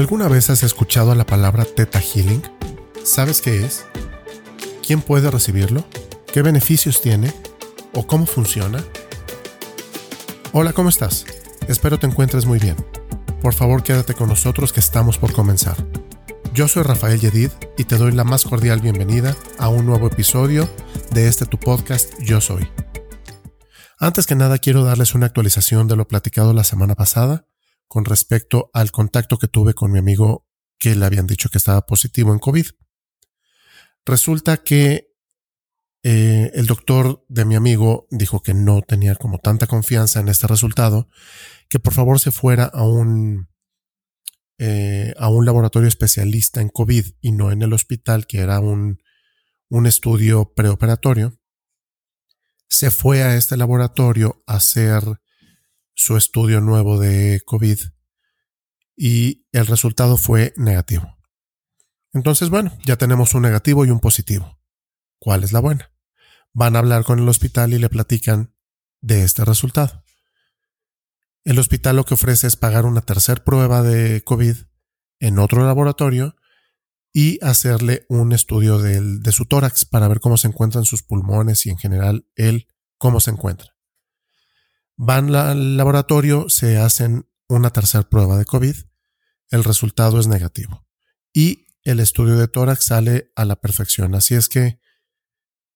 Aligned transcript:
¿Alguna 0.00 0.28
vez 0.28 0.48
has 0.48 0.62
escuchado 0.62 1.14
la 1.14 1.26
palabra 1.26 1.66
Theta 1.66 2.00
Healing? 2.00 2.42
¿Sabes 3.04 3.42
qué 3.42 3.66
es? 3.66 3.84
¿Quién 4.82 5.02
puede 5.02 5.30
recibirlo? 5.30 5.84
¿Qué 6.32 6.40
beneficios 6.40 7.02
tiene? 7.02 7.34
¿O 7.92 8.06
cómo 8.06 8.24
funciona? 8.24 8.82
Hola, 10.52 10.72
¿cómo 10.72 10.88
estás? 10.88 11.26
Espero 11.68 11.98
te 11.98 12.06
encuentres 12.06 12.46
muy 12.46 12.58
bien. 12.58 12.76
Por 13.42 13.52
favor, 13.52 13.82
quédate 13.82 14.14
con 14.14 14.30
nosotros 14.30 14.72
que 14.72 14.80
estamos 14.80 15.18
por 15.18 15.34
comenzar. 15.34 15.76
Yo 16.54 16.66
soy 16.66 16.82
Rafael 16.82 17.20
Yedid 17.20 17.50
y 17.76 17.84
te 17.84 17.98
doy 17.98 18.12
la 18.12 18.24
más 18.24 18.44
cordial 18.44 18.80
bienvenida 18.80 19.36
a 19.58 19.68
un 19.68 19.84
nuevo 19.84 20.06
episodio 20.06 20.66
de 21.12 21.28
este 21.28 21.44
tu 21.44 21.58
podcast 21.58 22.10
Yo 22.20 22.40
Soy. 22.40 22.66
Antes 23.98 24.26
que 24.26 24.34
nada 24.34 24.56
quiero 24.56 24.82
darles 24.82 25.14
una 25.14 25.26
actualización 25.26 25.88
de 25.88 25.96
lo 25.96 26.08
platicado 26.08 26.54
la 26.54 26.64
semana 26.64 26.94
pasada 26.94 27.49
con 27.90 28.04
respecto 28.04 28.70
al 28.72 28.92
contacto 28.92 29.36
que 29.36 29.48
tuve 29.48 29.74
con 29.74 29.90
mi 29.90 29.98
amigo 29.98 30.46
que 30.78 30.94
le 30.94 31.04
habían 31.04 31.26
dicho 31.26 31.48
que 31.48 31.58
estaba 31.58 31.86
positivo 31.86 32.32
en 32.32 32.38
COVID. 32.38 32.66
Resulta 34.06 34.58
que 34.58 35.08
eh, 36.04 36.52
el 36.54 36.66
doctor 36.66 37.26
de 37.28 37.44
mi 37.44 37.56
amigo 37.56 38.06
dijo 38.12 38.44
que 38.44 38.54
no 38.54 38.80
tenía 38.82 39.16
como 39.16 39.38
tanta 39.38 39.66
confianza 39.66 40.20
en 40.20 40.28
este 40.28 40.46
resultado, 40.46 41.08
que 41.68 41.80
por 41.80 41.92
favor 41.92 42.20
se 42.20 42.30
fuera 42.30 42.66
a 42.66 42.84
un, 42.84 43.48
eh, 44.58 45.12
a 45.18 45.28
un 45.28 45.44
laboratorio 45.44 45.88
especialista 45.88 46.60
en 46.60 46.68
COVID 46.68 47.06
y 47.20 47.32
no 47.32 47.50
en 47.50 47.60
el 47.62 47.72
hospital, 47.72 48.28
que 48.28 48.38
era 48.38 48.60
un, 48.60 49.02
un 49.68 49.86
estudio 49.86 50.52
preoperatorio. 50.54 51.40
Se 52.68 52.92
fue 52.92 53.24
a 53.24 53.34
este 53.34 53.56
laboratorio 53.56 54.44
a 54.46 54.54
hacer 54.54 55.02
su 56.00 56.16
estudio 56.16 56.62
nuevo 56.62 56.98
de 56.98 57.42
COVID 57.44 57.78
y 58.96 59.46
el 59.52 59.66
resultado 59.66 60.16
fue 60.16 60.54
negativo. 60.56 61.18
Entonces, 62.14 62.48
bueno, 62.48 62.76
ya 62.86 62.96
tenemos 62.96 63.34
un 63.34 63.42
negativo 63.42 63.84
y 63.84 63.90
un 63.90 64.00
positivo. 64.00 64.58
¿Cuál 65.18 65.44
es 65.44 65.52
la 65.52 65.60
buena? 65.60 65.92
Van 66.54 66.74
a 66.74 66.78
hablar 66.78 67.04
con 67.04 67.18
el 67.18 67.28
hospital 67.28 67.74
y 67.74 67.78
le 67.78 67.90
platican 67.90 68.54
de 69.02 69.24
este 69.24 69.44
resultado. 69.44 70.02
El 71.44 71.58
hospital 71.58 71.96
lo 71.96 72.04
que 72.04 72.14
ofrece 72.14 72.46
es 72.46 72.56
pagar 72.56 72.86
una 72.86 73.02
tercera 73.02 73.44
prueba 73.44 73.82
de 73.82 74.22
COVID 74.24 74.56
en 75.20 75.38
otro 75.38 75.66
laboratorio 75.66 76.34
y 77.12 77.44
hacerle 77.44 78.06
un 78.08 78.32
estudio 78.32 78.78
de 78.78 79.32
su 79.32 79.44
tórax 79.44 79.84
para 79.84 80.08
ver 80.08 80.20
cómo 80.20 80.38
se 80.38 80.48
encuentran 80.48 80.86
sus 80.86 81.02
pulmones 81.02 81.66
y 81.66 81.70
en 81.70 81.76
general 81.76 82.26
él 82.36 82.68
cómo 82.96 83.20
se 83.20 83.32
encuentra. 83.32 83.79
Van 85.02 85.34
al 85.34 85.78
laboratorio, 85.78 86.50
se 86.50 86.76
hacen 86.76 87.26
una 87.48 87.70
tercera 87.70 88.06
prueba 88.06 88.36
de 88.36 88.44
COVID, 88.44 88.76
el 89.48 89.64
resultado 89.64 90.20
es 90.20 90.26
negativo 90.26 90.86
y 91.32 91.68
el 91.84 92.00
estudio 92.00 92.36
de 92.36 92.48
tórax 92.48 92.84
sale 92.84 93.32
a 93.34 93.46
la 93.46 93.56
perfección. 93.56 94.14
Así 94.14 94.34
es 94.34 94.50
que, 94.50 94.78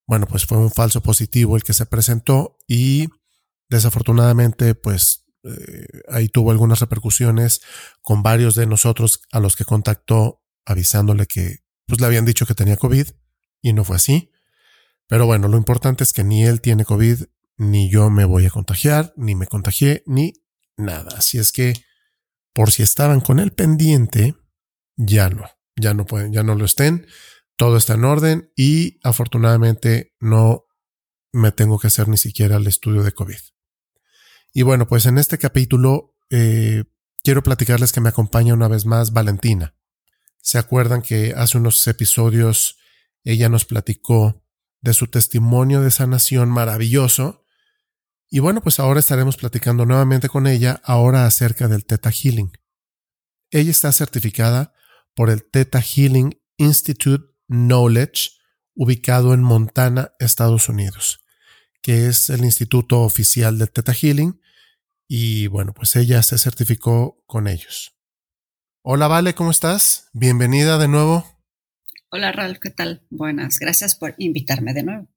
bueno, 0.06 0.26
pues 0.26 0.44
fue 0.44 0.58
un 0.58 0.70
falso 0.70 1.02
positivo 1.02 1.56
el 1.56 1.62
que 1.62 1.72
se 1.72 1.86
presentó 1.86 2.58
y 2.68 3.08
desafortunadamente, 3.70 4.74
pues 4.74 5.24
eh, 5.44 6.02
ahí 6.10 6.28
tuvo 6.28 6.50
algunas 6.50 6.80
repercusiones 6.80 7.62
con 8.02 8.22
varios 8.22 8.54
de 8.54 8.66
nosotros 8.66 9.22
a 9.32 9.40
los 9.40 9.56
que 9.56 9.64
contactó 9.64 10.42
avisándole 10.66 11.24
que 11.24 11.60
pues 11.86 11.98
le 11.98 12.06
habían 12.06 12.26
dicho 12.26 12.44
que 12.44 12.54
tenía 12.54 12.76
COVID 12.76 13.08
y 13.62 13.72
no 13.72 13.84
fue 13.84 13.96
así. 13.96 14.32
Pero 15.06 15.24
bueno, 15.24 15.48
lo 15.48 15.56
importante 15.56 16.04
es 16.04 16.12
que 16.12 16.24
ni 16.24 16.44
él 16.44 16.60
tiene 16.60 16.84
COVID 16.84 17.24
ni 17.56 17.90
yo 17.90 18.10
me 18.10 18.24
voy 18.24 18.46
a 18.46 18.50
contagiar, 18.50 19.12
ni 19.16 19.34
me 19.34 19.46
contagié, 19.46 20.02
ni 20.06 20.34
nada. 20.76 21.16
Así 21.16 21.38
es 21.38 21.52
que, 21.52 21.74
por 22.52 22.70
si 22.70 22.82
estaban 22.82 23.20
con 23.20 23.38
el 23.38 23.52
pendiente, 23.52 24.34
ya 24.96 25.28
no, 25.28 25.44
ya 25.76 25.94
no 25.94 26.06
pueden, 26.06 26.32
ya 26.32 26.42
no 26.42 26.54
lo 26.54 26.64
estén. 26.64 27.06
Todo 27.56 27.76
está 27.76 27.94
en 27.94 28.04
orden 28.04 28.52
y 28.56 28.98
afortunadamente 29.02 30.14
no 30.20 30.64
me 31.32 31.52
tengo 31.52 31.78
que 31.78 31.88
hacer 31.88 32.08
ni 32.08 32.16
siquiera 32.16 32.56
el 32.56 32.66
estudio 32.66 33.02
de 33.02 33.12
COVID. 33.12 33.38
Y 34.52 34.62
bueno, 34.62 34.86
pues 34.86 35.06
en 35.06 35.18
este 35.18 35.38
capítulo 35.38 36.16
eh, 36.30 36.84
quiero 37.22 37.42
platicarles 37.42 37.92
que 37.92 38.00
me 38.00 38.08
acompaña 38.08 38.54
una 38.54 38.68
vez 38.68 38.86
más 38.86 39.12
Valentina. 39.12 39.74
¿Se 40.40 40.58
acuerdan 40.58 41.02
que 41.02 41.34
hace 41.36 41.58
unos 41.58 41.86
episodios 41.86 42.78
ella 43.24 43.48
nos 43.48 43.64
platicó 43.64 44.44
de 44.80 44.94
su 44.94 45.06
testimonio 45.06 45.80
de 45.80 45.90
sanación 45.90 46.50
maravilloso 46.50 47.43
y 48.34 48.40
bueno, 48.40 48.60
pues 48.60 48.80
ahora 48.80 48.98
estaremos 48.98 49.36
platicando 49.36 49.86
nuevamente 49.86 50.28
con 50.28 50.48
ella, 50.48 50.80
ahora 50.82 51.24
acerca 51.24 51.68
del 51.68 51.84
Theta 51.84 52.10
Healing. 52.10 52.50
Ella 53.52 53.70
está 53.70 53.92
certificada 53.92 54.74
por 55.14 55.30
el 55.30 55.48
Theta 55.48 55.80
Healing 55.80 56.42
Institute 56.56 57.32
Knowledge, 57.46 58.30
ubicado 58.74 59.34
en 59.34 59.42
Montana, 59.44 60.14
Estados 60.18 60.68
Unidos, 60.68 61.20
que 61.80 62.08
es 62.08 62.28
el 62.28 62.44
instituto 62.44 63.02
oficial 63.02 63.56
del 63.56 63.70
Theta 63.70 63.94
Healing. 63.94 64.40
Y 65.06 65.46
bueno, 65.46 65.72
pues 65.72 65.94
ella 65.94 66.20
se 66.24 66.36
certificó 66.36 67.22
con 67.26 67.46
ellos. 67.46 67.96
Hola, 68.82 69.06
Vale, 69.06 69.36
¿cómo 69.36 69.52
estás? 69.52 70.08
Bienvenida 70.12 70.76
de 70.78 70.88
nuevo. 70.88 71.24
Hola, 72.10 72.32
Ralph, 72.32 72.58
¿qué 72.58 72.70
tal? 72.70 73.06
Buenas, 73.10 73.60
gracias 73.60 73.94
por 73.94 74.16
invitarme 74.18 74.74
de 74.74 74.82
nuevo. 74.82 75.08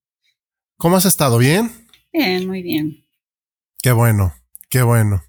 ¿Cómo 0.75 0.97
has 0.97 1.05
estado? 1.05 1.39
¿Bien? 1.39 1.87
Bien, 2.13 2.45
muy 2.45 2.61
bien. 2.61 3.06
Qué 3.81 3.91
bueno, 3.91 4.33
qué 4.69 4.81
bueno. 4.81 5.23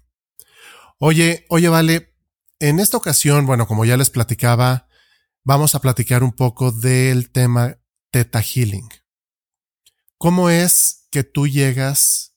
Oye, 0.97 1.45
oye, 1.49 1.69
vale, 1.69 2.15
en 2.59 2.79
esta 2.79 2.97
ocasión, 2.97 3.45
bueno, 3.45 3.67
como 3.67 3.85
ya 3.85 3.95
les 3.95 4.09
platicaba, 4.09 4.87
vamos 5.43 5.75
a 5.75 5.79
platicar 5.79 6.23
un 6.23 6.33
poco 6.33 6.71
del 6.71 7.31
tema 7.31 7.77
Teta 8.09 8.41
Healing. 8.41 8.89
¿Cómo 10.17 10.49
es 10.49 11.07
que 11.11 11.23
tú 11.23 11.47
llegas 11.47 12.35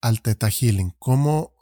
al 0.00 0.22
Teta 0.22 0.48
Healing? 0.48 0.94
¿Cómo 0.98 1.54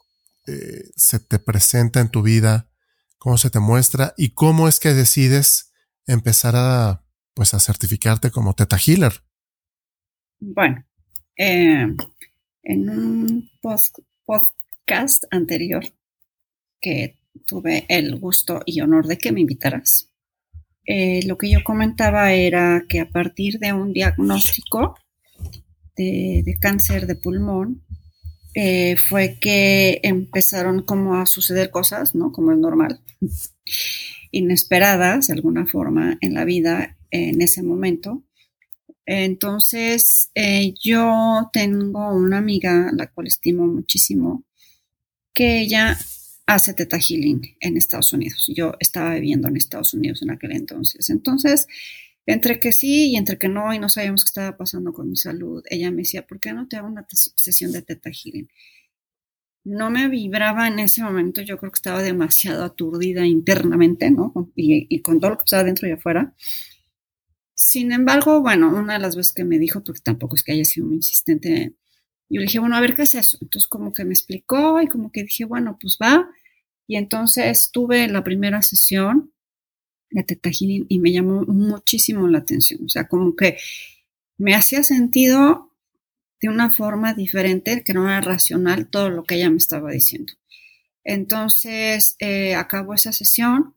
eh, 0.47 0.91
se 0.97 1.19
te 1.19 1.39
presenta 1.39 2.01
en 2.01 2.11
tu 2.11 2.23
vida? 2.23 2.71
¿Cómo 3.19 3.37
se 3.37 3.51
te 3.51 3.59
muestra? 3.59 4.15
¿Y 4.17 4.31
cómo 4.31 4.69
es 4.69 4.79
que 4.79 4.95
decides 4.95 5.73
empezar 6.07 6.55
a, 6.57 7.05
pues, 7.35 7.53
a 7.55 7.61
certificarte 7.61 8.31
como 8.31 8.55
Teta 8.55 8.79
Healer? 8.79 9.25
Bueno, 10.41 10.87
eh, 11.37 11.89
en 12.69 12.91
un 12.91 13.51
podcast 13.61 15.25
anterior 15.31 15.85
que 16.81 17.17
tuve 17.47 17.87
el 17.89 18.17
gusto 18.17 18.61
y 18.67 18.81
honor 18.81 19.07
de 19.07 19.19
que 19.19 19.33
me 19.33 19.41
invitaras, 19.41 20.13
eh, 20.87 21.21
lo 21.27 21.37
que 21.37 21.51
yo 21.51 21.65
comentaba 21.65 22.33
era 22.33 22.85
que 22.89 23.01
a 23.01 23.09
partir 23.09 23.59
de 23.59 23.73
un 23.73 23.93
diagnóstico 23.93 24.95
de, 25.97 26.57
cáncer 26.61 27.07
de 27.07 27.17
pulmón, 27.17 27.85
eh, 28.55 28.97
fue 28.97 29.39
que 29.41 30.01
empezaron 30.03 30.83
como 30.83 31.17
a 31.17 31.27
suceder 31.27 31.71
cosas, 31.71 32.15
¿no? 32.15 32.33
Como 32.33 32.53
es 32.53 32.59
normal, 32.59 33.01
inesperadas 34.31 35.27
de 35.27 35.35
alguna 35.35 35.67
forma 35.67 36.19
en 36.21 36.35
la 36.35 36.45
vida 36.45 36.97
en 37.11 37.41
ese 37.43 37.63
momento, 37.63 38.25
entonces, 39.09 40.31
eh, 40.35 40.75
yo 40.79 41.49
tengo 41.51 42.13
una 42.13 42.37
amiga, 42.39 42.91
la 42.95 43.07
cual 43.11 43.27
estimo 43.27 43.67
muchísimo, 43.67 44.45
que 45.33 45.61
ella 45.63 45.99
hace 46.47 46.75
Teta 46.75 46.99
Healing 46.99 47.57
en 47.61 47.79
Estados 47.79 48.13
Unidos. 48.13 48.47
Yo 48.55 48.75
estaba 48.81 49.15
viviendo 49.15 49.49
en 49.49 49.57
Estados 49.57 49.95
Unidos 49.95 50.21
en 50.21 50.31
aquel 50.31 50.53
entonces. 50.53 51.09
Entonces, 51.09 51.67
entre 52.27 52.61
que 52.61 52.71
sí 52.73 53.13
y 53.13 53.17
entre 53.17 53.39
que 53.39 53.49
no, 53.49 53.73
y 53.73 53.79
no 53.79 53.89
sabíamos 53.89 54.25
qué 54.25 54.29
estaba 54.29 54.59
pasando 54.59 54.93
con 54.93 55.09
mi 55.09 55.17
salud, 55.17 55.65
ella 55.71 55.91
me 55.91 56.03
decía, 56.03 56.27
¿por 56.27 56.39
qué 56.39 56.53
no 56.53 56.69
te 56.69 56.77
hago 56.77 56.89
una 56.89 57.07
sesión 57.09 57.73
de 57.73 57.81
Teta 57.81 58.11
Healing? 58.11 58.49
No 59.65 59.91
me 59.91 60.09
vibraba 60.09 60.69
en 60.69 60.81
ese 60.81 61.03
momento, 61.03 61.41
yo 61.41 61.57
creo 61.57 61.73
que 61.73 61.79
estaba 61.79 62.03
demasiado 62.03 62.63
aturdida 62.63 63.25
internamente, 63.27 64.11
¿no? 64.11 64.53
Y, 64.55 64.87
y 64.95 65.01
con 65.01 65.19
todo 65.19 65.31
lo 65.31 65.39
que 65.39 65.45
estaba 65.45 65.65
dentro 65.65 65.89
y 65.89 65.93
afuera. 65.93 66.35
Sin 67.61 67.91
embargo, 67.91 68.41
bueno, 68.41 68.69
una 68.69 68.93
de 68.95 68.99
las 69.01 69.17
veces 69.17 69.33
que 69.33 69.45
me 69.45 69.59
dijo, 69.59 69.83
porque 69.83 70.01
tampoco 70.01 70.37
es 70.37 70.45
que 70.45 70.53
haya 70.53 70.65
sido 70.65 70.87
muy 70.87 70.95
insistente, 70.97 71.75
yo 72.29 72.39
le 72.39 72.43
dije, 72.47 72.61
bueno, 72.61 72.77
a 72.77 72.81
ver 72.81 72.95
qué 72.95 73.03
es 73.03 73.17
eso. 73.17 73.37
Entonces, 73.41 73.67
como 73.67 73.93
que 73.93 74.05
me 74.05 74.13
explicó 74.13 74.81
y 74.81 74.87
como 74.87 75.11
que 75.11 75.25
dije, 75.25 75.45
bueno, 75.45 75.77
pues 75.81 75.99
va. 76.01 76.31
Y 76.87 76.97
entonces 76.97 77.71
tuve 77.73 78.07
la 78.07 78.23
primera 78.23 78.63
sesión 78.63 79.33
de 80.11 80.23
Teta 80.23 80.51
y 80.61 80.99
me 81.01 81.11
llamó 81.11 81.43
muchísimo 81.47 82.29
la 82.29 82.39
atención. 82.39 82.85
O 82.85 82.89
sea, 82.89 83.09
como 83.09 83.35
que 83.35 83.59
me 84.37 84.55
hacía 84.55 84.85
sentido 84.85 85.73
de 86.41 86.51
una 86.51 86.71
forma 86.71 87.13
diferente, 87.13 87.83
que 87.83 87.93
no 87.93 88.09
era 88.09 88.21
racional 88.21 88.89
todo 88.89 89.11
lo 89.11 89.25
que 89.25 89.35
ella 89.35 89.51
me 89.51 89.57
estaba 89.57 89.91
diciendo. 89.91 90.33
Entonces, 91.03 92.15
eh, 92.21 92.55
acabó 92.55 92.95
esa 92.95 93.13
sesión 93.13 93.75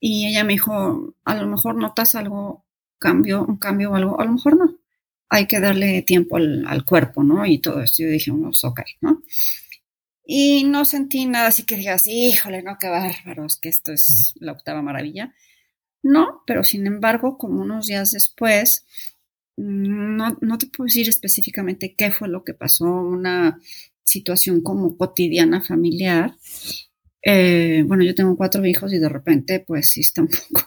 y 0.00 0.26
ella 0.26 0.42
me 0.44 0.54
dijo, 0.54 1.14
a 1.24 1.34
lo 1.34 1.46
mejor 1.48 1.74
notas 1.74 2.14
algo 2.14 2.63
cambio, 3.04 3.44
un 3.44 3.58
cambio 3.58 3.90
o 3.90 3.94
algo, 3.94 4.20
a 4.20 4.24
lo 4.24 4.32
mejor 4.32 4.56
no. 4.56 4.78
Hay 5.28 5.46
que 5.46 5.60
darle 5.60 6.02
tiempo 6.02 6.36
al, 6.36 6.84
cuerpo, 6.84 7.22
¿no? 7.22 7.44
Y 7.44 7.58
todo 7.58 7.82
esto. 7.82 8.02
Yo 8.02 8.08
dije, 8.08 8.30
no, 8.32 8.50
ok, 8.62 8.80
¿no? 9.02 9.22
Y 10.24 10.64
no 10.64 10.84
sentí 10.86 11.26
nada 11.26 11.48
así 11.48 11.64
que 11.64 11.76
digas, 11.76 12.06
híjole, 12.06 12.62
no, 12.62 12.78
qué 12.80 12.88
bárbaros, 12.88 13.58
que 13.60 13.68
esto 13.68 13.92
es 13.92 14.34
la 14.40 14.52
octava 14.52 14.80
maravilla. 14.80 15.34
No, 16.02 16.42
pero 16.46 16.64
sin 16.64 16.86
embargo, 16.86 17.36
como 17.36 17.60
unos 17.60 17.86
días 17.86 18.12
después, 18.12 18.86
no, 19.56 20.38
no 20.40 20.58
te 20.58 20.66
puedo 20.66 20.86
decir 20.86 21.08
específicamente 21.08 21.94
qué 21.96 22.10
fue 22.10 22.28
lo 22.28 22.42
que 22.42 22.54
pasó, 22.54 22.86
una 22.86 23.60
situación 24.02 24.62
como 24.62 24.96
cotidiana 24.96 25.62
familiar. 25.62 26.36
Eh, 27.26 27.82
bueno, 27.86 28.04
yo 28.04 28.14
tengo 28.14 28.36
cuatro 28.36 28.64
hijos 28.66 28.92
y 28.92 28.98
de 28.98 29.08
repente, 29.08 29.64
pues 29.66 29.90
sí, 29.90 30.00
está 30.00 30.22
un 30.22 30.28
poco, 30.50 30.66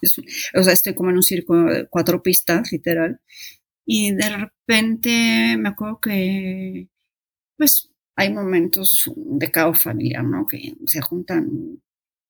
o 0.56 0.64
sea, 0.64 0.74
estoy 0.74 0.96
como 0.96 1.10
en 1.12 1.18
un 1.18 1.24
circo 1.24 1.56
de 1.66 1.88
cuatro 1.90 2.22
pistas, 2.24 2.72
literal. 2.72 3.20
Y 3.86 4.14
de 4.16 4.30
repente 4.30 5.58
me 5.58 5.70
acuerdo 5.70 6.00
que, 6.02 6.90
pues, 7.58 7.92
hay 8.18 8.34
momentos 8.34 9.12
de 9.18 9.52
caos 9.52 9.84
familiar, 9.84 10.24
¿no? 10.26 10.48
Que 10.48 10.74
se 10.88 11.02
juntan, 11.02 11.82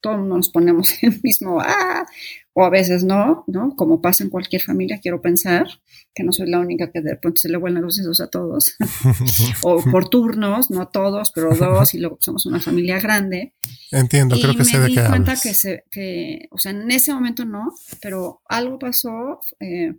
todos 0.08 0.26
nos 0.26 0.50
ponemos 0.50 0.92
el 1.04 1.20
mismo, 1.22 1.60
ah, 1.60 2.06
o 2.54 2.64
a 2.64 2.70
veces 2.70 3.04
no, 3.04 3.44
¿no? 3.48 3.76
Como 3.76 4.02
pasa 4.02 4.24
en 4.24 4.30
cualquier 4.30 4.62
familia, 4.62 5.00
quiero 5.02 5.22
pensar 5.22 5.68
que 6.16 6.24
no 6.24 6.32
soy 6.32 6.50
la 6.50 6.60
única 6.60 6.92
que 6.92 7.02
de 7.02 7.12
repente 7.12 7.42
se 7.42 7.50
le 7.50 7.58
vuelan 7.58 7.84
los 7.84 7.98
dedos 7.98 8.22
a 8.22 8.30
todos, 8.30 8.76
o 9.64 9.84
por 9.84 10.10
turnos, 10.10 10.72
no 10.72 10.82
a 10.82 10.92
todos, 10.92 11.32
pero 11.34 11.56
dos, 11.56 11.94
y 11.94 12.00
luego 12.00 12.18
somos 12.20 12.46
una 12.46 12.60
familia 12.60 13.00
grande. 13.00 13.54
Entiendo, 13.92 14.36
creo 14.40 14.56
que 14.56 14.66
sé 14.66 14.80
de 14.80 14.88
qué 14.88 15.02
di 15.02 15.08
cuenta 15.08 15.36
que, 15.36 15.54
se, 15.54 15.84
que, 15.92 16.48
o 16.52 16.58
sea, 16.58 16.72
en 16.72 16.90
ese 16.90 17.14
momento 17.14 17.46
no, 17.46 17.74
pero 18.02 18.42
algo 18.48 18.80
pasó 18.80 19.40
eh, 19.60 19.94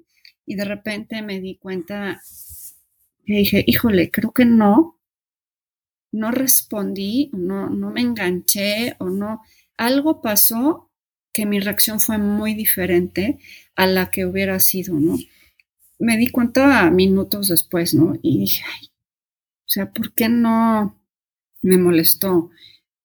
y 0.47 0.55
de 0.57 0.65
repente 0.65 1.23
me 1.23 1.41
di 1.41 1.59
cuenta 1.59 2.21
y 3.25 3.37
dije, 3.37 3.63
híjole, 3.67 4.11
creo 4.11 4.33
que 4.33 4.47
no, 4.47 4.99
no 6.13 6.31
respondí, 6.31 7.31
no, 7.35 7.69
no 7.69 7.91
me 7.91 8.01
enganché 8.01 8.97
o 8.99 9.11
no, 9.11 9.43
algo 9.79 10.21
pasó 10.21 10.91
que 11.33 11.47
mi 11.47 11.61
reacción 11.61 12.01
fue 12.01 12.19
muy 12.19 12.55
diferente 12.55 13.39
a 13.77 13.87
la 13.87 14.11
que 14.11 14.27
hubiera 14.27 14.59
sido, 14.61 14.95
¿no? 14.95 15.17
Me 15.99 16.17
di 16.17 16.29
cuenta 16.29 16.91
minutos 16.91 17.49
después, 17.49 17.95
¿no? 17.95 18.15
Y 18.23 18.41
dije, 18.41 18.63
ay, 18.67 18.89
o 18.89 19.71
sea, 19.71 19.93
¿por 19.93 20.15
qué 20.15 20.29
no 20.29 21.01
me 21.63 21.79
molestó? 21.79 22.51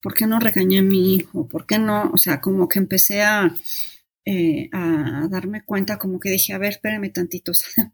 ¿Por 0.02 0.14
qué 0.14 0.28
no 0.28 0.40
regañé 0.40 0.80
a 0.80 0.81
mi 0.84 1.16
hijo? 1.16 1.48
¿Por 1.48 1.66
qué 1.66 1.78
no? 1.80 2.12
O 2.14 2.18
sea, 2.18 2.42
como 2.42 2.68
que 2.68 2.80
empecé 2.80 3.22
a, 3.22 3.54
eh, 4.26 4.69
darme 5.30 5.64
cuenta, 5.64 5.98
como 5.98 6.19
que 6.19 6.30
dije, 6.30 6.54
a 6.54 6.58
ver, 6.58 6.72
espérame 6.72 7.12
tantito, 7.12 7.52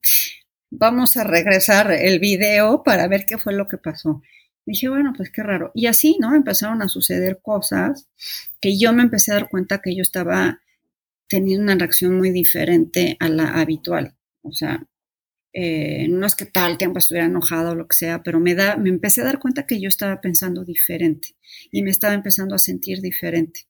vamos 0.72 1.18
a 1.18 1.24
regresar 1.24 1.92
el 1.92 2.20
video 2.20 2.84
para 2.84 3.08
ver 3.08 3.26
qué 3.28 3.38
fue 3.38 3.54
lo 3.54 3.68
que 3.68 3.78
pasó. 3.78 4.22
Dije, 4.70 4.88
bueno, 4.88 5.14
pues 5.18 5.32
qué 5.32 5.42
raro. 5.42 5.72
Y 5.74 5.88
así, 5.88 6.18
¿no? 6.20 6.36
Empezaron 6.36 6.84
a 6.84 6.88
suceder 6.88 7.40
cosas 7.42 8.08
que 8.62 8.78
yo 8.78 8.94
me 8.94 9.02
empecé 9.02 9.32
a 9.32 9.36
dar 9.36 9.50
cuenta 9.50 9.82
que 9.82 9.96
yo 9.96 10.04
estaba 10.04 10.62
teniendo 11.28 11.64
una 11.64 11.74
reacción 11.74 12.16
muy 12.16 12.30
diferente 12.30 13.18
a 13.20 13.30
la 13.30 13.60
habitual. 13.60 14.16
O 14.44 14.52
sea, 14.52 14.86
eh, 15.54 16.08
no 16.08 16.28
es 16.28 16.36
que 16.36 16.46
tal 16.46 16.78
tiempo 16.78 17.00
estuviera 17.00 17.26
enojado 17.26 17.72
o 17.72 17.76
lo 17.76 17.88
que 17.88 17.96
sea, 17.96 18.22
pero 18.22 18.40
me, 18.40 18.54
da, 18.54 18.78
me 18.78 18.90
empecé 18.90 19.22
a 19.22 19.26
dar 19.26 19.40
cuenta 19.40 19.66
que 19.66 19.82
yo 19.82 19.90
estaba 19.90 20.22
pensando 20.22 20.64
diferente 20.64 21.30
y 21.72 21.82
me 21.82 21.90
estaba 21.90 22.14
empezando 22.14 22.54
a 22.54 22.60
sentir 22.60 23.02
diferente. 23.02 23.62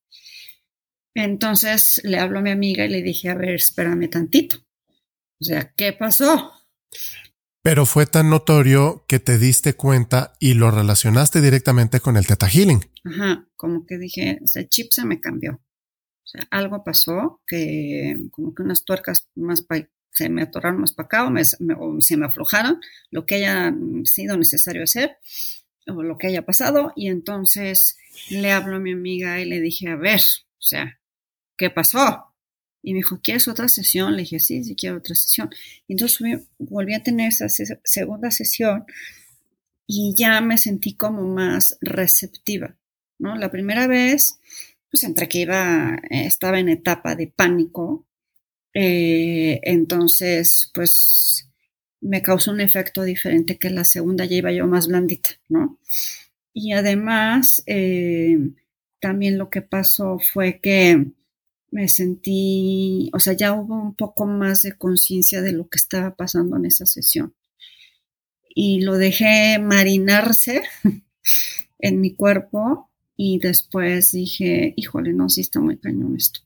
Entonces 1.16 2.02
le 2.04 2.20
hablo 2.20 2.40
a 2.40 2.42
mi 2.42 2.50
amiga 2.50 2.84
y 2.84 2.90
le 2.90 3.02
dije, 3.02 3.30
a 3.30 3.36
ver, 3.36 3.56
espérame 3.56 4.10
tantito. 4.10 4.58
O 5.40 5.46
sea, 5.46 5.72
¿qué 5.78 5.94
pasó? 5.94 6.52
Pero 7.70 7.86
fue 7.86 8.08
tan 8.08 8.32
notorio 8.32 9.06
que 9.08 9.20
te 9.20 9.38
diste 9.38 9.76
cuenta 9.76 10.34
y 10.40 10.56
lo 10.56 10.72
relacionaste 10.72 11.40
directamente 11.40 12.00
con 12.00 12.18
el 12.18 12.26
Teta 12.26 12.48
Healing. 12.48 12.84
Ajá, 13.04 13.46
como 13.56 13.86
que 13.86 14.00
dije, 14.00 14.40
el 14.56 14.70
chip 14.70 14.92
se 14.92 15.06
me 15.06 15.20
cambió. 15.22 15.52
O 15.54 16.28
sea, 16.28 16.48
algo 16.50 16.84
pasó 16.84 17.44
que 17.46 18.18
como 18.32 18.56
que 18.56 18.64
unas 18.64 18.84
tuercas 18.86 19.30
más 19.36 19.64
se 20.12 20.30
me 20.30 20.42
atoraron 20.42 20.82
más 20.82 20.94
para 20.94 21.06
acá 21.06 21.28
o, 21.78 22.02
se 22.02 22.18
me 22.18 22.26
aflojaron, 22.26 22.82
lo 23.12 23.28
que 23.28 23.36
haya 23.36 23.72
sido 24.04 24.36
necesario 24.36 24.82
hacer 24.82 25.18
o 25.86 26.02
lo 26.02 26.18
que 26.18 26.26
haya 26.26 26.48
pasado. 26.48 26.92
Y 26.96 27.08
entonces 27.08 27.98
le 28.32 28.52
hablo 28.52 28.78
a 28.78 28.80
mi 28.80 28.94
amiga 28.94 29.40
y 29.42 29.46
le 29.46 29.62
dije, 29.62 29.90
a 29.90 29.96
ver, 29.96 30.22
o 30.22 30.62
sea, 30.62 31.00
¿qué 31.56 31.70
pasó? 31.70 32.29
Y 32.82 32.94
me 32.94 32.98
dijo, 32.98 33.20
¿quieres 33.22 33.48
otra 33.48 33.68
sesión? 33.68 34.16
Le 34.16 34.24
dije, 34.24 34.40
sí, 34.40 34.64
sí 34.64 34.76
quiero 34.76 34.98
otra 34.98 35.16
sesión. 35.16 35.50
Y 35.88 35.94
entonces 35.94 36.48
volví 36.58 36.94
a 36.94 37.04
tener 37.04 37.30
esa 37.30 37.48
segunda 37.84 38.32
sesión 38.32 38.86
y 39.88 40.14
ya 40.16 40.40
me 40.42 40.58
sentí 40.58 40.94
como 40.96 41.24
más 41.24 41.78
receptiva, 41.82 42.78
¿no? 43.18 43.36
La 43.36 43.50
primera 43.52 43.88
vez, 43.88 44.40
pues 44.92 45.04
entre 45.04 45.28
que 45.28 45.40
iba, 45.40 46.00
estaba 46.12 46.60
en 46.60 46.70
etapa 46.70 47.16
de 47.16 47.28
pánico, 47.28 48.06
eh, 48.74 49.60
entonces, 49.64 50.72
pues 50.74 51.50
me 52.02 52.22
causó 52.22 52.52
un 52.52 52.62
efecto 52.62 53.04
diferente 53.04 53.58
que 53.58 53.70
la 53.70 53.84
segunda 53.84 54.26
ya 54.26 54.38
iba 54.38 54.52
yo 54.52 54.68
más 54.68 54.88
blandita, 54.88 55.32
¿no? 55.48 55.80
Y 56.54 56.74
además, 56.74 57.64
eh, 57.66 58.38
también 59.02 59.38
lo 59.38 59.50
que 59.50 59.62
pasó 59.62 60.20
fue 60.20 60.60
que 60.62 61.08
me 61.72 61.88
sentí, 61.88 63.10
o 63.14 63.20
sea, 63.20 63.34
ya 63.34 63.54
hubo 63.54 63.76
un 63.76 63.96
poco 63.96 64.26
más 64.26 64.62
de 64.62 64.78
conciencia 64.78 65.42
de 65.42 65.54
lo 65.54 65.68
que 65.68 65.78
estaba 65.78 66.16
pasando 66.16 66.58
en 66.58 66.66
esa 66.66 66.86
sesión. 66.86 67.36
Y 68.56 68.82
lo 68.82 68.98
dejé 68.98 69.60
marinarse 69.60 70.64
en 71.80 72.02
mi 72.02 72.16
cuerpo 72.16 72.90
y 73.16 73.40
después 73.40 74.12
dije, 74.12 74.74
híjole, 74.76 75.14
no, 75.14 75.30
sí 75.30 75.42
está 75.42 75.60
muy 75.60 75.78
cañón 75.78 76.16
esto. 76.16 76.42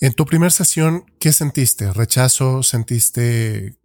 En 0.00 0.12
tu 0.12 0.26
primera 0.26 0.50
sesión, 0.50 1.04
¿qué 1.18 1.32
sentiste? 1.32 1.92
¿Rechazo? 1.92 2.62
¿Sentiste 2.62 3.76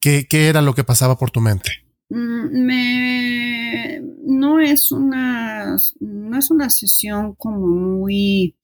qué, 0.00 0.26
qué 0.28 0.48
era 0.48 0.60
lo 0.60 0.74
que 0.74 0.84
pasaba 0.84 1.16
por 1.16 1.30
tu 1.30 1.40
mente? 1.40 1.70
Mm, 2.10 2.66
me, 2.66 4.02
no 4.26 4.60
es 4.60 4.92
una, 4.92 5.76
no 6.00 6.38
es 6.38 6.50
una 6.50 6.70
sesión 6.70 7.34
como 7.34 7.66
muy 7.66 8.56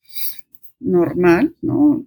normal, 0.81 1.55
¿no? 1.61 2.05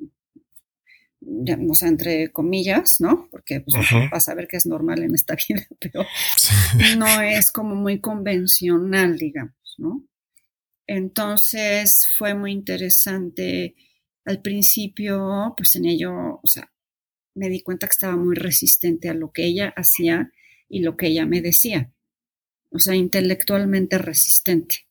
o 1.69 1.75
sea, 1.75 1.89
entre 1.89 2.31
comillas, 2.33 3.01
¿no? 3.01 3.29
Porque 3.31 3.61
pues, 3.61 3.77
vas 4.11 4.29
a 4.29 4.35
ver 4.35 4.47
que 4.47 4.57
es 4.57 4.67
normal 4.67 5.03
en 5.03 5.15
esta 5.15 5.37
vida, 5.49 5.67
pero 5.79 6.05
no 6.99 7.23
es 7.23 7.51
como 7.51 7.75
muy 7.75 8.01
convencional, 8.01 9.17
digamos, 9.17 9.75
¿no? 9.79 10.05
Entonces 10.87 12.07
fue 12.17 12.35
muy 12.35 12.53
interesante. 12.53 13.75
Al 14.27 14.41
principio, 14.43 15.55
pues 15.57 15.77
en 15.77 15.87
ello, 15.87 16.41
o 16.43 16.47
sea, 16.47 16.71
me 17.35 17.49
di 17.49 17.61
cuenta 17.61 17.87
que 17.87 17.93
estaba 17.93 18.17
muy 18.17 18.35
resistente 18.35 19.09
a 19.09 19.15
lo 19.15 19.33
que 19.33 19.45
ella 19.45 19.73
hacía 19.77 20.31
y 20.69 20.81
lo 20.81 20.97
que 20.97 21.09
ella 21.09 21.27
me 21.27 21.41
decía. 21.41 21.93
O 22.71 22.79
sea, 22.79 22.95
intelectualmente 22.95 23.99
resistente, 23.99 24.87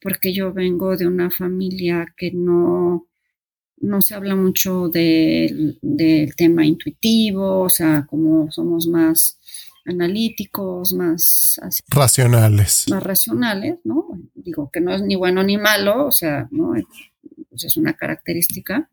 porque 0.00 0.32
yo 0.32 0.52
vengo 0.52 0.96
de 0.96 1.06
una 1.06 1.30
familia 1.30 2.14
que 2.16 2.30
no, 2.32 3.08
no 3.78 4.00
se 4.00 4.14
habla 4.14 4.34
mucho 4.34 4.88
del, 4.88 5.78
tema 6.36 6.64
intuitivo, 6.64 7.60
o 7.60 7.68
sea, 7.68 8.06
como 8.08 8.50
somos 8.50 8.86
más 8.86 9.38
analíticos, 9.84 10.92
más 10.92 11.60
racionales. 11.88 12.86
Más 12.88 13.02
racionales, 13.02 13.78
¿no? 13.84 14.06
Digo 14.34 14.70
que 14.72 14.80
no 14.80 14.94
es 14.94 15.02
ni 15.02 15.14
bueno 15.14 15.42
ni 15.42 15.58
malo, 15.58 16.06
o 16.06 16.12
sea, 16.12 16.48
¿no? 16.50 16.74
Pues 17.50 17.64
es 17.64 17.76
una 17.76 17.94
característica. 17.94 18.90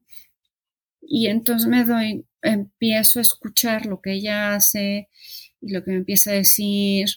Y 1.01 1.27
entonces 1.27 1.67
me 1.67 1.83
doy, 1.83 2.25
empiezo 2.41 3.19
a 3.19 3.23
escuchar 3.23 3.85
lo 3.85 4.01
que 4.01 4.13
ella 4.13 4.55
hace 4.55 5.09
y 5.61 5.71
lo 5.73 5.83
que 5.83 5.91
me 5.91 5.97
empieza 5.97 6.31
a 6.31 6.35
decir. 6.35 7.07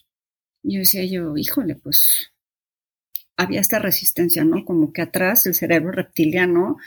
Yo 0.63 0.81
decía 0.81 1.05
yo, 1.05 1.37
híjole, 1.37 1.77
pues 1.77 2.33
había 3.37 3.61
esta 3.61 3.79
resistencia, 3.79 4.45
¿no? 4.45 4.65
Como 4.65 4.93
que 4.93 5.03
atrás 5.03 5.47
el 5.47 5.55
cerebro 5.55 5.93
reptiliano 5.93 6.79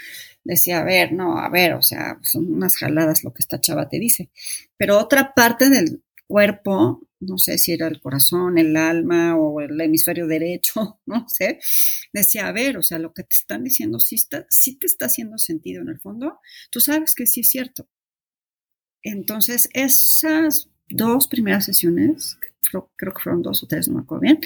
decía, 0.44 0.80
a 0.80 0.84
ver, 0.84 1.14
no, 1.14 1.38
a 1.38 1.50
ver, 1.50 1.74
o 1.74 1.82
sea, 1.82 2.20
son 2.24 2.52
unas 2.54 2.78
jaladas 2.78 3.24
lo 3.24 3.34
que 3.34 3.42
esta 3.42 3.62
chava 3.62 3.90
te 3.90 4.00
dice. 4.00 4.30
Pero 4.78 4.98
otra 4.98 5.34
parte 5.34 5.70
del 5.70 6.04
cuerpo, 6.28 7.02
no 7.20 7.38
sé 7.38 7.58
si 7.58 7.74
era 7.74 7.88
el 7.88 8.02
corazón, 8.02 8.58
el 8.58 8.76
alma 8.78 9.36
o 9.38 9.62
el 9.62 9.80
hemisferio 9.80 10.28
derecho, 10.28 11.00
no 11.06 11.28
sé, 11.30 11.60
decía, 12.14 12.48
a 12.48 12.52
ver, 12.52 12.78
o 12.78 12.84
sea, 12.84 13.00
lo 13.00 13.14
que 13.14 13.24
te 13.24 13.36
están 13.36 13.64
diciendo 13.64 14.00
sí, 14.00 14.16
está, 14.16 14.46
sí 14.50 14.78
te 14.78 14.88
está 14.88 15.06
haciendo 15.08 15.38
sentido 15.38 15.82
en 15.82 15.90
el 15.90 16.00
fondo, 16.00 16.40
tú 16.72 16.82
sabes 16.82 17.16
que 17.16 17.28
sí 17.28 17.42
es 17.42 17.50
cierto. 17.50 17.88
Entonces, 19.04 19.70
esas 19.74 20.70
dos 20.90 21.28
primeras 21.28 21.66
sesiones, 21.66 22.38
creo, 22.70 22.92
creo 22.96 23.14
que 23.14 23.22
fueron 23.22 23.42
dos 23.42 23.64
o 23.64 23.68
tres, 23.68 23.88
no 23.88 23.96
me 23.96 24.02
acuerdo 24.02 24.22
bien, 24.22 24.40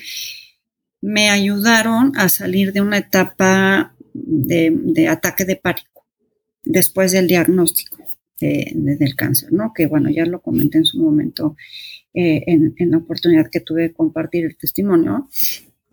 me 1.03 1.29
ayudaron 1.29 2.13
a 2.15 2.29
salir 2.29 2.71
de 2.71 2.79
una 2.79 2.97
etapa 2.97 3.93
de, 4.13 5.07
ataque 5.09 5.43
de 5.43 5.57
pánico 5.57 6.07
después 6.63 7.11
del 7.11 7.27
diagnóstico 7.27 7.97
del 8.39 9.15
cáncer, 9.15 9.53
¿no? 9.53 9.71
Que 9.73 9.85
bueno, 9.85 10.09
ya 10.09 10.25
lo 10.25 10.41
comenté 10.41 10.77
en 10.77 10.85
su 10.85 11.01
momento 11.01 11.55
eh, 12.13 12.43
en, 12.45 12.73
la 12.91 12.97
oportunidad 12.97 13.49
que 13.49 13.61
tuve 13.61 13.83
de 13.83 13.93
compartir 13.93 14.45
el 14.45 14.57
testimonio. 14.57 15.29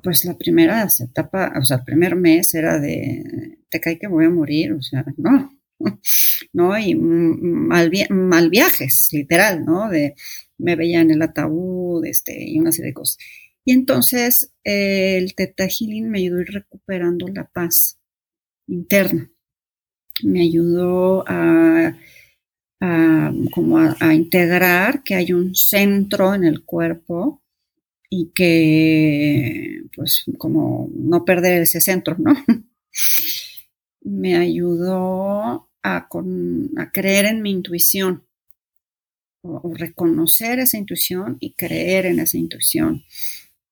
pues 0.03 0.25
la 0.25 0.37
primera 0.37 0.87
etapa, 1.01 1.53
o 1.61 1.65
sea, 1.65 1.79
el 1.79 1.85
primer 1.85 2.17
mes 2.17 2.55
era 2.55 2.81
de, 2.81 3.59
te 3.69 3.81
cae 3.81 3.99
que 3.99 4.09
voy 4.09 4.25
a 4.25 4.31
morir, 4.31 4.73
o 4.73 4.83
sea, 4.83 5.05
no, 5.17 5.53
¿no? 6.53 6.79
Y 6.79 6.95
mal, 6.95 7.91
mal 8.11 8.51
viajes, 8.51 9.09
literal, 9.13 9.65
¿no? 9.65 9.89
De 9.89 10.15
me 10.59 10.77
veía 10.77 11.01
en 11.01 11.11
el 11.11 11.23
ataúd, 11.23 12.05
este, 12.05 12.37
y 12.39 12.59
una 12.59 12.73
serie 12.73 12.91
de 12.91 12.95
cosas. 12.95 13.19
Y 13.65 13.73
entonces 13.73 14.53
el 14.65 15.35
Teta 15.35 15.67
Healing 15.67 16.11
me 16.11 16.19
ayudó 16.21 16.39
a 16.39 16.43
ir 16.43 16.49
recuperando 16.49 17.29
la 17.29 17.45
paz 17.45 17.99
interna. 18.67 19.31
Me 20.23 20.43
ayudó 20.43 21.25
a, 21.27 21.97
como 23.53 23.79
a, 23.79 24.15
integrar 24.15 25.03
que 25.03 25.15
hay 25.15 25.33
un 25.33 25.55
centro 25.55 26.35
en 26.35 26.45
el 26.45 26.65
cuerpo 26.65 27.43
y 28.09 28.33
que, 28.35 29.83
pues, 29.95 30.25
como 30.37 30.91
no 30.95 31.25
perder 31.25 31.63
ese 31.63 31.81
centro, 31.81 32.17
¿no? 32.19 32.35
me 34.03 34.37
ayudó 34.37 35.69
a, 35.83 36.09
a 36.09 36.91
creer 36.93 37.27
en 37.27 37.43
mi 37.43 37.51
intuición, 37.51 38.25
o, 39.43 39.73
reconocer 39.75 40.59
esa 40.59 40.77
intuición 40.77 41.37
y 41.41 41.55
creer 41.55 42.07
en 42.07 42.21
esa 42.21 42.37
intuición, 42.37 43.05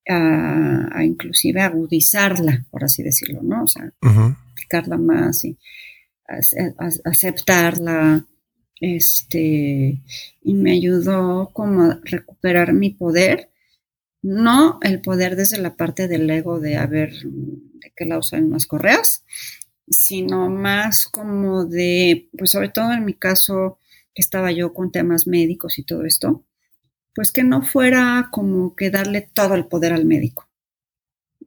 a, 0.08 1.04
inclusive 1.04 1.60
agudizarla, 1.60 2.64
por 2.70 2.84
así 2.84 3.02
decirlo, 3.02 3.42
¿no? 3.42 3.64
O 3.64 3.68
sea, 3.68 3.92
aplicarla 4.52 4.96
más 4.96 5.44
y 5.44 5.58
aceptarla, 7.04 8.26
este, 8.80 10.02
y 10.42 10.54
me 10.54 10.72
ayudó 10.72 11.50
como 11.52 11.82
a 11.82 12.00
recuperar 12.04 12.72
mi 12.72 12.90
poder, 12.90 13.50
no 14.22 14.78
el 14.82 15.00
poder 15.00 15.36
desde 15.36 15.58
la 15.58 15.76
parte 15.76 16.08
del 16.08 16.28
ego 16.30 16.60
de 16.60 16.76
a 16.76 16.86
ver 16.86 17.12
de 17.22 17.92
qué 17.96 18.04
lado 18.04 18.22
salen 18.22 18.50
más 18.50 18.66
correas, 18.66 19.24
sino 19.88 20.50
más 20.50 21.06
como 21.06 21.64
de, 21.64 22.28
pues 22.36 22.50
sobre 22.50 22.68
todo 22.68 22.92
en 22.92 23.04
mi 23.04 23.14
caso, 23.14 23.78
que 24.14 24.22
estaba 24.22 24.52
yo 24.52 24.72
con 24.74 24.90
temas 24.90 25.26
médicos 25.26 25.78
y 25.78 25.84
todo 25.84 26.04
esto, 26.04 26.44
pues 27.18 27.32
que 27.32 27.42
no 27.42 27.62
fuera 27.62 28.28
como 28.30 28.76
que 28.76 28.90
darle 28.90 29.28
todo 29.34 29.56
el 29.56 29.66
poder 29.66 29.92
al 29.92 30.04
médico, 30.04 30.48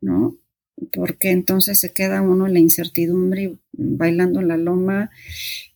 ¿no? 0.01 0.36
Porque 0.92 1.32
entonces 1.32 1.80
se 1.80 1.94
queda 1.94 2.22
uno 2.22 2.46
en 2.46 2.51
la 2.56 2.60
incertidumbre 2.60 3.56
bailando 3.72 4.42
en 4.42 4.50
la 4.50 4.58
loma 4.58 5.12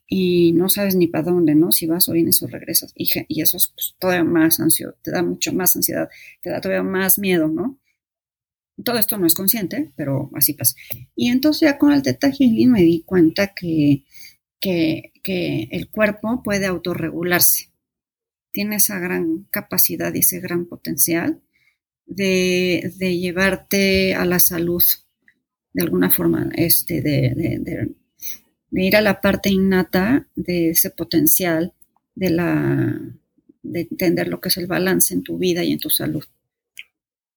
y 0.06 0.52
no 0.52 0.68
sabes 0.68 0.98
ni 0.98 1.08
para 1.08 1.32
dónde, 1.32 1.56
¿no? 1.56 1.72
Si 1.72 1.88
vas 1.88 2.10
o 2.10 2.12
vienes 2.12 2.44
o 2.44 2.48
regresas. 2.48 2.92
Y, 2.94 3.08
eso 3.42 3.56
es 3.56 3.72
pues, 3.74 3.96
todavía 3.98 4.25
más 4.25 4.60
ansioso, 4.60 4.98
te 5.02 5.12
da 5.12 5.24
mucho 5.24 5.54
más 5.54 5.74
ansiedad, 5.78 6.10
te 6.42 6.50
da 6.50 6.60
todavía 6.60 6.84
más 6.84 7.18
miedo, 7.18 7.48
¿no? 7.48 7.80
Todo 8.84 8.98
esto 8.98 9.18
no 9.18 9.25
es 9.25 9.34
consciente, 9.34 9.94
pero 9.96 10.30
así 10.34 10.56
pasa. 10.56 10.75
Y 11.16 11.30
entonces 11.30 11.62
ya 11.70 11.78
con 11.78 11.94
el 11.94 12.02
Teta 12.02 12.30
me 12.68 12.82
di 12.82 13.04
cuenta 13.06 13.54
que, 13.54 14.04
que, 14.60 15.70
el 15.72 15.90
cuerpo 15.90 16.44
puede 16.44 16.66
autorregularse. 16.66 17.70
Tiene 18.56 18.78
esa 18.78 19.00
gran 19.00 19.48
capacidad 19.52 20.14
y 20.14 20.20
ese 20.20 20.40
gran 20.40 20.66
potencial 20.66 21.42
de, 22.06 22.90
llevarte 22.98 24.16
a 24.16 24.24
la 24.24 24.40
salud 24.40 24.82
de 25.74 25.84
alguna 25.84 26.10
forma, 26.10 26.50
este, 26.56 27.02
de, 27.02 27.34
de, 28.72 28.82
ir 28.82 28.96
a 28.96 29.02
la 29.02 29.20
parte 29.20 29.50
innata 29.50 30.30
de 30.38 30.70
ese 30.70 30.90
potencial, 30.90 31.74
de, 32.16 32.30
la, 32.30 32.98
de 33.62 33.82
entender 33.82 34.30
lo 34.30 34.40
que 34.40 34.48
es 34.48 34.56
el 34.56 34.68
balance 34.68 35.14
en 35.14 35.22
tu 35.24 35.38
vida 35.38 35.62
y 35.66 35.74
en 35.74 35.80
tu 35.80 35.90
salud. 35.90 36.24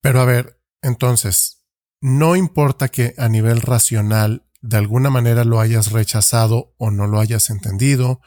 Pero 0.00 0.20
a 0.20 0.24
ver, 0.24 0.60
entonces, 0.82 1.64
no 2.00 2.36
importa 2.36 2.86
que 2.90 3.14
a 3.18 3.28
nivel 3.28 3.60
racional 3.60 4.44
de 4.62 4.76
alguna 4.76 5.10
manera 5.10 5.42
lo 5.42 5.58
hayas 5.58 5.90
rechazado 5.90 6.74
o 6.78 6.92
no 6.92 7.08
lo 7.08 7.18
hayas 7.18 7.50
entendido 7.50 8.20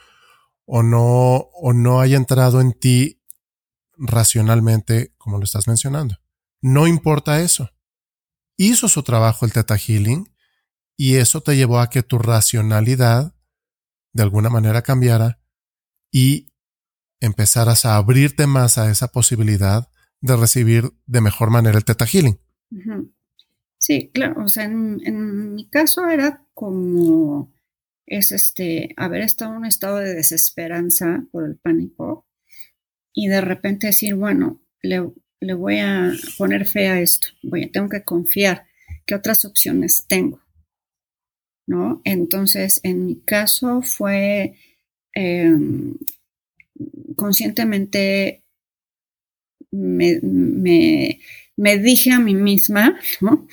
o 0.74 0.84
no, 0.84 1.50
o 1.54 1.74
no 1.74 2.00
haya 2.00 2.16
entrado 2.16 2.62
en 2.62 2.72
ti 2.72 3.22
racionalmente 3.98 5.14
como 5.18 5.38
lo 5.38 5.44
estás 5.44 5.68
mencionando. 5.68 6.16
No 6.62 6.88
importa 6.88 7.42
eso. 7.42 7.72
Hizo 8.56 8.88
su 8.88 9.04
trabajo 9.04 9.46
el 9.46 9.52
Teta 9.52 9.78
Healing 9.78 10.34
y 10.96 11.16
eso 11.16 11.42
te 11.42 11.58
llevó 11.58 11.82
a 11.82 11.90
que 11.90 12.04
tu 12.04 12.20
racionalidad 12.20 13.36
de 14.14 14.24
alguna 14.24 14.50
manera 14.50 14.82
cambiara 14.82 15.42
y 16.10 16.48
empezaras 17.20 17.84
a 17.84 17.98
abrirte 17.98 18.48
más 18.48 18.78
a 18.78 18.90
esa 18.90 19.10
posibilidad 19.10 19.92
de 20.22 20.38
recibir 20.38 20.94
de 21.06 21.20
mejor 21.20 21.50
manera 21.50 21.78
el 21.78 21.84
Teta 21.84 22.06
Healing. 22.06 22.40
Sí, 23.78 24.10
claro, 24.14 24.46
o 24.46 24.48
sea, 24.48 24.64
en, 24.64 25.54
mi 25.54 25.70
caso 25.70 26.08
era 26.08 26.46
como 26.54 27.52
es 28.12 28.32
este 28.32 28.94
haber 28.98 29.22
estado 29.22 29.52
en 29.52 29.58
un 29.58 29.66
estado 29.66 29.98
de 29.98 30.14
desesperanza 30.14 31.26
por 31.32 31.46
el 31.46 31.58
pánico 31.58 32.28
y 33.14 33.28
de 33.28 33.42
repente 33.42 33.88
decir, 33.88 34.16
bueno, 34.16 34.62
le, 34.82 35.12
le 35.40 35.54
voy 35.54 35.80
a 35.80 36.12
poner 36.38 36.66
fe 36.68 36.88
a 36.88 37.02
esto, 37.02 37.30
voy, 37.44 37.72
tengo 37.72 37.90
que 37.90 38.04
confiar, 38.04 38.68
¿qué 39.06 39.16
otras 39.16 39.46
opciones 39.46 40.06
tengo? 40.08 40.42
¿No? 41.68 42.02
Entonces, 42.04 42.82
en 42.84 43.06
mi 43.06 43.22
caso 43.22 43.82
fue 43.82 44.56
em, 45.14 45.96
conscientemente 47.16 48.44
me, 49.72 50.20
me 51.56 51.78
dije 51.78 52.12
a 52.12 52.20
mí 52.20 52.36
misma, 52.36 53.00
¿no? 53.22 53.48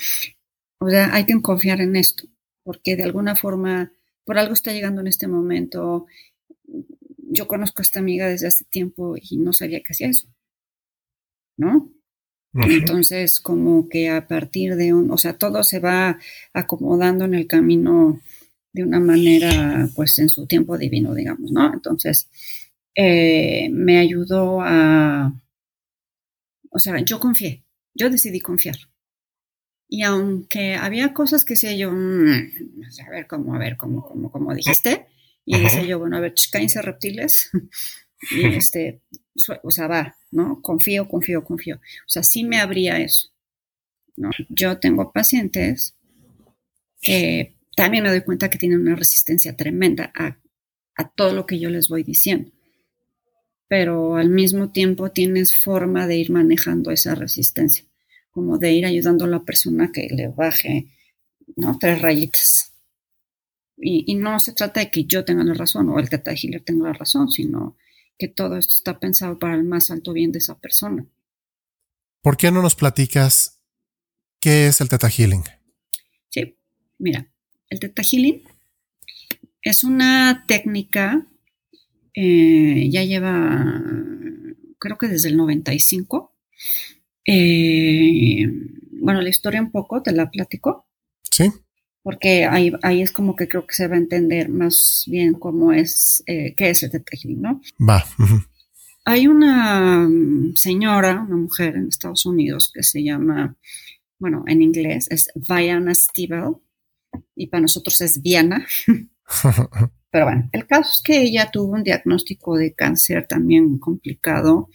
O 0.80 0.88
sea, 0.88 1.14
hay 1.14 1.26
que 1.26 1.40
confiar 1.42 1.80
en 1.80 1.94
esto, 1.94 2.24
porque 2.64 2.96
de 2.96 3.04
alguna 3.04 3.36
forma, 3.36 3.92
por 4.28 4.36
algo 4.36 4.52
está 4.52 4.74
llegando 4.74 5.00
en 5.00 5.06
este 5.06 5.26
momento. 5.26 6.04
Yo 7.30 7.48
conozco 7.48 7.80
a 7.80 7.82
esta 7.82 8.00
amiga 8.00 8.28
desde 8.28 8.48
hace 8.48 8.66
tiempo 8.66 9.14
y 9.18 9.38
no 9.38 9.54
sabía 9.54 9.80
que 9.80 9.94
hacía 9.94 10.08
eso, 10.08 10.28
¿no? 11.56 11.90
Entonces, 12.52 13.40
como 13.40 13.88
que 13.88 14.10
a 14.10 14.28
partir 14.28 14.76
de 14.76 14.92
un, 14.92 15.10
o 15.10 15.16
sea, 15.16 15.38
todo 15.38 15.64
se 15.64 15.80
va 15.80 16.18
acomodando 16.52 17.24
en 17.24 17.32
el 17.32 17.46
camino 17.46 18.20
de 18.74 18.82
una 18.82 19.00
manera, 19.00 19.88
pues 19.96 20.18
en 20.18 20.28
su 20.28 20.46
tiempo 20.46 20.76
divino, 20.76 21.14
digamos, 21.14 21.50
¿no? 21.50 21.72
Entonces, 21.72 22.28
eh, 22.94 23.70
me 23.70 23.96
ayudó 23.96 24.60
a, 24.60 25.32
o 26.68 26.78
sea, 26.78 27.00
yo 27.02 27.18
confié, 27.18 27.64
yo 27.94 28.10
decidí 28.10 28.40
confiar. 28.40 28.76
Y 29.88 30.02
aunque 30.02 30.74
había 30.74 31.14
cosas 31.14 31.44
que 31.44 31.54
decía 31.54 31.72
yo, 31.72 31.90
mm, 31.90 32.52
a 33.06 33.10
ver 33.10 33.26
cómo, 33.26 33.54
a 33.54 33.58
ver 33.58 33.76
cómo, 33.76 34.04
cómo, 34.04 34.30
cómo 34.30 34.54
dijiste, 34.54 35.06
y 35.44 35.58
decía 35.58 35.82
yo, 35.82 35.98
bueno, 35.98 36.16
a 36.16 36.20
ver, 36.20 36.34
cállense 36.52 36.82
reptiles, 36.82 37.50
y 38.30 38.44
este, 38.56 39.00
o 39.62 39.70
sea, 39.70 39.86
va, 39.86 40.16
¿no? 40.30 40.60
Confío, 40.60 41.08
confío, 41.08 41.42
confío. 41.44 41.76
O 41.76 42.08
sea, 42.08 42.22
sí 42.22 42.44
me 42.44 42.58
abría 42.58 42.98
eso. 42.98 43.30
¿no? 44.16 44.30
Yo 44.48 44.78
tengo 44.78 45.12
pacientes 45.12 45.94
que 47.00 47.54
también 47.76 48.02
me 48.02 48.10
doy 48.10 48.22
cuenta 48.22 48.50
que 48.50 48.58
tienen 48.58 48.80
una 48.80 48.96
resistencia 48.96 49.56
tremenda 49.56 50.12
a, 50.14 50.36
a 50.96 51.08
todo 51.08 51.32
lo 51.32 51.46
que 51.46 51.60
yo 51.60 51.70
les 51.70 51.88
voy 51.88 52.02
diciendo 52.02 52.50
pero 53.68 54.16
al 54.16 54.30
mismo 54.30 54.70
tiempo 54.70 55.10
tienes 55.10 55.56
forma 55.56 56.06
de 56.06 56.16
ir 56.16 56.30
manejando 56.30 56.90
esa 56.90 57.14
resistencia, 57.14 57.84
como 58.38 58.56
de 58.56 58.70
ir 58.70 58.86
ayudando 58.86 59.24
a 59.24 59.28
la 59.28 59.42
persona 59.42 59.90
que 59.92 60.06
le 60.10 60.28
baje, 60.28 60.86
¿no? 61.56 61.76
Tres 61.76 62.00
rayitas. 62.00 62.72
Y, 63.76 64.14
no 64.14 64.38
se 64.38 64.52
trata 64.52 64.78
de 64.78 64.92
que 64.92 65.06
yo 65.06 65.24
tenga 65.24 65.42
la 65.42 65.54
razón 65.54 65.88
o 65.88 65.98
el 65.98 66.08
Teta 66.08 66.32
Healer 66.32 66.62
tenga 66.62 66.86
la 66.86 66.92
razón, 66.92 67.28
sino 67.28 67.76
que 68.16 68.28
todo 68.28 68.56
esto 68.56 68.74
está 68.76 69.00
pensado 69.00 69.40
para 69.40 69.56
el 69.56 69.64
más 69.64 69.90
alto 69.90 70.12
bien 70.12 70.30
de 70.30 70.38
esa 70.38 70.56
persona. 70.56 71.04
¿Por 72.22 72.36
qué 72.36 72.52
no 72.52 72.62
nos 72.62 72.76
platicas 72.76 73.60
qué 74.38 74.68
es 74.68 74.80
el 74.80 74.88
Teta 74.88 75.10
Healing? 75.10 75.42
Sí, 76.28 76.54
mira, 76.98 77.28
el 77.70 77.80
Teta 77.80 78.04
Healing 78.04 78.44
es 79.62 79.82
una 79.82 80.44
técnica 80.46 81.26
eh, 82.14 82.88
ya 82.90 83.04
lleva, 83.04 83.80
creo 84.78 84.98
que 84.98 85.06
desde 85.08 85.28
el 85.28 85.36
95. 85.36 86.34
Eh, 87.30 88.46
bueno, 89.02 89.20
la 89.20 89.28
historia 89.28 89.60
un 89.60 89.70
poco, 89.70 90.02
te 90.02 90.12
la 90.12 90.30
platico. 90.30 90.86
Sí. 91.30 91.52
Porque 92.02 92.46
ahí, 92.46 92.72
ahí 92.82 93.02
es 93.02 93.12
como 93.12 93.36
que 93.36 93.48
creo 93.48 93.66
que 93.66 93.74
se 93.74 93.86
va 93.86 93.96
a 93.96 93.98
entender 93.98 94.48
más 94.48 95.04
bien 95.06 95.34
cómo 95.34 95.74
es, 95.74 96.22
eh, 96.26 96.54
qué 96.56 96.70
es 96.70 96.82
el 96.82 96.90
tetrahealing, 96.90 97.42
¿no? 97.42 97.60
Va. 97.86 98.02
Hay 99.04 99.26
una 99.26 100.08
señora, 100.54 101.20
una 101.26 101.36
mujer 101.36 101.76
en 101.76 101.88
Estados 101.88 102.24
Unidos 102.24 102.70
que 102.72 102.82
se 102.82 103.02
llama, 103.04 103.56
bueno, 104.18 104.44
en 104.46 104.62
inglés 104.62 105.06
es 105.10 105.30
Viana 105.34 105.94
Stiebel 105.94 106.54
y 107.34 107.48
para 107.48 107.62
nosotros 107.62 108.00
es 108.00 108.22
Viana. 108.22 108.66
Pero 110.10 110.24
bueno, 110.24 110.48
el 110.52 110.66
caso 110.66 110.90
es 110.94 111.02
que 111.02 111.20
ella 111.20 111.50
tuvo 111.50 111.74
un 111.74 111.84
diagnóstico 111.84 112.56
de 112.56 112.72
cáncer 112.72 113.26
también 113.28 113.78
complicado 113.78 114.70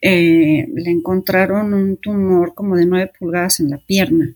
eh, 0.00 0.66
le 0.72 0.90
encontraron 0.90 1.74
un 1.74 1.96
tumor 1.98 2.54
como 2.54 2.76
de 2.76 2.86
9 2.86 3.12
pulgadas 3.18 3.60
en 3.60 3.70
la 3.70 3.78
pierna. 3.78 4.34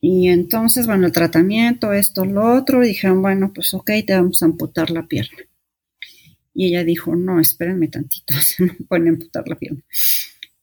Y 0.00 0.28
entonces, 0.28 0.86
bueno, 0.86 1.06
el 1.06 1.12
tratamiento, 1.12 1.92
esto, 1.92 2.24
lo 2.24 2.54
otro, 2.54 2.80
dijeron, 2.80 3.20
bueno, 3.20 3.52
pues 3.54 3.74
ok, 3.74 3.90
te 4.06 4.14
vamos 4.14 4.42
a 4.42 4.46
amputar 4.46 4.90
la 4.90 5.06
pierna. 5.06 5.38
Y 6.54 6.66
ella 6.66 6.84
dijo, 6.84 7.14
no, 7.14 7.38
espérenme 7.38 7.88
tantito, 7.88 8.34
no 8.58 8.74
pueden 8.88 9.08
amputar 9.08 9.46
la 9.46 9.56
pierna. 9.56 9.82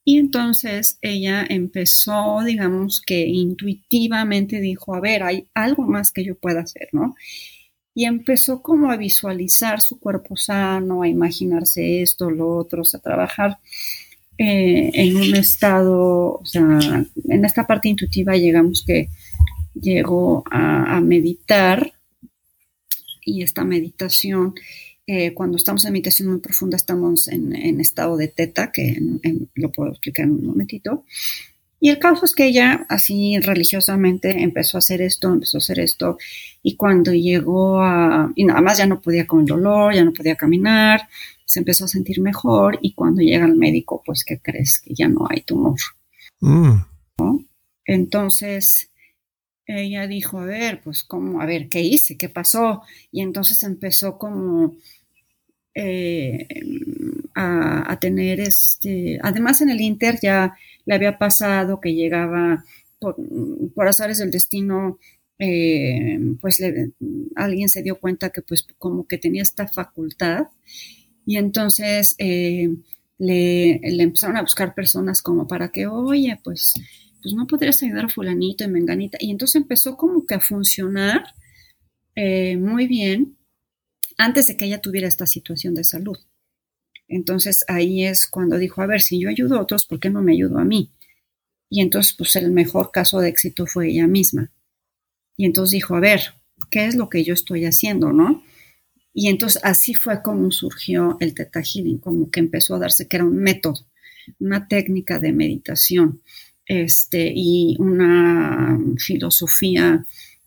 Y 0.04 0.18
entonces 0.20 0.98
ella 1.02 1.46
empezó, 1.48 2.42
digamos 2.46 3.02
que 3.02 3.26
intuitivamente 3.28 4.62
dijo, 4.62 4.96
a 4.96 5.02
ver, 5.02 5.22
hay 5.22 5.50
algo 5.54 5.84
más 5.84 6.14
que 6.14 6.24
yo 6.24 6.36
pueda 6.36 6.62
hacer, 6.62 6.88
¿no? 6.94 7.14
Y 7.98 8.06
empezó 8.06 8.62
como 8.62 8.92
a 8.92 8.98
visualizar 8.98 9.82
su 9.82 10.00
cuerpo 10.00 10.36
sano, 10.36 11.02
a 11.02 11.08
imaginarse 11.08 12.04
esto, 12.04 12.30
lo 12.30 12.56
otro, 12.56 12.84
a 12.94 13.00
trabajar 13.00 13.58
eh, 14.38 14.92
en 14.94 15.18
un 15.18 15.36
estado, 15.36 16.36
o 16.36 16.46
sea, 16.46 17.06
en 17.28 17.46
esta 17.46 17.66
parte 17.66 17.90
intuitiva 17.90 18.38
llegamos 18.38 18.84
que 18.86 19.10
llegó 19.74 20.44
a 20.52 21.02
meditar 21.02 21.92
y 23.26 23.42
esta 23.42 23.64
meditación 23.64 24.54
eh, 25.10 25.34
cuando 25.34 25.56
estamos 25.56 25.86
en 25.86 25.94
meditación 25.94 26.28
muy 26.28 26.40
profunda 26.40 26.76
estamos 26.76 27.30
en, 27.30 27.80
estado 27.80 28.18
de 28.18 28.28
teta, 28.28 28.74
que 28.74 29.02
lo 29.56 29.72
puedo 29.72 29.92
explicar 29.92 30.26
en 30.26 30.34
un 30.34 30.46
momentito. 30.48 31.06
Y 31.80 31.90
el 31.90 32.00
caso 32.00 32.26
es 32.26 32.34
que 32.34 32.46
ella 32.46 32.86
así 32.90 33.40
religiosamente 33.40 34.42
empezó 34.42 34.78
a 34.78 34.80
hacer 34.80 35.02
esto, 35.02 35.32
empezó 35.32 35.58
a 35.58 35.60
hacer 35.60 35.80
esto, 35.80 36.18
y 36.64 36.76
cuando 36.76 37.14
llegó 37.14 37.82
a, 37.82 38.32
y 38.36 38.46
nada 38.46 38.62
más 38.62 38.80
ya 38.80 38.88
no 38.88 39.00
podía 39.02 39.28
con 39.28 39.42
el 39.42 39.46
dolor, 39.46 39.94
ya 39.94 40.04
no 40.04 40.14
podía 40.14 40.36
caminar, 40.36 41.08
se 41.46 41.60
empezó 41.60 41.86
a 41.86 41.88
sentir 41.88 42.20
mejor, 42.20 42.80
y 42.82 42.94
cuando 42.94 43.22
llega 43.22 43.46
al 43.46 43.56
médico, 43.56 44.02
pues, 44.06 44.24
¿qué 44.26 44.40
crees? 44.40 44.80
Que 44.80 44.94
ya 44.96 45.08
no 45.08 45.28
hay 45.30 45.42
tumor. 45.42 45.78
Mm. 46.42 46.78
Entonces, 47.86 48.92
ella 49.66 50.08
dijo, 50.08 50.40
a 50.40 50.46
ver, 50.46 50.82
pues, 50.84 51.04
¿cómo? 51.04 51.42
A 51.42 51.46
ver, 51.46 51.70
¿qué 51.70 51.82
hice? 51.82 52.18
¿Qué 52.18 52.30
pasó? 52.30 52.82
Y 53.12 53.22
entonces 53.22 53.62
empezó 53.64 54.18
como 54.18 54.76
eh, 55.74 56.48
a, 57.40 57.98
tener 58.00 58.40
este, 58.40 59.20
además 59.22 59.62
en 59.62 59.70
el 59.70 59.80
Inter 59.80 60.18
ya 60.22 60.56
le 60.86 60.96
había 60.96 61.20
pasado 61.20 61.80
que 61.80 61.94
llegaba 61.94 62.66
por, 63.00 63.16
por 63.76 63.88
azares 63.88 64.18
del 64.18 64.32
destino, 64.32 64.98
eh, 65.38 66.18
pues 66.42 66.60
alguien 67.36 67.70
se 67.70 67.84
dio 67.84 68.00
cuenta 68.00 68.32
que 68.32 68.42
pues 68.42 68.66
como 68.80 69.08
que 69.08 69.20
tenía 69.20 69.44
esta 69.44 69.68
facultad 69.68 70.48
y 71.28 71.38
entonces 71.38 72.16
eh, 72.18 72.70
le, 73.20 73.80
le, 73.84 74.04
empezaron 74.04 74.38
a 74.38 74.42
buscar 74.42 74.74
personas 74.74 75.22
como 75.22 75.48
para 75.48 75.70
que, 75.70 75.86
oye, 75.86 76.40
pues, 76.44 76.74
pues 77.22 77.36
no 77.36 77.46
podrías 77.46 77.84
ayudar 77.84 78.06
a 78.06 78.10
fulanito 78.10 78.64
y 78.64 78.68
menganita. 78.68 79.18
Y 79.22 79.32
entonces 79.32 79.62
empezó 79.62 79.96
como 79.98 80.26
que 80.26 80.36
a 80.36 80.40
funcionar 80.40 81.24
muy 82.16 82.88
bien 82.88 83.38
antes 84.18 84.48
de 84.48 84.58
que 84.58 84.66
ella 84.66 84.82
tuviera 84.82 85.08
esta 85.08 85.28
situación 85.28 85.76
de 85.76 85.84
salud. 85.84 86.18
Entonces 87.08 87.64
ahí 87.68 88.04
es 88.04 88.28
cuando 88.28 88.58
dijo, 88.58 88.82
a 88.82 88.88
ver, 88.88 89.02
si 89.02 89.20
yo 89.20 89.30
ayudo 89.30 89.58
a 89.58 89.62
otros, 89.62 89.86
¿por 89.86 90.00
qué 90.00 90.10
no 90.10 90.22
me 90.22 90.34
ayudo 90.34 90.60
a 90.60 90.66
mí? 90.66 90.92
Y 91.70 91.82
entonces, 91.82 92.14
pues 92.18 92.36
el 92.36 92.52
mejor 92.52 92.92
caso 92.92 93.20
de 93.20 93.30
éxito 93.30 93.66
fue 93.66 93.90
ella 93.90 94.08
misma. 94.08 94.52
Y 95.36 95.46
entonces 95.46 95.72
dijo, 95.74 95.96
a 95.96 96.00
ver, 96.00 96.22
¿qué 96.70 96.86
es 96.86 96.96
lo 96.96 97.10
que 97.10 97.24
yo 97.24 97.34
estoy 97.34 97.66
haciendo, 97.66 98.12
no? 98.12 98.44
Y 99.14 99.28
entonces 99.28 99.62
así 99.64 99.94
fue 99.94 100.22
como 100.22 100.52
surgió 100.52 101.18
el 101.20 101.34
Theta 101.34 101.62
Healing, 101.62 102.00
como 102.00 102.30
que 102.30 102.40
empezó 102.40 102.76
a 102.76 102.80
darse 102.80 103.08
que 103.08 103.18
era 103.18 103.26
un 103.26 103.38
método, 103.38 103.86
una 104.40 104.68
técnica 104.68 105.20
de 105.20 105.34
meditación, 105.34 106.22
este, 106.66 107.32
y 107.34 107.78
una 107.80 108.78
filosofía 108.98 110.06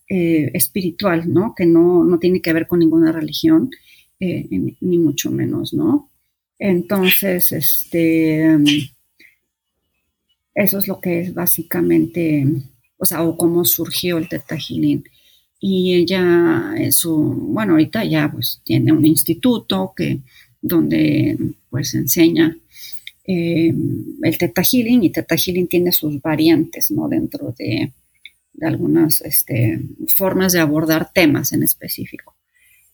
eh, 0.08 0.50
espiritual, 0.54 1.32
¿no? 1.32 1.54
Que 1.56 1.66
no, 1.66 2.04
no, 2.04 2.18
tiene 2.18 2.42
que 2.42 2.52
ver 2.52 2.66
con 2.66 2.80
ninguna 2.80 3.10
religión, 3.10 3.70
eh, 4.18 4.46
ni 4.50 4.98
mucho 4.98 5.30
menos, 5.30 5.72
¿no? 5.72 6.09
Entonces, 6.60 7.52
este, 7.52 8.56
eso 10.54 10.78
es 10.78 10.86
lo 10.86 11.00
que 11.00 11.20
es 11.20 11.34
básicamente, 11.34 12.46
o 12.98 13.04
sea, 13.06 13.22
o 13.22 13.36
cómo 13.38 13.64
surgió 13.64 14.18
el 14.18 14.28
Teta 14.28 14.56
Healing. 14.58 15.02
Y 15.58 15.94
ella, 15.94 16.74
su, 16.92 17.16
bueno, 17.16 17.72
ahorita 17.72 18.04
ya 18.04 18.30
pues 18.30 18.60
tiene 18.62 18.92
un 18.92 19.06
instituto 19.06 19.94
que, 19.96 20.20
donde 20.60 21.38
pues 21.70 21.94
enseña 21.94 22.54
eh, 23.24 23.72
el 24.22 24.38
Teta 24.38 24.62
y 24.70 25.10
Teta 25.10 25.36
tiene 25.36 25.92
sus 25.92 26.20
variantes, 26.20 26.90
¿no? 26.90 27.08
Dentro 27.08 27.54
de, 27.58 27.92
de 28.52 28.66
algunas 28.66 29.22
este, 29.22 29.80
formas 30.14 30.52
de 30.52 30.60
abordar 30.60 31.10
temas 31.14 31.52
en 31.52 31.62
específico. 31.62 32.34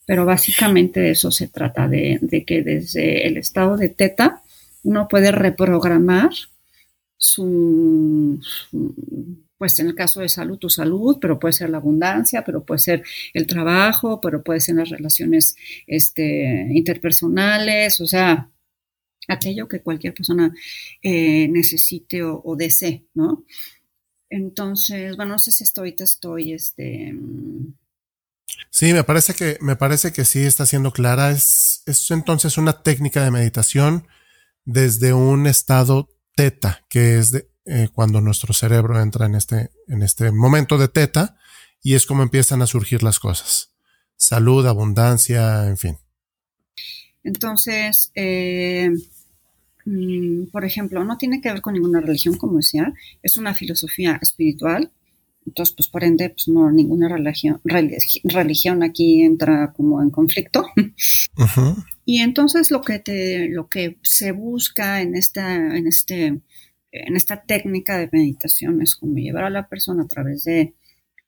Pero 0.06 0.24
básicamente 0.24 1.00
de 1.00 1.10
eso 1.10 1.30
se 1.30 1.48
trata, 1.48 1.88
de, 1.88 2.44
que 2.46 2.62
desde 2.62 3.26
el 3.26 3.36
estado 3.36 3.76
de 3.76 3.88
teta 3.88 4.42
uno 4.84 5.08
puede 5.08 5.32
reprogramar 5.32 6.30
su, 7.18 8.40
pues 9.58 9.78
en 9.80 9.88
el 9.88 9.94
caso 9.94 10.20
de 10.20 10.28
salud, 10.28 10.58
tu 10.58 10.70
salud, 10.70 11.18
pero 11.20 11.38
puede 11.38 11.52
ser 11.52 11.70
la 11.70 11.78
abundancia, 11.78 12.44
pero 12.44 12.64
puede 12.64 12.78
ser 12.78 13.02
el 13.34 13.46
trabajo, 13.46 14.20
pero 14.20 14.42
puede 14.42 14.60
ser 14.60 14.76
las 14.76 14.90
relaciones 14.90 15.56
este, 15.88 16.68
interpersonales, 16.70 18.00
o 18.00 18.06
sea, 18.06 18.48
aquello 19.28 19.68
que 19.68 19.82
cualquier 19.82 20.14
persona 20.14 20.54
eh, 21.02 21.48
necesite 21.48 22.22
o, 22.22 22.54
desee, 22.56 23.06
¿no? 23.14 23.44
Entonces, 24.30 25.16
bueno, 25.16 25.32
no 25.32 25.38
sé 25.38 25.52
si 25.52 25.64
estoy, 25.64 25.92
te 25.92 26.04
estoy, 26.04 26.52
este... 26.52 27.14
Sí, 28.70 28.92
me 28.92 29.04
parece 29.04 29.34
que, 29.34 29.58
me 29.60 29.76
parece 29.76 30.12
que 30.12 30.24
sí 30.24 30.40
está 30.40 30.66
siendo 30.66 30.92
clara. 30.92 31.30
Es, 31.30 31.82
es 31.86 32.10
entonces 32.10 32.58
una 32.58 32.82
técnica 32.82 33.24
de 33.24 33.30
meditación 33.30 34.06
desde 34.64 35.12
un 35.12 35.46
estado 35.46 36.10
teta, 36.34 36.84
que 36.88 37.18
es 37.18 37.30
de, 37.30 37.50
eh, 37.64 37.88
cuando 37.92 38.20
nuestro 38.20 38.52
cerebro 38.52 39.00
entra 39.00 39.26
en 39.26 39.34
este, 39.34 39.70
en 39.88 40.02
este 40.02 40.30
momento 40.30 40.78
de 40.78 40.88
teta 40.88 41.36
y 41.82 41.94
es 41.94 42.06
como 42.06 42.22
empiezan 42.22 42.62
a 42.62 42.66
surgir 42.66 43.02
las 43.02 43.18
cosas. 43.18 43.72
Salud, 44.16 44.66
abundancia, 44.66 45.66
en 45.66 45.76
fin. 45.76 45.98
Entonces, 47.22 48.10
eh, 48.14 48.90
Mm, 49.86 50.46
por 50.50 50.64
ejemplo, 50.64 51.04
no 51.04 51.16
tiene 51.16 51.40
que 51.40 51.50
ver 51.50 51.62
con 51.62 51.74
ninguna 51.74 52.00
religión, 52.00 52.36
como 52.36 52.56
decía, 52.56 52.92
es 53.22 53.36
una 53.36 53.54
filosofía 53.54 54.18
espiritual. 54.20 54.90
Entonces, 55.46 55.74
pues 55.76 55.88
por 55.88 56.02
ende, 56.04 56.30
pues 56.30 56.48
no, 56.48 56.70
ninguna 56.70 57.08
religión, 57.08 57.60
religión 57.64 58.82
aquí 58.82 59.22
entra 59.22 59.72
como 59.72 60.02
en 60.02 60.10
conflicto. 60.10 60.66
Y 62.08 62.20
entonces 62.20 62.70
lo 62.70 62.82
que 62.82 63.00
te, 63.00 63.48
lo 63.48 63.68
que 63.68 63.98
se 64.02 64.30
busca 64.30 65.02
en 65.02 65.16
esta, 65.16 65.56
en 65.56 65.88
este, 65.88 66.26
en 66.92 67.16
esta 67.16 67.42
técnica 67.42 67.98
de 67.98 68.08
meditación 68.12 68.80
es 68.80 68.94
como 68.94 69.16
llevar 69.16 69.42
a 69.42 69.50
la 69.50 69.68
persona 69.68 70.04
a 70.04 70.06
través 70.06 70.44
de, 70.44 70.72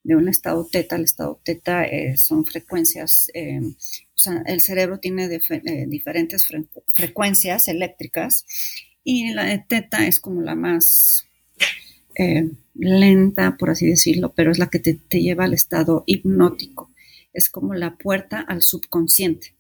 de 0.05 0.15
un 0.15 0.29
estado 0.29 0.67
teta. 0.71 0.95
El 0.95 1.03
estado 1.03 1.41
teta 1.45 1.85
eh, 1.85 2.17
son 2.17 2.45
frecuencias, 2.45 3.29
eh, 3.35 3.61
o 3.61 4.19
sea, 4.19 4.43
el 4.47 4.61
cerebro 4.61 5.01
tiene 5.01 5.25
eh, 5.25 5.87
diferentes 5.89 6.47
frecuencias 6.95 7.67
eléctricas 7.67 8.45
y 9.03 9.35
la 9.35 9.47
de 9.47 9.59
teta 9.59 10.07
es 10.07 10.21
como 10.21 10.43
la 10.43 10.55
más 10.55 11.25
lenta, 12.79 13.57
por 13.59 13.71
así 13.71 13.87
decirlo, 13.87 14.33
pero 14.35 14.51
es 14.51 14.59
la 14.59 14.69
que 14.69 14.79
te, 14.79 14.99
lleva 15.21 15.45
al 15.45 15.55
estado 15.55 16.05
hipnótico. 16.07 16.91
Es 17.33 17.51
como 17.51 17.75
la 17.75 17.97
puerta 17.97 18.41
al 18.41 18.63
subconsciente. 18.63 19.55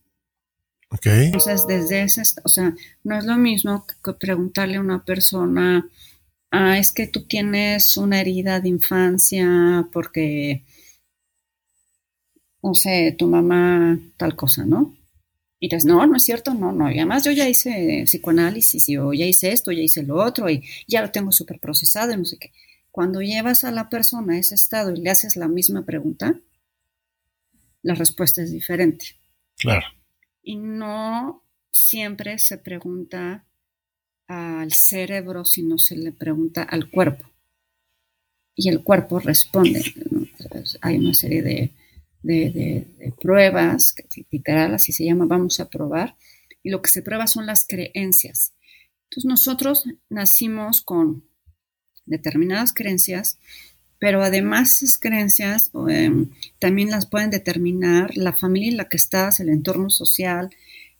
Okay. 0.90 1.26
Entonces, 1.26 1.66
desde 1.66 2.02
ese, 2.02 2.22
o 2.44 2.48
sea, 2.48 2.74
no 3.04 3.18
es 3.18 3.24
lo 3.24 3.36
mismo 3.36 3.84
que 4.02 4.12
preguntarle 4.14 4.76
a 4.76 4.80
una 4.80 5.04
persona, 5.04 5.86
ah, 6.50 6.78
es 6.78 6.92
que 6.92 7.06
tú 7.06 7.24
tienes 7.24 7.96
una 7.96 8.20
herida 8.20 8.60
de 8.60 8.70
infancia 8.70 9.86
porque, 9.92 10.64
no 12.62 12.72
sé, 12.72 13.14
tu 13.18 13.26
mamá 13.26 13.98
tal 14.16 14.34
cosa, 14.34 14.64
¿no? 14.64 14.94
Y 15.60 15.68
dices, 15.68 15.84
no, 15.84 16.06
no 16.06 16.16
es 16.16 16.24
cierto, 16.24 16.54
no, 16.54 16.72
no. 16.72 16.90
Y 16.90 16.98
además 16.98 17.24
yo 17.24 17.32
ya 17.32 17.48
hice 17.48 18.04
psicoanálisis 18.06 18.86
yo 18.86 19.12
ya 19.12 19.26
hice 19.26 19.52
esto, 19.52 19.72
ya 19.72 19.82
hice 19.82 20.04
lo 20.04 20.16
otro 20.16 20.48
y 20.48 20.62
ya 20.86 21.02
lo 21.02 21.10
tengo 21.10 21.32
súper 21.32 21.58
procesado 21.58 22.12
y 22.12 22.16
no 22.16 22.24
sé 22.24 22.38
qué. 22.38 22.52
Cuando 22.98 23.22
llevas 23.22 23.62
a 23.62 23.70
la 23.70 23.88
persona 23.88 24.32
a 24.32 24.38
ese 24.38 24.56
estado 24.56 24.92
y 24.92 25.00
le 25.00 25.10
haces 25.10 25.36
la 25.36 25.46
misma 25.46 25.84
pregunta, 25.84 26.40
la 27.80 27.94
respuesta 27.94 28.42
es 28.42 28.50
diferente. 28.50 29.14
Claro. 29.56 29.86
Y 30.42 30.56
no 30.56 31.44
siempre 31.70 32.40
se 32.40 32.58
pregunta 32.58 33.46
al 34.26 34.72
cerebro, 34.72 35.44
si 35.44 35.62
no 35.62 35.78
se 35.78 35.94
le 35.94 36.10
pregunta 36.10 36.64
al 36.64 36.90
cuerpo. 36.90 37.30
Y 38.56 38.68
el 38.68 38.82
cuerpo 38.82 39.20
responde. 39.20 39.80
Hay 40.80 40.98
una 40.98 41.14
serie 41.14 41.72
de, 42.20 43.12
pruebas, 43.22 43.92
que 43.92 44.26
literal 44.28 44.74
así 44.74 44.90
se 44.90 45.04
llama, 45.04 45.24
vamos 45.24 45.60
a 45.60 45.68
probar. 45.68 46.16
Y 46.64 46.70
lo 46.70 46.82
que 46.82 46.90
se 46.90 47.02
prueba 47.02 47.28
son 47.28 47.46
las 47.46 47.64
creencias. 47.64 48.54
Entonces 49.04 49.24
nosotros 49.24 49.84
nacimos 50.10 50.80
con 50.80 51.27
determinadas 52.08 52.72
creencias, 52.72 53.38
pero 53.98 54.22
además 54.22 54.82
esas 54.82 54.98
creencias 54.98 55.70
em, 55.88 56.30
también 56.58 56.90
las 56.90 57.06
pueden 57.06 57.30
determinar 57.30 58.16
la 58.16 58.32
familia 58.32 58.70
en 58.70 58.76
la 58.76 58.88
que 58.88 58.96
estás, 58.96 59.40
el 59.40 59.48
entorno 59.48 59.90
social, 59.90 60.50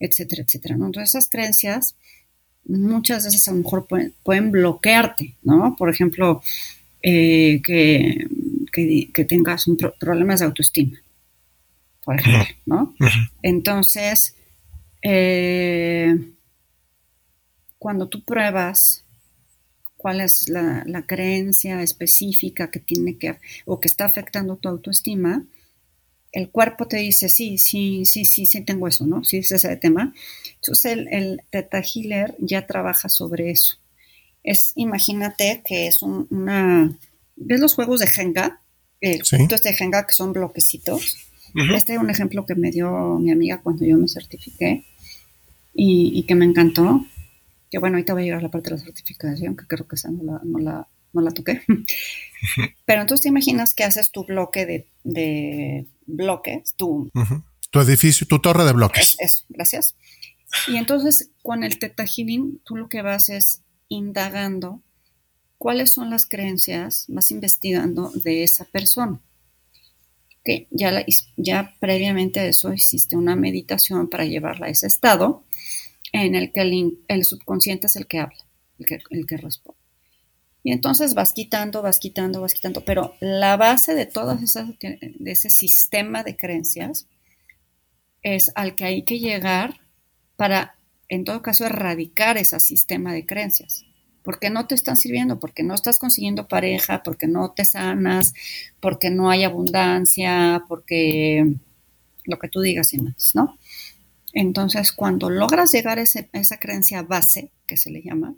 etcétera, 0.00 0.42
etcétera. 0.42 0.74
Entonces 0.74 1.10
esas 1.10 1.28
creencias 1.28 1.94
muchas 2.64 3.24
veces 3.24 3.46
a 3.48 3.52
lo 3.52 3.58
mejor 3.58 3.86
pueden, 4.22 4.50
bloquearte, 4.50 5.36
¿no? 5.42 5.74
Por 5.76 5.90
ejemplo, 5.90 6.42
eh, 7.02 7.60
que, 7.62 8.26
tengas 9.28 9.66
un 9.66 9.76
problemas 9.98 10.40
de 10.40 10.46
autoestima, 10.46 10.98
por 12.04 12.20
ejemplo, 12.20 12.54
¿no? 12.66 12.94
Entonces, 13.42 14.36
eh, 15.02 16.16
cuando 17.78 18.08
tú 18.08 18.22
pruebas 18.22 19.04
cuál 19.98 20.22
es 20.22 20.48
la, 20.48 21.04
creencia 21.06 21.82
específica 21.82 22.70
que 22.70 22.80
tiene 22.80 23.18
que 23.18 23.36
o 23.66 23.78
que 23.78 23.88
está 23.88 24.06
afectando 24.06 24.56
tu 24.56 24.68
autoestima, 24.70 25.44
el 26.32 26.48
cuerpo 26.50 26.86
te 26.88 26.98
dice, 26.98 27.28
sí, 27.28 27.58
sí, 27.58 28.06
sí, 28.06 28.24
sí, 28.24 28.46
sí 28.46 28.60
tengo 28.62 28.88
eso, 28.88 29.06
¿no? 29.06 29.24
Sí, 29.24 29.38
es 29.38 29.52
ese 29.52 29.76
tema. 29.76 30.14
Entonces 30.54 30.92
el, 30.92 31.08
el 31.08 31.42
Teta 31.50 31.82
Healer 31.82 32.34
ya 32.38 32.66
trabaja 32.66 33.10
sobre 33.10 33.50
eso. 33.50 33.76
Es, 34.42 34.72
imagínate 34.76 35.62
que 35.66 35.88
es 35.88 36.00
una, 36.00 36.96
¿ves 37.36 37.60
los 37.60 37.74
juegos 37.74 38.00
de 38.00 38.06
Jenga? 38.06 38.62
Eh, 39.00 39.20
de 39.20 39.74
Jenga 39.74 40.06
que 40.06 40.12
son 40.12 40.32
bloquecitos. 40.32 41.18
Este 41.74 41.94
es 41.94 41.98
un 41.98 42.10
ejemplo 42.10 42.44
que 42.44 42.54
me 42.54 42.70
dio 42.70 43.18
mi 43.18 43.30
amiga 43.30 43.60
cuando 43.62 43.84
yo 43.84 43.96
me 43.96 44.08
certifiqué 44.08 44.84
y, 45.74 46.22
que 46.24 46.34
me 46.34 46.44
encantó. 46.44 47.04
Que 47.70 47.78
bueno, 47.78 47.96
ahorita 47.96 48.14
voy 48.14 48.22
a 48.22 48.24
llegar 48.24 48.40
a 48.40 48.42
la 48.42 48.50
parte 48.50 48.70
de 48.70 48.76
la 48.76 48.82
certificación, 48.82 49.56
que 49.56 49.66
creo 49.66 49.86
que 49.86 49.96
esa 49.96 50.10
no 50.10 50.22
la, 50.22 50.40
no 50.44 50.58
la, 50.58 50.88
no 51.12 51.20
la 51.20 51.30
toqué. 51.30 51.62
Pero 52.86 53.00
entonces 53.00 53.22
te 53.22 53.28
imaginas 53.28 53.74
que 53.74 53.84
haces 53.84 54.10
tu 54.10 54.24
bloque 54.24 54.66
de, 54.66 54.88
de 55.04 55.86
bloques, 56.06 56.74
tu, 56.76 57.10
tu 57.70 57.80
edificio, 57.80 58.26
tu 58.26 58.38
torre 58.38 58.64
de 58.64 58.72
bloques. 58.72 59.16
Eso, 59.18 59.44
gracias. 59.48 59.96
Y 60.66 60.76
entonces 60.76 61.30
con 61.42 61.62
el 61.64 61.78
Teta 61.78 62.04
Healing 62.06 62.60
tú 62.64 62.76
lo 62.76 62.88
que 62.88 63.02
vas 63.02 63.28
es 63.28 63.62
indagando 63.88 64.82
cuáles 65.58 65.92
son 65.92 66.10
las 66.10 66.26
creencias, 66.26 67.04
vas 67.08 67.30
investigando 67.30 68.10
de 68.14 68.44
esa 68.44 68.64
persona. 68.64 69.20
Que 70.44 70.68
ya, 70.70 71.04
ya 71.36 71.74
previamente 71.80 72.40
a 72.40 72.46
eso 72.46 72.72
hiciste 72.72 73.16
una 73.16 73.36
meditación 73.36 74.08
para 74.08 74.24
llevarla 74.24 74.66
a 74.66 74.70
ese 74.70 74.86
estado 74.86 75.44
en 76.12 76.34
el 76.34 76.52
que 76.52 76.60
el, 77.08 77.24
subconsciente 77.24 77.86
es 77.86 77.96
el 77.96 78.06
que 78.06 78.18
habla, 78.18 78.46
el 78.78 78.86
que, 78.86 78.98
el 79.10 79.26
que 79.26 79.36
responde. 79.36 79.78
Y 80.62 80.72
entonces 80.72 81.14
vas 81.14 81.32
quitando, 81.32 81.82
vas 81.82 81.98
quitando, 81.98 82.40
vas 82.40 82.54
quitando. 82.54 82.84
Pero 82.84 83.14
la 83.20 83.56
base 83.56 83.94
de 83.94 84.06
todas 84.06 84.42
esas, 84.42 84.68
de 84.78 85.30
ese 85.30 85.50
sistema 85.50 86.22
de 86.22 86.36
creencias 86.36 87.06
es 88.22 88.50
al 88.54 88.74
que 88.74 88.84
hay 88.84 89.02
que 89.02 89.18
llegar 89.18 89.80
para, 90.36 90.74
en 91.08 91.24
todo 91.24 91.42
caso, 91.42 91.64
erradicar 91.64 92.36
ese 92.36 92.58
sistema 92.60 93.12
de 93.12 93.24
creencias. 93.24 93.84
Porque 94.22 94.50
no 94.50 94.66
te 94.66 94.74
están 94.74 94.96
sirviendo, 94.96 95.40
porque 95.40 95.62
no 95.62 95.74
estás 95.74 95.98
consiguiendo 95.98 96.48
pareja, 96.48 97.02
porque 97.02 97.26
no 97.26 97.52
te 97.52 97.64
sanas, 97.64 98.34
porque 98.80 99.10
no 99.10 99.30
hay 99.30 99.44
abundancia, 99.44 100.64
porque 100.68 101.54
lo 102.24 102.38
que 102.38 102.48
tú 102.48 102.60
digas 102.60 102.92
y 102.92 102.98
más, 102.98 103.34
¿no? 103.34 103.56
Entonces, 104.32 104.92
cuando 104.92 105.30
logras 105.30 105.72
llegar 105.72 105.98
a, 105.98 106.02
a 106.02 106.38
esa 106.38 106.58
creencia 106.58 107.02
base, 107.02 107.50
que 107.66 107.76
se 107.76 107.90
le 107.90 108.02
llama, 108.02 108.34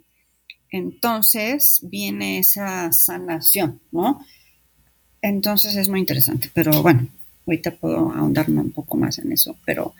entonces 0.71 1.79
viene 1.83 2.39
esa 2.39 2.91
sanación, 2.91 3.81
¿no? 3.91 4.25
Entonces 5.21 5.75
es 5.75 5.89
muy 5.89 5.99
interesante, 5.99 6.49
pero 6.53 6.81
bueno, 6.81 7.07
ahorita 7.45 7.75
puedo 7.75 8.11
ahondarme 8.11 8.61
un 8.61 8.71
poco 8.71 8.97
más 8.97 9.19
en 9.19 9.31
eso, 9.31 9.57
pero 9.65 9.93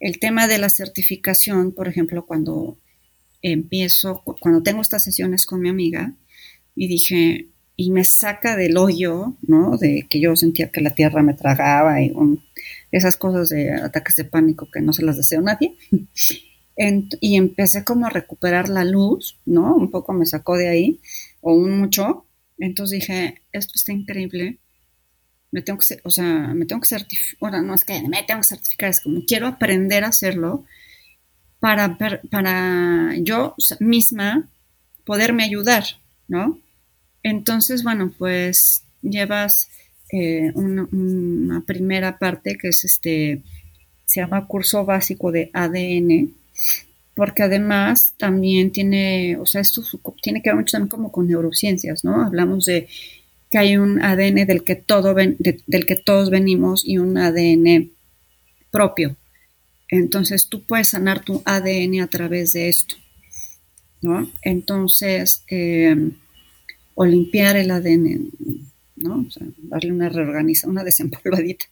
el 0.00 0.18
tema 0.18 0.46
de 0.46 0.58
la 0.58 0.70
certificación, 0.70 1.72
por 1.72 1.88
ejemplo, 1.88 2.24
cuando 2.24 2.78
empiezo, 3.42 4.22
cuando 4.40 4.62
tengo 4.62 4.80
estas 4.80 5.04
sesiones 5.04 5.44
con 5.44 5.60
mi 5.60 5.68
amiga 5.68 6.14
y 6.74 6.88
dije, 6.88 7.48
y 7.76 7.90
me 7.90 8.04
saca 8.04 8.56
del 8.56 8.76
hoyo, 8.76 9.34
¿no? 9.42 9.76
De 9.76 10.06
que 10.08 10.20
yo 10.20 10.36
sentía 10.36 10.70
que 10.70 10.80
la 10.80 10.94
tierra 10.94 11.22
me 11.22 11.34
tragaba 11.34 12.00
y 12.00 12.12
esas 12.92 13.16
cosas 13.16 13.48
de 13.48 13.72
ataques 13.72 14.14
de 14.16 14.24
pánico 14.24 14.70
que 14.70 14.80
no 14.80 14.92
se 14.92 15.04
las 15.04 15.16
deseo 15.16 15.40
a 15.40 15.44
nadie 15.44 15.76
y 17.20 17.36
empecé 17.36 17.84
como 17.84 18.06
a 18.06 18.10
recuperar 18.10 18.68
la 18.68 18.84
luz, 18.84 19.38
¿no? 19.44 19.74
Un 19.74 19.90
poco 19.90 20.12
me 20.12 20.26
sacó 20.26 20.56
de 20.56 20.68
ahí, 20.68 21.00
o 21.40 21.54
un 21.54 21.78
mucho. 21.78 22.26
Entonces 22.58 23.00
dije, 23.00 23.42
esto 23.52 23.72
está 23.76 23.92
increíble. 23.92 24.58
Me 25.50 25.62
tengo 25.62 25.78
que, 25.78 26.00
o 26.04 26.10
sea, 26.10 26.54
me 26.54 26.64
tengo 26.64 26.80
que 26.80 26.88
certificar, 26.88 27.38
bueno, 27.40 27.62
no 27.62 27.74
es 27.74 27.84
que 27.84 28.00
me 28.08 28.22
tengo 28.22 28.40
que 28.40 28.46
certificar, 28.46 28.88
es 28.88 29.00
como 29.02 29.20
quiero 29.26 29.46
aprender 29.46 30.02
a 30.04 30.08
hacerlo 30.08 30.64
para, 31.60 31.98
para 32.30 33.14
yo 33.18 33.54
misma 33.80 34.48
poderme 35.04 35.44
ayudar, 35.44 35.84
¿no? 36.26 36.58
Entonces, 37.22 37.84
bueno, 37.84 38.12
pues 38.16 38.84
llevas 39.02 39.68
eh, 40.12 40.52
una 40.54 41.62
primera 41.62 42.18
parte 42.18 42.58
que 42.58 42.68
es 42.68 42.84
este, 42.84 43.42
se 44.04 44.20
llama 44.20 44.46
curso 44.46 44.84
básico 44.84 45.32
de 45.32 45.50
ADN, 45.54 46.34
porque 47.14 47.42
además 47.42 48.12
también 48.18 48.70
tiene, 48.70 49.38
o 49.38 49.46
sea, 49.46 49.62
esto 49.62 49.82
tiene 50.22 50.42
que 50.42 50.50
ver 50.50 50.56
mucho 50.56 50.72
también 50.72 50.90
como 50.90 51.10
con 51.10 51.28
neurociencias, 51.28 52.04
¿no? 52.04 52.22
Hablamos 52.22 52.66
de 52.66 52.88
que 53.50 53.56
hay 53.56 53.78
un 53.78 54.02
ADN 54.02 54.46
del 54.46 54.64
que, 54.64 54.76
todo 54.76 55.14
del 55.14 55.86
que 55.86 55.96
todos 55.96 56.28
venimos 56.28 56.86
y 56.86 56.98
un 56.98 57.16
ADN 57.16 57.90
propio. 58.70 59.16
Entonces 59.88 60.48
tú 60.48 60.62
puedes 60.62 60.88
sanar 60.88 61.24
tu 61.24 61.42
ADN 61.46 62.02
a 62.02 62.06
través 62.06 62.52
de 62.52 62.68
esto, 62.68 62.96
¿no? 64.02 64.30
Entonces, 64.42 65.44
eh, 65.48 66.10
o 66.94 67.04
limpiar 67.06 67.56
el 67.56 67.70
ADN, 67.70 68.30
¿no? 69.02 69.24
O 69.26 69.30
sea, 69.30 69.46
darle 69.58 69.92
una 69.92 70.08
reorganización, 70.08 70.72
una 70.72 70.84
desempolvadita. 70.84 71.66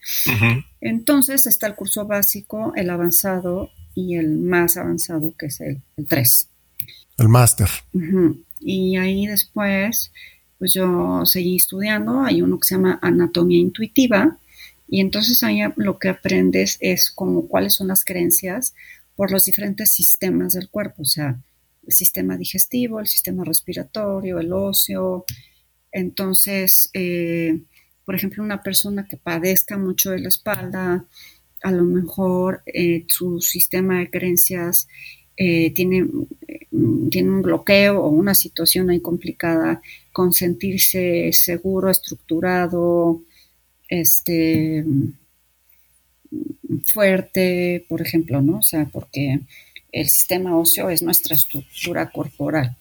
Entonces 0.81 1.47
está 1.47 1.67
el 1.67 1.75
curso 1.75 2.07
básico, 2.07 2.73
el 2.77 2.91
avanzado 2.91 3.71
y 3.95 4.17
el 4.17 4.39
más 4.39 4.77
avanzado 4.77 5.35
que 5.37 5.47
es 5.47 5.61
el, 5.61 5.83
3. 6.09 6.49
El 7.19 7.29
máster. 7.29 7.69
Y 8.61 8.97
ahí 8.97 9.27
después, 9.27 10.13
pues 10.59 10.73
yo 10.75 11.25
seguí 11.25 11.57
estudiando, 11.57 12.23
hay 12.23 12.43
uno 12.43 12.59
que 12.59 12.69
se 12.69 12.75
llama 12.75 12.99
anatomía 13.03 13.59
intuitiva 13.59 14.39
y 14.89 15.01
entonces 15.01 15.43
ahí 15.43 15.61
lo 15.77 15.99
que 15.99 16.09
aprendes 16.09 16.77
es 16.81 17.11
como 17.11 17.47
cuáles 17.47 17.75
son 17.75 17.89
las 17.89 18.05
creencias 18.05 18.75
por 19.17 19.31
los 19.31 19.45
diferentes 19.45 19.91
sistemas 19.93 20.55
del 20.55 20.69
cuerpo, 20.69 21.03
o 21.03 21.05
sea, 21.05 21.39
el 21.87 21.93
sistema 21.93 22.37
digestivo, 22.37 23.01
el 23.01 23.07
sistema 23.07 23.45
respiratorio, 23.45 24.39
el 24.39 24.53
óseo. 24.53 25.25
Entonces, 25.93 26.91
eh, 26.95 27.61
por 28.05 28.15
ejemplo, 28.15 28.43
una 28.43 28.63
persona 28.63 29.07
que 29.07 29.17
padezca 29.17 29.79
mucho 29.79 30.11
de 30.11 30.21
la 30.21 30.29
espalda, 30.29 31.05
a 31.63 31.71
lo 31.73 31.85
mejor 31.85 32.63
eh, 32.67 33.05
su 33.09 33.41
sistema 33.41 33.99
de 34.01 34.11
creencias 34.11 34.89
eh, 35.37 35.73
tiene, 35.73 36.05
mm, 36.71 37.09
tiene 37.11 37.31
un 37.31 37.43
bloqueo 37.43 38.01
o 38.01 38.09
una 38.09 38.35
situación 38.35 38.91
ahí 38.91 39.01
complicada 39.01 39.81
con 40.13 40.33
sentirse 40.33 41.33
seguro, 41.33 41.91
estructurado, 41.91 43.23
este 43.89 44.85
fuerte, 46.93 47.85
por 47.89 48.01
ejemplo, 48.03 48.41
¿no? 48.43 48.59
O 48.59 48.63
sea, 48.63 48.87
porque 48.87 49.41
el 49.93 50.09
sistema 50.09 50.57
óseo 50.57 50.91
es 50.91 51.03
nuestra 51.03 51.37
estructura 51.37 52.11
corporal, 52.11 52.77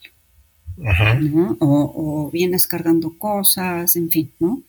O, 1.60 1.92
o 1.94 2.30
vienes 2.30 2.66
cargando 2.66 3.18
cosas, 3.18 3.96
en 3.96 4.10
fin, 4.10 4.32
¿no? 4.38 4.62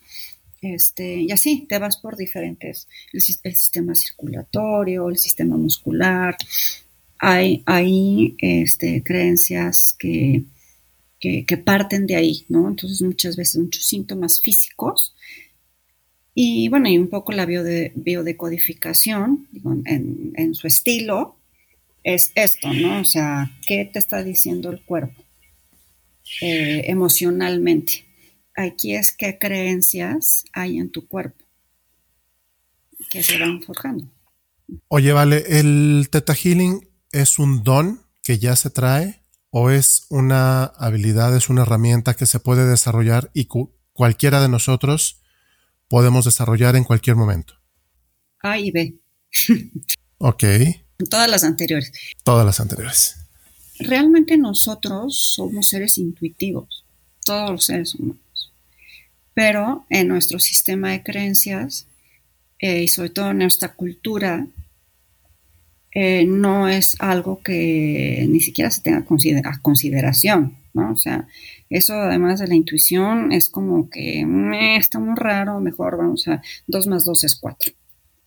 Este, 0.61 1.21
y 1.21 1.31
así 1.31 1.65
te 1.67 1.79
vas 1.79 1.97
por 1.97 2.15
diferentes, 2.15 2.87
el, 3.13 3.21
sistema 3.21 3.95
circulatorio, 3.95 5.09
el 5.09 5.17
sistema 5.17 5.57
muscular. 5.57 6.37
Hay, 7.17 7.63
hay 7.65 8.35
este, 8.37 9.01
creencias 9.03 9.95
que, 9.97 10.43
que, 11.19 11.57
parten 11.57 12.05
de 12.05 12.15
ahí, 12.15 12.45
¿no? 12.47 12.67
Entonces 12.67 13.01
muchas 13.01 13.35
veces 13.35 13.59
muchos 13.59 13.85
síntomas 13.85 14.39
físicos. 14.39 15.15
Y 16.35 16.69
bueno, 16.69 16.89
y 16.89 16.97
un 16.97 17.09
poco 17.09 17.31
la 17.31 17.45
biodecodificación, 17.45 19.47
en, 19.85 20.33
en 20.35 20.55
su 20.55 20.67
estilo, 20.67 21.37
es 22.03 22.31
esto, 22.35 22.71
¿no? 22.71 23.01
O 23.01 23.05
sea, 23.05 23.51
¿qué 23.65 23.89
te 23.91 23.99
está 23.99 24.23
diciendo 24.23 24.69
el 24.69 24.81
cuerpo 24.81 25.23
eh, 26.39 26.83
emocionalmente? 26.87 28.05
aquí 28.55 28.95
es 28.95 29.15
qué 29.17 29.37
creencias 29.39 30.45
hay 30.53 30.77
en 30.77 30.91
tu 30.91 31.07
cuerpo 31.07 31.43
que 33.09 33.23
se 33.23 33.37
van 33.39 33.61
forjando. 33.61 34.05
Oye, 34.87 35.11
vale, 35.11 35.43
¿el 35.59 36.07
Teta 36.11 36.33
Healing 36.33 36.87
es 37.11 37.39
un 37.39 37.63
don 37.63 38.05
que 38.23 38.39
ya 38.39 38.55
se 38.55 38.69
trae 38.69 39.23
o 39.49 39.69
es 39.69 40.05
una 40.09 40.63
habilidad, 40.63 41.35
es 41.35 41.49
una 41.49 41.63
herramienta 41.63 42.13
que 42.13 42.25
se 42.25 42.39
puede 42.39 42.65
desarrollar 42.65 43.31
y 43.33 43.47
cualquiera 43.91 44.41
de 44.41 44.47
nosotros 44.47 45.21
podemos 45.89 46.23
desarrollar 46.23 46.75
en 46.75 46.85
cualquier 46.85 47.17
momento? 47.17 47.55
A 48.39 48.57
y 48.57 48.71
B. 48.71 48.95
ok. 50.19 50.43
Todas 51.09 51.29
las 51.29 51.43
anteriores. 51.43 51.91
Todas 52.23 52.45
las 52.45 52.59
anteriores. 52.59 53.20
Realmente 53.87 54.37
nosotros 54.37 55.17
somos 55.17 55.67
seres 55.67 55.97
intuitivos, 55.97 56.85
todos 57.25 57.51
los 57.51 57.65
seres 57.65 57.95
humanos. 57.95 58.51
Pero 59.33 59.85
en 59.89 60.07
nuestro 60.07 60.39
sistema 60.39 60.91
de 60.91 61.03
creencias 61.03 61.87
eh, 62.59 62.83
y 62.83 62.87
sobre 62.87 63.09
todo 63.09 63.31
en 63.31 63.39
nuestra 63.39 63.73
cultura, 63.73 64.47
eh, 65.93 66.25
no 66.25 66.69
es 66.69 66.95
algo 66.99 67.41
que 67.41 68.25
ni 68.29 68.39
siquiera 68.39 68.71
se 68.71 68.81
tenga 68.81 68.99
a 68.99 69.61
consideración, 69.61 70.57
¿no? 70.73 70.93
O 70.93 70.97
sea, 70.97 71.27
eso 71.69 71.93
además 71.95 72.39
de 72.39 72.47
la 72.47 72.55
intuición 72.55 73.31
es 73.31 73.49
como 73.49 73.89
que 73.89 74.25
está 74.77 74.99
muy 74.99 75.15
raro, 75.15 75.59
mejor 75.59 75.97
vamos 75.97 76.27
a 76.27 76.41
2 76.67 76.87
más 76.87 77.05
2 77.05 77.23
es 77.25 77.35
4. 77.35 77.73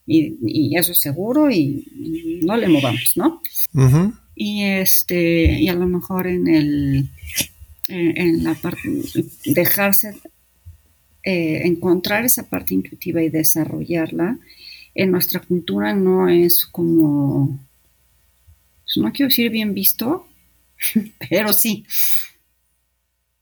Y, 0.06 0.76
eso 0.76 0.92
es 0.92 1.00
seguro 1.00 1.50
y, 1.50 2.40
no 2.42 2.56
le 2.56 2.68
movamos, 2.68 3.14
¿no? 3.16 3.40
Y 4.34 4.64
este, 4.64 5.60
y 5.60 5.68
a 5.68 5.74
lo 5.74 5.86
mejor 5.86 6.26
en 6.26 6.48
el 6.48 7.10
en, 7.88 8.44
la 8.44 8.54
parte 8.54 8.80
dejarse 9.44 10.16
eh, 11.22 11.62
encontrar 11.64 12.24
esa 12.24 12.48
parte 12.48 12.74
intuitiva 12.74 13.22
y 13.22 13.28
desarrollarla 13.28 14.38
en 14.94 15.10
nuestra 15.10 15.40
cultura 15.40 15.94
no 15.94 16.28
es 16.28 16.66
como, 16.66 17.58
pues, 18.84 18.96
no 18.96 19.12
quiero 19.12 19.28
decir 19.28 19.50
bien 19.50 19.74
visto, 19.74 20.26
pero 21.30 21.52
sí. 21.52 21.84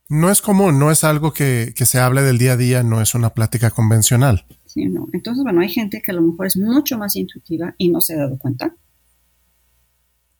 No 0.08 0.30
es 0.30 0.42
común, 0.42 0.78
no 0.78 0.90
es 0.90 1.04
algo 1.04 1.32
que, 1.32 1.72
se 1.74 1.98
hable 1.98 2.22
del 2.22 2.38
día 2.38 2.52
a 2.52 2.56
día, 2.56 2.82
no 2.82 3.00
es 3.00 3.14
una 3.14 3.30
plática 3.30 3.70
convencional. 3.70 4.44
Sí, 4.66 4.86
no. 4.86 5.08
Entonces, 5.12 5.42
bueno, 5.42 5.60
hay 5.60 5.68
gente 5.68 6.02
que 6.02 6.10
a 6.10 6.14
lo 6.14 6.22
mejor 6.22 6.46
es 6.46 6.56
mucho 6.56 6.98
más 6.98 7.16
intuitiva 7.16 7.74
y 7.78 7.88
no 7.88 8.00
se 8.00 8.14
ha 8.14 8.18
dado 8.18 8.38
cuenta. 8.38 8.74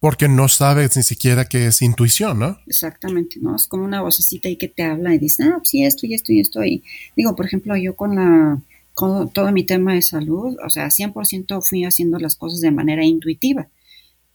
Porque 0.03 0.27
no 0.27 0.49
sabes 0.49 0.97
ni 0.97 1.05
siquiera 1.05 1.45
que 1.45 1.69
es 1.69 1.81
intuición, 1.81 2.41
¿no? 2.41 2.59
Exactamente, 2.67 3.37
¿no? 3.41 3.55
Es 3.55 3.69
como 3.69 3.85
una 3.85 4.03
vocecita 4.03 4.49
ahí 4.49 4.57
que 4.57 4.67
te 4.67 4.83
habla 4.83 5.15
y 5.15 5.19
dice, 5.19 5.45
ah, 5.45 5.61
sí, 5.63 5.85
esto 5.85 6.07
y 6.09 6.15
esto 6.15 6.33
y 6.33 6.41
esto. 6.41 6.61
Digo, 7.17 7.37
por 7.37 7.47
ejemplo, 7.47 7.77
yo 7.77 7.95
con 7.95 8.17
la 8.17 8.61
con 8.95 9.33
todo 9.33 9.53
mi 9.53 9.63
tema 9.63 9.95
de 9.95 10.03
salud, 10.03 10.57
o 10.67 10.71
sea, 10.71 10.91
100% 10.91 11.63
fui 11.63 11.85
haciendo 11.85 12.19
las 12.19 12.35
cosas 12.35 12.61
de 12.63 12.73
manera 12.73 13.05
intuitiva 13.05 13.69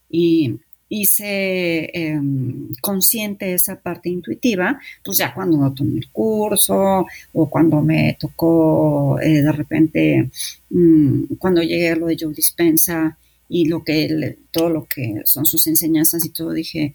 y 0.08 0.58
hice 0.88 1.90
em, 1.92 2.70
consciente 2.80 3.52
esa 3.52 3.76
parte 3.78 4.08
intuitiva, 4.08 4.80
pues 5.04 5.18
ya 5.18 5.34
cuando 5.34 5.58
no 5.58 5.74
tomé 5.74 5.98
el 5.98 6.08
curso 6.08 7.06
o 7.34 7.50
cuando 7.50 7.82
me 7.82 8.16
tocó 8.18 9.20
eh, 9.20 9.42
de 9.42 9.52
repente, 9.52 10.30
mm, 10.70 11.34
cuando 11.38 11.62
llegué 11.62 11.90
a 11.90 11.96
lo 11.96 12.06
de 12.06 12.16
Joe 12.18 12.32
Dispensa 12.32 13.18
y 13.48 13.66
lo 13.66 13.82
que 13.82 14.38
todo 14.50 14.68
lo 14.68 14.84
que 14.86 15.22
son 15.24 15.46
sus 15.46 15.66
enseñanzas 15.66 16.24
y 16.24 16.30
todo, 16.30 16.52
dije, 16.52 16.94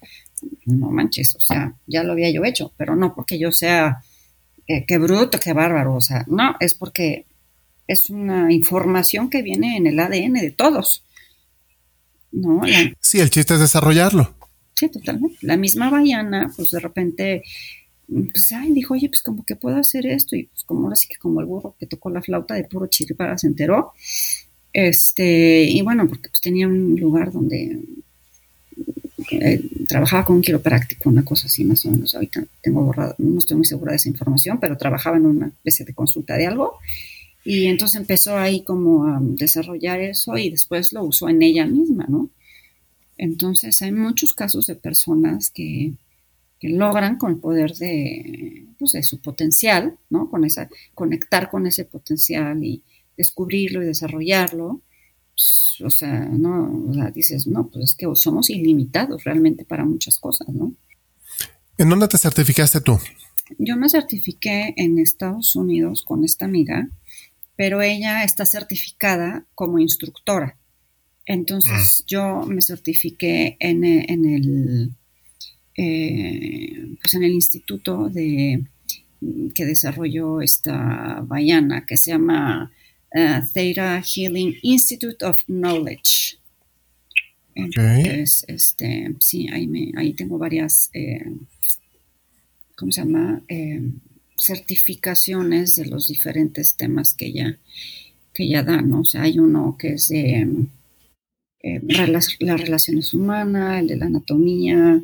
no 0.66 0.90
manches, 0.90 1.34
o 1.34 1.40
sea, 1.40 1.74
ya 1.86 2.02
lo 2.04 2.12
había 2.12 2.30
yo 2.30 2.44
hecho, 2.44 2.72
pero 2.76 2.96
no 2.96 3.14
porque 3.14 3.38
yo 3.38 3.50
sea, 3.50 4.02
eh, 4.66 4.84
qué 4.86 4.98
bruto, 4.98 5.38
qué 5.40 5.52
bárbaro, 5.52 5.94
o 5.94 6.00
sea, 6.00 6.24
no, 6.28 6.54
es 6.60 6.74
porque 6.74 7.26
es 7.86 8.10
una 8.10 8.52
información 8.52 9.28
que 9.28 9.42
viene 9.42 9.76
en 9.76 9.86
el 9.86 9.98
ADN 9.98 10.34
de 10.34 10.54
todos. 10.56 11.04
¿no? 12.32 12.62
sí, 13.00 13.20
el 13.20 13.30
chiste 13.30 13.54
es 13.54 13.60
desarrollarlo. 13.60 14.34
Sí, 14.74 14.88
totalmente. 14.88 15.38
La 15.42 15.56
misma 15.56 15.88
Bayana, 15.88 16.52
pues 16.54 16.72
de 16.72 16.80
repente, 16.80 17.44
pues, 18.08 18.52
ay, 18.52 18.72
dijo, 18.72 18.94
oye, 18.94 19.08
pues 19.08 19.22
como 19.22 19.44
que 19.44 19.54
puedo 19.54 19.76
hacer 19.76 20.06
esto, 20.06 20.34
y 20.34 20.44
pues 20.44 20.64
como 20.64 20.84
ahora 20.84 20.96
sí 20.96 21.06
que 21.08 21.16
como 21.16 21.40
el 21.40 21.46
burro 21.46 21.76
que 21.78 21.86
tocó 21.86 22.10
la 22.10 22.22
flauta 22.22 22.54
de 22.54 22.64
puro 22.64 22.86
chiripara 22.88 23.38
se 23.38 23.46
enteró. 23.46 23.92
Este, 24.74 25.62
y 25.62 25.80
bueno, 25.82 26.08
porque 26.08 26.28
pues 26.28 26.40
tenía 26.40 26.66
un 26.66 26.96
lugar 26.96 27.30
donde 27.30 27.80
eh, 29.30 29.62
trabajaba 29.88 30.24
con 30.24 30.36
un 30.36 30.42
quiropráctico, 30.42 31.08
una 31.08 31.24
cosa 31.24 31.46
así 31.46 31.64
más 31.64 31.86
o 31.86 31.92
menos. 31.92 32.14
Ahorita 32.14 32.44
tengo 32.60 32.82
borrado, 32.82 33.14
no 33.18 33.38
estoy 33.38 33.56
muy 33.56 33.66
segura 33.66 33.92
de 33.92 33.96
esa 33.96 34.08
información, 34.08 34.58
pero 34.60 34.76
trabajaba 34.76 35.16
en 35.16 35.26
una 35.26 35.46
especie 35.46 35.86
de 35.86 35.94
consulta 35.94 36.36
de 36.36 36.48
algo 36.48 36.78
y 37.44 37.66
entonces 37.66 38.00
empezó 38.00 38.36
ahí 38.36 38.62
como 38.62 39.06
a 39.06 39.20
desarrollar 39.20 40.00
eso 40.00 40.36
y 40.36 40.50
después 40.50 40.92
lo 40.92 41.04
usó 41.04 41.28
en 41.28 41.42
ella 41.42 41.66
misma, 41.66 42.06
¿no? 42.08 42.30
Entonces 43.16 43.80
hay 43.82 43.92
muchos 43.92 44.34
casos 44.34 44.66
de 44.66 44.74
personas 44.74 45.50
que, 45.50 45.92
logran 46.66 47.18
con 47.18 47.32
el 47.32 47.36
poder 47.36 47.74
de, 47.74 48.64
pues, 48.78 48.92
de 48.92 49.02
su 49.02 49.18
potencial, 49.18 49.98
¿no? 50.08 50.30
Con 50.30 50.46
esa, 50.46 50.70
conectar 50.94 51.50
con 51.50 51.66
ese 51.66 51.84
potencial 51.84 52.64
y 52.64 52.82
descubrirlo 53.16 53.82
y 53.82 53.86
desarrollarlo. 53.86 54.80
Pues, 55.34 55.80
o 55.84 55.90
sea, 55.90 56.20
no, 56.26 56.86
o 56.88 56.94
sea, 56.94 57.10
dices, 57.10 57.46
no, 57.46 57.68
pues 57.68 57.84
es 57.84 57.94
que 57.94 58.06
somos 58.14 58.50
ilimitados 58.50 59.24
realmente 59.24 59.64
para 59.64 59.84
muchas 59.84 60.18
cosas, 60.18 60.48
¿no? 60.48 60.74
¿En 61.76 61.88
dónde 61.88 62.06
te 62.08 62.18
certificaste 62.18 62.80
tú? 62.80 62.98
Yo 63.58 63.76
me 63.76 63.88
certifiqué 63.88 64.74
en 64.76 64.98
Estados 64.98 65.56
Unidos 65.56 66.02
con 66.02 66.24
esta 66.24 66.44
amiga 66.44 66.88
pero 67.56 67.82
ella 67.82 68.24
está 68.24 68.46
certificada 68.46 69.46
como 69.54 69.78
instructora. 69.78 70.56
Entonces 71.26 72.02
mm. 72.02 72.06
yo 72.06 72.42
me 72.46 72.62
certifiqué 72.62 73.56
en, 73.60 73.84
el 73.84 74.92
eh, 75.76 76.96
pues 77.00 77.14
en 77.14 77.24
el 77.24 77.32
instituto 77.32 78.08
de 78.08 78.64
que 79.54 79.64
desarrolló 79.64 80.42
esta 80.42 81.22
Bayana 81.22 81.86
que 81.86 81.96
se 81.96 82.10
llama 82.10 82.72
uh, 83.14 83.40
Theta 83.52 84.00
Healing 84.00 84.58
Institute 84.62 85.24
of 85.24 85.42
Knowledge. 85.46 86.38
Entonces, 87.54 88.44
este, 88.48 89.14
sí, 89.20 89.48
ahí, 89.52 89.66
me, 89.66 89.92
ahí 89.96 90.12
tengo 90.12 90.38
varias, 90.38 90.90
eh, 90.92 91.24
¿cómo 92.76 92.90
se 92.90 93.02
llama? 93.02 93.42
Eh, 93.48 93.80
certificaciones 94.36 95.76
de 95.76 95.86
los 95.86 96.08
diferentes 96.08 96.76
temas 96.76 97.14
que 97.14 97.26
ella, 97.26 97.58
que 98.32 98.44
ella 98.44 98.64
da, 98.64 98.82
¿no? 98.82 99.00
O 99.00 99.04
sea, 99.04 99.22
hay 99.22 99.38
uno 99.38 99.76
que 99.78 99.92
es 99.94 100.08
de 100.08 100.66
eh, 101.62 101.80
las 101.86 102.36
relaciones 102.40 103.14
humanas, 103.14 103.80
el 103.80 103.86
de 103.86 103.96
la 103.96 104.06
anatomía, 104.06 105.00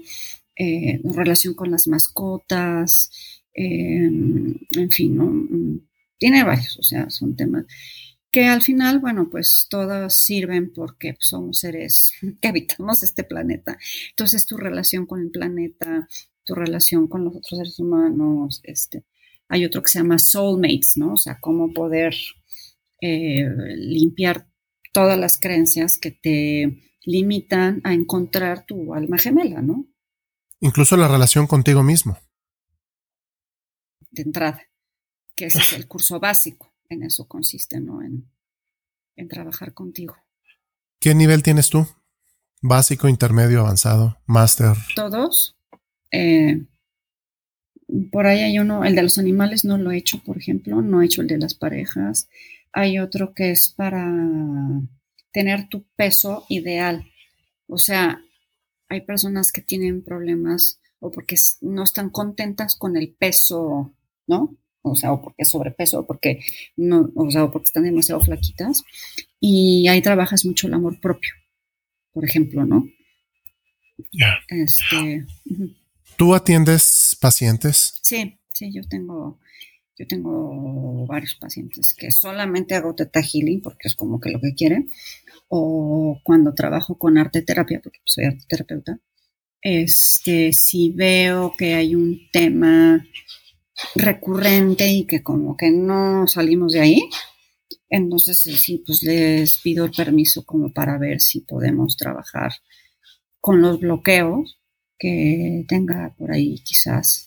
relación 1.05 1.55
con 1.55 1.71
las 1.71 1.87
mascotas, 1.87 3.11
em, 3.55 4.57
en 4.77 4.91
fin, 4.91 5.17
¿no? 5.17 5.81
Tiene 6.21 6.45
varios, 6.45 6.79
o 6.79 6.85
sea, 6.85 7.11
son 7.11 7.35
temas 7.35 7.67
que 8.31 8.47
al 8.47 8.63
final, 8.63 9.01
bueno, 9.01 9.29
pues 9.31 9.67
todas 9.69 10.15
sirven 10.15 10.73
porque 10.73 11.17
somos 11.19 11.59
seres 11.59 12.13
que 12.41 12.49
habitamos 12.49 13.03
este 13.03 13.25
planeta. 13.25 13.79
Entonces, 14.11 14.47
tu 14.47 14.57
relación 14.57 15.07
con 15.07 15.21
el 15.21 15.31
planeta, 15.31 16.07
tu 16.45 16.55
relación 16.55 17.09
con 17.09 17.25
los 17.25 17.37
otros 17.37 17.59
seres 17.59 17.79
humanos, 17.79 18.61
este, 18.63 19.05
hay 19.49 19.65
otro 19.65 19.83
que 19.83 19.89
se 19.89 19.99
llama 19.99 20.19
Soulmates, 20.19 20.93
¿no? 20.97 21.15
O 21.15 21.17
sea, 21.17 21.39
cómo 21.41 21.73
poder 21.73 22.15
eh, 23.01 23.49
limpiar 23.77 24.47
todas 24.93 25.19
las 25.19 25.39
creencias 25.39 25.99
que 25.99 26.13
te 26.13 26.83
limitan 27.05 27.81
a 27.85 27.95
encontrar 27.95 28.65
tu 28.67 28.95
alma 28.95 29.19
gemela, 29.19 29.61
¿no? 29.61 29.87
Incluso 30.61 30.97
la 30.97 31.09
relación 31.09 31.47
contigo 31.47 31.83
mismo. 31.83 32.19
De 34.11 34.23
entrada, 34.23 34.70
que 35.41 35.47
ese 35.47 35.59
es 35.61 35.73
el 35.73 35.89
curso 35.89 36.21
básico, 36.21 36.71
en 36.91 37.03
eso 37.03 37.27
consiste, 37.27 37.81
¿no? 37.81 38.03
En, 38.03 38.31
en 39.17 39.27
trabajar 39.27 39.73
contigo. 39.73 40.15
¿Qué 41.01 41.15
nivel 41.15 41.43
tienes 41.43 41.71
tú? 41.71 41.87
Básico, 42.61 43.09
intermedio, 43.09 43.61
avanzado, 43.61 44.19
máster. 44.27 44.77
Todos. 44.95 45.57
Eh, 46.13 46.67
por 48.13 48.27
ahí 48.27 48.41
hay 48.41 48.59
uno, 48.59 48.85
el 48.85 48.95
de 48.95 49.03
los 49.03 49.17
animales 49.17 49.65
no 49.65 49.79
lo 49.79 49.93
he 49.93 49.97
hecho, 49.97 50.23
por 50.23 50.37
ejemplo, 50.37 50.83
no 50.83 51.01
he 51.01 51.07
hecho 51.07 51.23
el 51.23 51.29
de 51.29 51.39
las 51.39 51.55
parejas. 51.55 52.29
Hay 52.75 52.99
otro 52.99 53.33
que 53.33 53.51
es 53.51 53.71
para 53.71 54.13
tener 55.33 55.71
tu 55.71 55.87
peso 55.97 56.45
ideal. 56.51 57.11
O 57.67 57.79
sea, 57.79 58.23
hay 58.91 59.01
personas 59.07 59.53
que 59.53 59.63
tienen 59.63 60.05
problemas 60.05 60.83
o 60.99 61.11
porque 61.11 61.37
no 61.63 61.85
están 61.85 62.11
contentas 62.11 62.75
con 62.77 62.99
el 62.99 63.15
peso, 63.15 63.95
¿no? 64.27 64.60
O 64.83 64.95
sea, 64.95 65.13
o 65.13 65.21
porque 65.21 65.43
es 65.43 65.51
sobrepeso, 65.51 66.01
o 66.01 66.07
porque 66.07 66.41
no, 66.77 67.11
o 67.15 67.31
sea, 67.31 67.45
o 67.45 67.51
porque 67.51 67.67
están 67.67 67.85
demasiado 67.85 68.21
flaquitas. 68.21 68.83
Y 69.39 69.89
ahí 69.89 70.01
trabajas 70.03 70.45
mucho 70.45 70.67
el 70.67 70.75
amor 70.75 71.01
propio, 71.01 71.33
por 72.13 72.25
ejemplo, 72.25 72.65
¿no? 72.65 72.89
Ya. 74.13 74.39
Este, 74.49 75.27
¿Tú 76.17 76.35
atiendes 76.35 77.17
pacientes? 77.21 77.95
Sí, 78.03 78.39
sí, 78.55 78.73
yo 78.73 78.83
tengo, 78.89 79.39
yo 79.99 80.07
tengo 80.07 81.07
varios 81.07 81.35
pacientes 81.35 81.95
que 81.95 82.11
solamente 82.11 82.75
hago 82.75 82.95
teta 82.95 83.23
healing 83.23 83.63
porque 83.63 83.89
es 83.89 83.95
como 83.95 84.21
que 84.21 84.31
lo 84.31 84.41
que 84.41 84.55
quieren, 84.55 84.91
o 85.49 86.21
cuando 86.23 86.55
trabajo 86.55 86.97
con 86.97 87.19
arte 87.19 87.43
terapia, 87.43 87.81
porque 87.83 88.01
soy 88.05 88.25
arte 88.25 88.45
terapeuta, 88.49 88.99
Este, 89.63 90.53
si 90.55 90.91
veo 90.91 91.55
que 91.57 91.75
hay 91.75 91.95
un 91.95 92.19
tema 92.33 93.05
recurrente 93.95 94.91
y 94.91 95.05
que 95.05 95.23
como 95.23 95.57
que 95.57 95.71
no 95.71 96.27
salimos 96.27 96.73
de 96.73 96.81
ahí, 96.81 97.11
entonces 97.89 98.41
sí, 98.41 98.83
pues 98.87 99.03
les 99.03 99.59
pido 99.59 99.85
el 99.85 99.91
permiso 99.91 100.45
como 100.45 100.73
para 100.73 100.99
ver 100.99 101.21
si 101.21 101.41
podemos 101.41 101.97
trabajar 101.97 102.53
con 103.41 103.61
los 103.61 103.81
bloqueos 103.81 104.59
que 104.99 105.65
tenga 105.67 106.15
por 106.17 106.33
ahí 106.33 106.61
quizás 106.61 107.27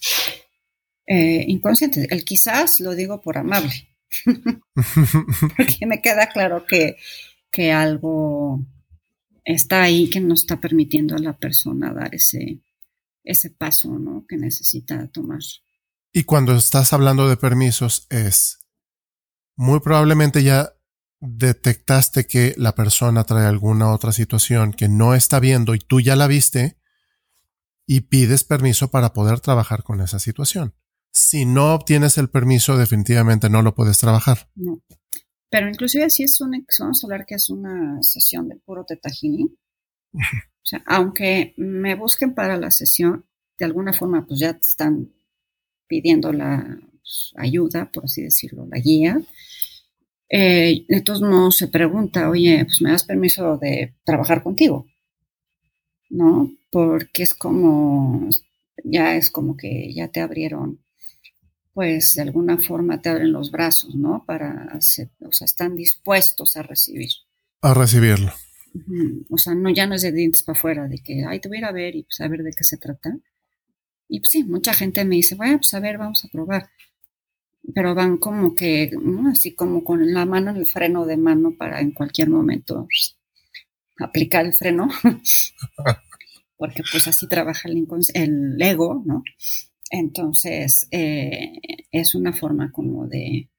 eh, 1.08 1.44
inconscientes. 1.48 2.08
El 2.10 2.24
quizás 2.24 2.80
lo 2.80 2.96
digo 2.96 3.20
por 3.20 3.38
amable, 3.38 3.90
porque 5.58 5.86
me 5.86 6.02
queda 6.02 6.30
claro 6.30 6.66
que, 6.66 6.96
que 7.52 7.72
algo 7.72 8.66
está 9.44 9.84
ahí 9.84 10.10
que 10.10 10.22
no 10.22 10.34
está 10.34 10.62
permitiendo 10.62 11.16
a 11.16 11.20
la 11.20 11.38
persona 11.38 11.94
dar 11.94 12.16
ese, 12.16 12.60
ese 13.24 13.50
paso 13.50 14.00
¿no? 14.00 14.26
que 14.28 14.38
necesita 14.38 15.08
tomar. 15.08 15.40
Y 16.14 16.26
cuando 16.26 16.56
estás 16.56 16.94
hablando 16.94 17.28
de 17.28 17.38
permisos 17.38 18.06
es, 18.12 18.60
muy 19.56 19.80
probablemente 19.80 20.44
ya 20.44 20.74
detectaste 21.20 22.28
que 22.28 22.54
la 22.56 22.76
persona 22.76 23.24
trae 23.24 23.48
alguna 23.48 23.92
otra 23.92 24.12
situación 24.12 24.74
que 24.74 24.88
no 24.88 25.16
está 25.16 25.40
viendo 25.40 25.74
y 25.74 25.80
tú 25.80 26.02
ya 26.02 26.16
la 26.16 26.28
viste 26.28 26.78
y 27.88 28.02
pides 28.02 28.44
permiso 28.44 28.92
para 28.92 29.12
poder 29.14 29.40
trabajar 29.40 29.82
con 29.82 30.02
esa 30.02 30.20
situación. 30.20 30.76
Si 31.12 31.46
no 31.46 31.74
obtienes 31.74 32.20
el 32.20 32.30
permiso, 32.30 32.78
definitivamente 32.78 33.50
no 33.50 33.64
lo 33.64 33.74
puedes 33.74 33.98
trabajar. 33.98 34.50
No. 34.54 34.84
Pero 35.50 35.68
inclusive 35.68 36.12
si 36.12 36.24
es 36.24 36.40
una, 36.42 36.60
vamos 36.80 37.04
a 37.04 37.08
hablar 37.08 37.26
que 37.26 37.36
es 37.36 37.50
una 37.50 37.98
sesión 38.02 38.50
de 38.50 38.58
puro 38.58 38.86
tetajini. 38.86 39.46
o 40.14 40.20
sea, 40.62 40.84
aunque 40.86 41.56
me 41.58 41.96
busquen 41.96 42.36
para 42.36 42.58
la 42.58 42.70
sesión, 42.70 43.26
de 43.58 43.66
alguna 43.66 43.94
forma 43.94 44.28
pues 44.28 44.40
ya 44.40 44.54
te 44.54 44.68
están 44.68 45.12
pidiendo 45.94 46.34
la 46.34 46.80
pues, 46.90 47.34
ayuda, 47.38 47.92
por 47.92 48.06
así 48.06 48.24
decirlo, 48.24 48.66
la 48.66 48.80
guía. 48.80 49.22
Eh, 50.28 50.86
entonces 50.90 51.22
no 51.22 51.52
se 51.52 51.68
pregunta, 51.68 52.32
oye, 52.32 52.66
pues 52.66 52.82
me 52.82 52.90
das 52.90 53.04
permiso 53.04 53.58
de 53.58 53.94
trabajar 54.04 54.42
contigo, 54.42 54.88
¿no? 56.10 56.52
Porque 56.72 57.22
es 57.22 57.36
como, 57.36 58.28
ya 58.84 59.16
es 59.16 59.30
como 59.30 59.56
que 59.56 59.94
ya 59.94 60.08
te 60.08 60.22
abrieron 60.22 60.80
pues 61.74 62.14
de 62.14 62.22
alguna 62.22 62.58
forma 62.60 63.02
te 63.02 63.10
abren 63.10 63.32
los 63.32 63.52
brazos, 63.52 63.96
¿no? 63.96 64.24
Para 64.28 64.66
hacer, 64.72 65.10
o 65.22 65.32
sea, 65.32 65.46
están 65.46 65.76
dispuestos 65.76 66.56
a 66.56 66.62
recibir. 66.62 67.10
A 67.62 67.74
recibirlo. 67.74 68.32
O 69.30 69.38
sea, 69.38 69.56
no, 69.56 69.72
ya 69.72 69.88
no 69.88 69.96
es 69.96 70.04
de 70.04 70.12
dientes 70.12 70.44
para 70.44 70.58
afuera, 70.58 70.88
de 70.88 71.00
que, 71.00 71.24
ay, 71.28 71.40
te 71.40 71.48
voy 71.48 71.58
a 71.58 71.60
ir 71.62 71.66
a 71.66 71.72
ver 71.72 71.96
y 71.96 72.04
pues 72.04 72.22
a 72.22 72.28
ver 72.28 72.44
de 72.44 72.52
qué 72.52 72.64
se 72.64 72.78
trata. 72.78 73.18
Y 74.08 74.20
pues 74.20 74.30
sí, 74.32 74.44
mucha 74.44 74.74
gente 74.74 75.06
me 75.06 75.16
dice, 75.16 75.36
bueno, 75.36 75.58
pues 75.58 75.74
a 75.74 75.80
ver, 75.80 75.98
vamos 75.98 76.24
a 76.26 76.28
probar. 76.30 76.70
Pero 77.74 77.96
van 77.96 78.18
como 78.18 78.54
que, 78.54 78.92
así 79.32 79.56
como 79.56 79.84
con 79.84 80.14
la 80.14 80.26
mano 80.26 80.52
el 80.52 80.66
freno 80.66 81.06
de 81.06 81.18
mano 81.18 81.56
para 81.58 81.80
en 81.82 81.92
cualquier 81.92 82.30
momento 82.30 82.86
pues, 82.86 83.18
aplicar 84.00 84.46
el 84.46 84.54
freno. 84.54 84.90
Porque 86.58 86.84
pues 86.92 87.08
así 87.08 87.28
trabaja 87.28 87.68
el, 87.68 87.86
el 88.14 88.62
ego, 88.62 89.04
¿no? 89.06 89.24
Entonces, 89.90 90.88
eh, 90.92 91.60
es 91.92 92.16
una 92.16 92.34
forma 92.34 92.72
como 92.72 93.06
de, 93.08 93.50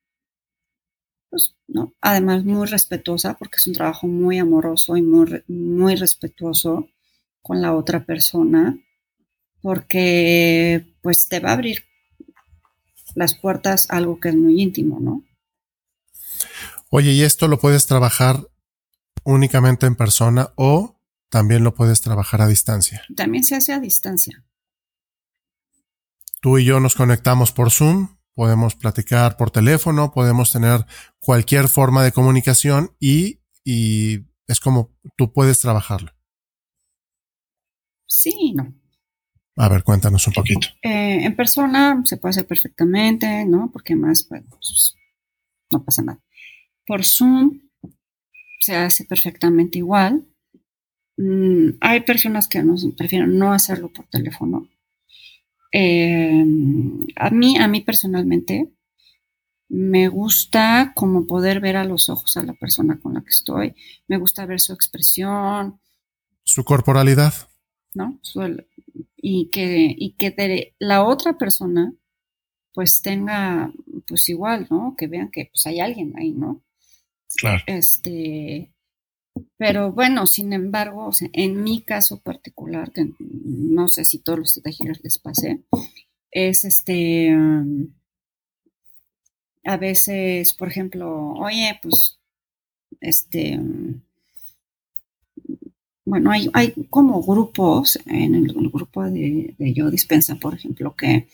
pues, 1.30 1.54
¿no? 1.68 1.94
Además, 2.00 2.44
muy 2.44 2.66
respetuosa, 2.66 3.34
porque 3.38 3.56
es 3.56 3.66
un 3.66 3.74
trabajo 3.74 4.06
muy 4.06 4.38
amoroso 4.38 4.96
y 4.96 5.02
muy, 5.02 5.42
muy 5.48 5.96
respetuoso 5.96 6.88
con 7.42 7.60
la 7.60 7.74
otra 7.76 8.04
persona, 8.04 8.78
porque 9.64 10.94
pues 11.00 11.26
te 11.26 11.40
va 11.40 11.48
a 11.48 11.52
abrir 11.54 11.84
las 13.14 13.34
puertas 13.34 13.86
a 13.88 13.96
algo 13.96 14.20
que 14.20 14.28
es 14.28 14.36
muy 14.36 14.60
íntimo, 14.60 15.00
¿no? 15.00 15.24
Oye, 16.90 17.12
¿y 17.12 17.22
esto 17.22 17.48
lo 17.48 17.58
puedes 17.58 17.86
trabajar 17.86 18.46
únicamente 19.24 19.86
en 19.86 19.96
persona 19.96 20.52
o 20.56 21.00
también 21.30 21.64
lo 21.64 21.74
puedes 21.74 22.02
trabajar 22.02 22.42
a 22.42 22.46
distancia? 22.46 23.04
También 23.16 23.42
se 23.42 23.56
hace 23.56 23.72
a 23.72 23.80
distancia. 23.80 24.44
Tú 26.42 26.58
y 26.58 26.66
yo 26.66 26.78
nos 26.78 26.94
conectamos 26.94 27.50
por 27.50 27.70
Zoom, 27.70 28.18
podemos 28.34 28.74
platicar 28.74 29.38
por 29.38 29.50
teléfono, 29.50 30.12
podemos 30.12 30.52
tener 30.52 30.84
cualquier 31.18 31.68
forma 31.68 32.04
de 32.04 32.12
comunicación 32.12 32.94
y, 33.00 33.40
es 33.64 34.60
como 34.60 34.94
tú 35.16 35.32
puedes 35.32 35.58
trabajarlo. 35.60 36.12
Sí, 38.06 38.52
no. 38.54 38.83
A 39.56 39.68
ver, 39.68 39.82
cuéntanos 39.84 40.26
un 40.26 40.32
poquito. 40.32 40.68
Eh, 40.82 41.24
en 41.24 41.36
persona 41.36 42.02
se 42.04 42.16
puede 42.16 42.30
hacer 42.30 42.46
perfectamente, 42.46 43.44
¿no? 43.44 43.70
Porque 43.72 43.94
más, 43.94 44.24
pues, 44.24 44.96
no 45.70 45.84
pasa 45.84 46.02
nada. 46.02 46.20
Por 46.86 47.04
Zoom 47.04 47.60
se 48.60 48.74
hace 48.76 49.04
perfectamente 49.04 49.78
igual. 49.78 50.26
Mm, 51.16 51.76
hay 51.80 52.00
personas 52.00 52.48
que 52.48 52.62
prefieren 52.96 53.38
no 53.38 53.52
hacerlo 53.52 53.92
por 53.92 54.06
teléfono 54.08 54.68
eh, 55.76 56.44
a 57.16 57.30
mí, 57.30 57.58
a 57.58 57.66
mí 57.66 57.80
personalmente, 57.80 58.70
me 59.68 60.06
gusta 60.06 60.92
como 60.94 61.26
poder 61.26 61.58
ver 61.58 61.76
a 61.76 61.84
los 61.84 62.08
ojos 62.08 62.36
a 62.36 62.44
la 62.44 62.54
persona 62.54 63.00
con 63.00 63.14
la 63.14 63.22
que 63.22 63.30
estoy. 63.30 63.74
Me 64.06 64.16
gusta 64.16 64.46
ver 64.46 64.60
su 64.60 64.72
expresión. 64.72 65.80
Su 66.44 66.62
corporalidad. 66.62 67.34
¿No? 67.92 68.20
Y 69.16 69.48
que, 69.50 69.94
y 69.96 70.12
que 70.12 70.74
la 70.78 71.04
otra 71.04 71.36
persona 71.38 71.92
pues 72.72 73.02
tenga 73.02 73.72
pues 74.06 74.28
igual, 74.28 74.66
¿no? 74.70 74.94
Que 74.96 75.06
vean 75.06 75.30
que 75.30 75.46
pues 75.46 75.66
hay 75.66 75.80
alguien 75.80 76.12
ahí, 76.16 76.32
¿no? 76.32 76.62
Claro. 77.36 77.62
Este, 77.66 78.74
pero 79.56 79.92
bueno, 79.92 80.26
sin 80.26 80.52
embargo, 80.52 81.10
en 81.32 81.62
mi 81.62 81.82
caso 81.82 82.20
particular, 82.20 82.92
que 82.92 83.10
no 83.18 83.88
sé 83.88 84.04
si 84.04 84.18
todos 84.18 84.38
los 84.38 84.62
tejidos 84.62 85.00
les 85.02 85.18
pasé, 85.18 85.62
es 86.30 86.64
este, 86.64 87.34
um, 87.34 87.94
a 89.64 89.76
veces, 89.76 90.54
por 90.54 90.68
ejemplo, 90.68 91.32
oye, 91.34 91.78
pues, 91.82 92.18
este, 93.00 93.58
um, 93.58 94.02
bueno, 96.04 96.30
hay, 96.30 96.50
hay 96.52 96.74
como 96.90 97.22
grupos, 97.22 97.98
en 98.06 98.34
el, 98.34 98.52
grupo 98.52 99.04
de, 99.04 99.54
de, 99.58 99.72
Yo 99.72 99.90
Dispensa, 99.90 100.36
por 100.36 100.54
ejemplo, 100.54 100.94
que, 100.94 101.28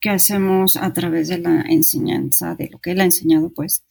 que 0.00 0.10
hacemos 0.10 0.76
a 0.76 0.92
través 0.92 1.28
de 1.28 1.38
la 1.38 1.62
enseñanza, 1.62 2.54
de 2.54 2.70
lo 2.70 2.78
que 2.78 2.92
él 2.92 3.00
ha 3.00 3.04
enseñado, 3.04 3.50
pues, 3.50 3.84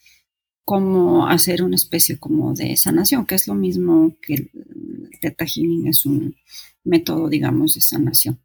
cómo 0.66 1.28
hacer 1.28 1.64
una 1.64 1.76
especie 1.76 2.18
como 2.18 2.54
de 2.54 2.78
sanación, 2.78 3.26
que 3.26 3.36
es 3.36 3.48
lo 3.48 3.56
mismo 3.56 4.16
que 4.22 4.34
el 4.36 4.50
Theta 5.22 5.46
Healing 5.46 5.88
es 5.88 6.06
un 6.06 6.36
método, 6.84 7.30
digamos, 7.30 7.76
de 7.76 7.82
sanación, 7.82 8.40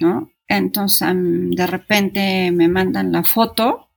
¿no? 0.00 0.30
Entonces, 0.48 1.08
de 1.12 1.66
repente 1.66 2.50
me 2.52 2.68
mandan 2.68 3.12
la 3.12 3.24
foto, 3.24 3.88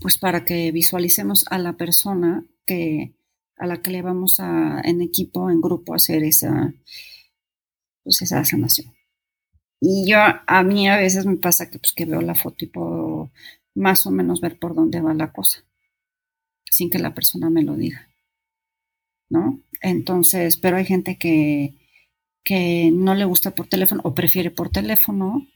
pues 0.00 0.16
para 0.16 0.44
que 0.44 0.72
visualicemos 0.72 1.44
a 1.50 1.58
la 1.58 1.74
persona 1.74 2.44
que 2.64 3.14
a 3.60 3.66
la 3.66 3.82
que 3.82 3.90
le 3.90 4.00
vamos 4.00 4.40
a 4.40 4.80
en 4.82 5.02
equipo, 5.02 5.50
en 5.50 5.60
grupo, 5.60 5.92
a 5.92 5.96
hacer 5.96 6.24
esa, 6.24 6.72
pues 8.02 8.22
esa 8.22 8.42
sanación. 8.42 8.92
Y 9.78 10.10
yo, 10.10 10.18
a 10.46 10.62
mí 10.62 10.88
a 10.88 10.96
veces 10.96 11.26
me 11.26 11.36
pasa 11.36 11.68
que, 11.70 11.78
pues, 11.78 11.92
que 11.92 12.06
veo 12.06 12.22
la 12.22 12.34
foto 12.34 12.64
y 12.64 12.68
puedo 12.68 13.30
más 13.74 14.06
o 14.06 14.10
menos 14.10 14.40
ver 14.40 14.58
por 14.58 14.74
dónde 14.74 15.02
va 15.02 15.12
la 15.12 15.30
cosa, 15.30 15.62
sin 16.64 16.88
que 16.88 16.98
la 16.98 17.14
persona 17.14 17.50
me 17.50 17.62
lo 17.62 17.76
diga. 17.76 18.08
¿No? 19.28 19.60
Entonces, 19.82 20.56
pero 20.56 20.78
hay 20.78 20.86
gente 20.86 21.18
que, 21.18 21.76
que 22.42 22.90
no 22.90 23.14
le 23.14 23.26
gusta 23.26 23.54
por 23.54 23.68
teléfono 23.68 24.00
o 24.04 24.14
prefiere 24.14 24.50
por 24.50 24.70
teléfono. 24.70 25.46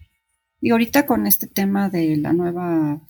Y 0.60 0.70
ahorita 0.70 1.06
con 1.06 1.26
este 1.26 1.46
tema 1.46 1.88
de 1.88 2.18
la 2.18 2.34
nueva 2.34 3.00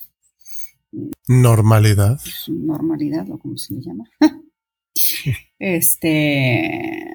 normalidad. 1.27 2.21
Pues, 2.23 2.49
normalidad, 2.49 3.29
o 3.31 3.39
como 3.39 3.57
se 3.57 3.75
le 3.75 3.83
llama. 3.83 4.09
este, 5.65 7.11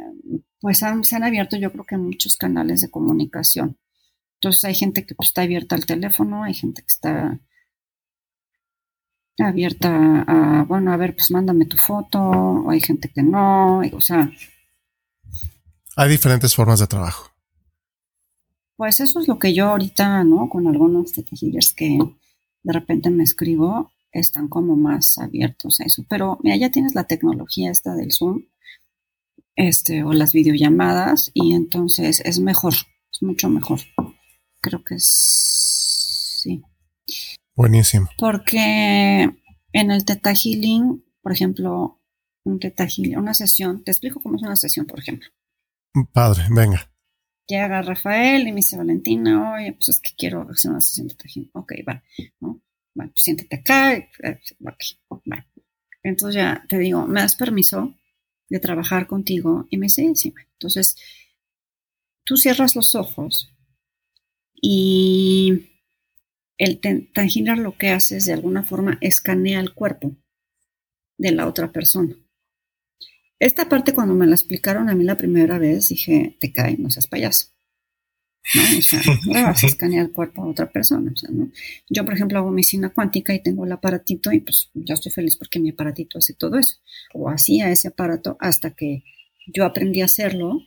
pues 0.60 0.80
se 0.80 1.16
han 1.16 1.24
abierto 1.24 1.56
yo 1.56 1.72
creo 1.72 1.86
que 1.86 1.98
muchos 1.98 2.36
canales 2.36 2.82
de 2.82 2.90
comunicación. 2.90 3.78
Entonces 4.38 4.64
hay 4.66 4.74
gente 4.74 5.06
que 5.06 5.14
pues, 5.14 5.30
está 5.30 5.44
abierta 5.44 5.76
al 5.76 5.86
teléfono, 5.86 6.44
hay 6.44 6.56
gente 6.56 6.82
que 6.82 6.88
está 6.88 7.40
abierta 9.38 10.26
a, 10.28 10.64
bueno, 10.64 10.92
a 10.92 10.98
ver, 10.98 11.16
pues 11.16 11.30
mándame 11.30 11.66
tu 11.66 11.78
foto, 11.78 12.20
o 12.20 12.72
hay 12.72 12.82
gente 12.82 13.10
que 13.10 13.22
no, 13.22 13.80
o 13.80 14.02
sea. 14.02 14.32
Hay 15.96 16.10
diferentes 16.10 16.56
formas 16.56 16.80
de 16.80 16.88
trabajo. 16.88 17.32
Pues 18.76 19.00
eso 19.00 19.20
es 19.20 19.28
lo 19.28 19.38
que 19.38 19.54
yo 19.54 19.70
ahorita, 19.70 20.24
¿no? 20.24 20.50
Con 20.50 20.68
algunos 20.68 21.14
tejidos 21.14 21.74
que 21.74 22.00
de 22.64 22.74
repente 22.74 23.10
me 23.12 23.24
escribo, 23.24 23.92
están 24.12 24.48
como 24.48 24.76
más 24.76 25.18
abiertos 25.18 25.80
a 25.80 25.86
eso. 25.86 26.06
Pero 26.10 26.40
mira, 26.44 26.56
ya 26.58 26.72
tienes 26.72 26.96
la 26.96 27.06
tecnología 27.06 27.72
esta 27.72 27.96
del 27.96 28.12
Zoom. 28.12 28.44
este, 29.60 30.04
o 30.04 30.14
las 30.14 30.32
videollamadas, 30.32 31.32
y 31.34 31.54
entonces 31.54 32.22
es 32.24 32.40
mejor, 32.40 32.74
es 33.12 33.22
mucho 33.22 33.50
mejor. 33.50 33.82
Creo 34.62 34.84
que 34.86 34.96
es, 34.96 36.40
sí. 36.42 36.64
Buenísimo. 37.56 38.08
Porque 38.18 39.30
en 39.74 39.92
el 39.92 40.06
Teta 40.06 40.34
Healing, 40.34 41.04
por 41.22 41.34
ejemplo, 41.34 42.00
un 42.46 42.60
Teta 42.60 42.88
Healing, 42.88 43.18
una 43.18 43.34
sesión, 43.34 43.84
te 43.84 43.92
explico 43.92 44.22
cómo 44.22 44.38
es 44.38 44.44
una 44.44 44.56
sesión, 44.56 44.86
por 44.86 45.00
ejemplo. 45.00 45.28
Padre, 46.14 46.44
venga. 46.52 46.90
Llega 47.46 47.82
Rafael 47.82 48.48
y 48.48 48.52
me 48.52 48.58
dice 48.58 48.78
Valentina, 48.78 49.56
oye, 49.56 49.74
pues 49.74 49.90
es 49.90 50.00
que 50.00 50.12
quiero 50.18 50.48
hacer 50.50 50.72
una 50.72 50.80
sesión 50.80 51.08
de 51.08 51.16
Teta 51.16 51.28
Healing. 51.28 51.52
Ok, 51.54 51.74
va, 51.86 52.02
¿no? 52.40 52.62
Bueno, 52.94 53.12
siéntate 53.16 53.56
acá. 53.56 53.94
Eh, 53.96 54.40
va. 54.66 54.76
Entonces 56.04 56.36
ya 56.36 56.66
te 56.68 56.78
digo, 56.78 57.06
¿me 57.08 57.22
das 57.22 57.36
permiso 57.36 57.96
de 58.50 58.60
trabajar 58.60 59.08
contigo? 59.08 59.68
Y 59.70 59.78
me 59.78 59.88
dice, 59.88 60.12
sí. 60.16 60.34
Entonces, 60.54 60.96
tú 62.24 62.38
cierras 62.38 62.76
los 62.76 62.96
ojos 62.96 63.52
y 64.62 65.70
el 66.58 66.80
tangilar 67.14 67.58
lo 67.58 67.78
que 67.78 67.90
hace 67.90 68.18
es 68.18 68.26
de 68.26 68.34
alguna 68.34 68.64
forma 68.64 68.98
escanea 69.02 69.60
el 69.60 69.74
cuerpo 69.74 70.16
de 71.18 71.32
la 71.32 71.48
otra 71.48 71.72
persona. 71.72 72.16
Esta 73.40 73.70
parte 73.70 73.94
cuando 73.94 74.16
me 74.16 74.28
la 74.28 74.36
explicaron 74.36 74.90
a 74.90 74.96
mí 74.96 75.06
la 75.06 75.16
primera 75.16 75.58
vez 75.58 75.88
dije, 75.90 76.36
te 76.40 76.52
cae, 76.52 76.78
no 76.78 76.90
seas 76.90 77.08
payaso. 77.08 77.48
¿No? 78.56 78.78
O 78.78 78.82
sea, 78.82 79.02
no 79.26 79.44
vas 79.44 79.64
a 79.64 79.68
escanear 79.68 80.06
el 80.06 80.12
cuerpo 80.12 80.44
a 80.44 80.48
otra 80.48 80.70
persona. 80.72 81.12
O 81.12 81.18
sea, 81.18 81.30
¿no? 81.32 81.52
Yo, 81.90 82.06
por 82.06 82.14
ejemplo, 82.14 82.38
hago 82.40 82.52
medicina 82.52 82.90
cuántica 82.90 83.34
y 83.34 83.44
tengo 83.44 83.66
el 83.66 83.72
aparatito 83.72 84.32
y 84.32 84.42
pues 84.42 84.70
yo 84.74 84.94
estoy 84.94 85.12
feliz 85.12 85.38
porque 85.38 85.60
mi 85.60 85.70
aparatito 85.70 86.18
hace 86.18 86.34
todo 86.34 86.58
eso. 86.58 86.78
O 87.14 87.30
hacía 87.30 87.70
ese 87.70 87.90
aparato 87.90 88.38
hasta 88.40 88.72
que 88.72 89.04
yo 89.48 89.66
aprendí 89.66 90.02
a 90.02 90.06
hacerlo 90.06 90.62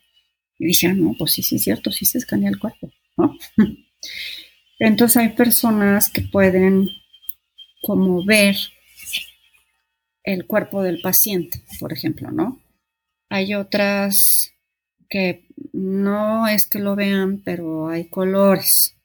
y 0.59 0.67
dije, 0.67 0.87
ah, 0.87 0.95
no, 0.95 1.15
pues 1.19 1.33
sí, 1.33 1.43
sí, 1.43 1.57
es 1.57 1.63
cierto, 1.65 1.91
sí 1.91 2.05
se 2.05 2.19
escanea 2.19 2.51
el 2.51 2.59
cuerpo, 2.59 2.91
¿no? 3.17 3.37
Entonces 4.79 5.17
hay 5.17 5.31
personas 5.31 6.11
que 6.11 6.23
pueden 6.23 6.89
como 7.83 8.25
ver 8.25 8.57
el 10.25 10.47
cuerpo 10.47 10.83
del 10.83 11.01
paciente, 11.01 11.63
por 11.81 11.93
ejemplo, 11.93 12.31
¿no? 12.31 12.61
Hay 13.29 13.55
otras 13.55 14.53
que 15.09 15.47
no 15.73 16.47
es 16.49 16.67
que 16.67 16.79
lo 16.79 16.97
vean, 16.97 17.43
pero 17.45 17.89
hay 17.89 18.09
colores. 18.09 18.97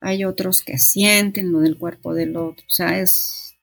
Hay 0.00 0.24
otros 0.24 0.62
que 0.62 0.78
sienten 0.78 1.52
lo 1.52 1.60
del 1.60 1.78
cuerpo 1.78 2.14
del 2.14 2.36
otro. 2.36 2.64
O 2.66 2.70
sea, 2.70 3.00
es... 3.00 3.56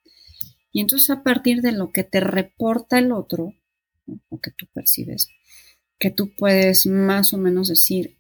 Y 0.71 0.81
entonces 0.81 1.09
a 1.09 1.23
partir 1.23 1.61
de 1.61 1.71
lo 1.71 1.91
que 1.91 2.03
te 2.03 2.19
reporta 2.19 2.99
el 2.99 3.11
otro, 3.11 3.53
o 4.29 4.39
que 4.39 4.51
tú 4.51 4.67
percibes, 4.73 5.27
que 5.97 6.11
tú 6.11 6.35
puedes 6.35 6.85
más 6.85 7.33
o 7.33 7.37
menos 7.37 7.69
decir, 7.69 8.17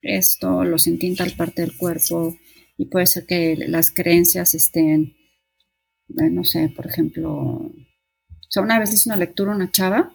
esto 0.00 0.64
lo 0.64 0.78
sentí 0.78 1.08
en 1.08 1.16
tal 1.16 1.32
parte 1.32 1.62
del 1.62 1.76
cuerpo, 1.76 2.36
y 2.78 2.86
puede 2.86 3.06
ser 3.06 3.26
que 3.26 3.56
las 3.56 3.90
creencias 3.90 4.54
estén, 4.54 5.14
eh, 6.08 6.30
no 6.30 6.44
sé, 6.44 6.72
por 6.74 6.86
ejemplo, 6.86 7.30
o 7.30 7.72
sea, 8.48 8.62
una 8.62 8.78
vez 8.78 8.94
hice 8.94 9.10
una 9.10 9.18
lectura 9.18 9.54
una 9.54 9.70
chava 9.70 10.14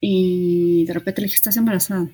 y 0.00 0.84
de 0.86 0.94
repente 0.94 1.20
le 1.20 1.26
dije, 1.26 1.36
estás 1.36 1.56
embarazada. 1.56 2.08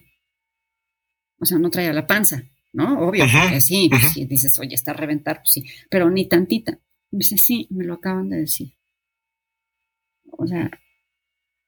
O 1.38 1.44
sea, 1.44 1.58
no 1.58 1.70
traía 1.70 1.92
la 1.92 2.06
panza, 2.06 2.44
¿no? 2.72 3.08
Obvio, 3.08 3.24
que 3.50 3.60
sí, 3.60 3.88
pues 3.90 4.14
dices, 4.28 4.58
oye, 4.58 4.74
está 4.74 4.92
a 4.92 4.94
reventar, 4.94 5.38
pues 5.38 5.52
sí, 5.52 5.64
pero 5.90 6.10
ni 6.10 6.26
tantita. 6.26 6.78
Me 7.10 7.18
dice, 7.18 7.36
sí, 7.36 7.66
me 7.70 7.84
lo 7.84 7.94
acaban 7.94 8.28
de 8.28 8.38
decir. 8.38 8.72
O 10.30 10.46
sea, 10.46 10.70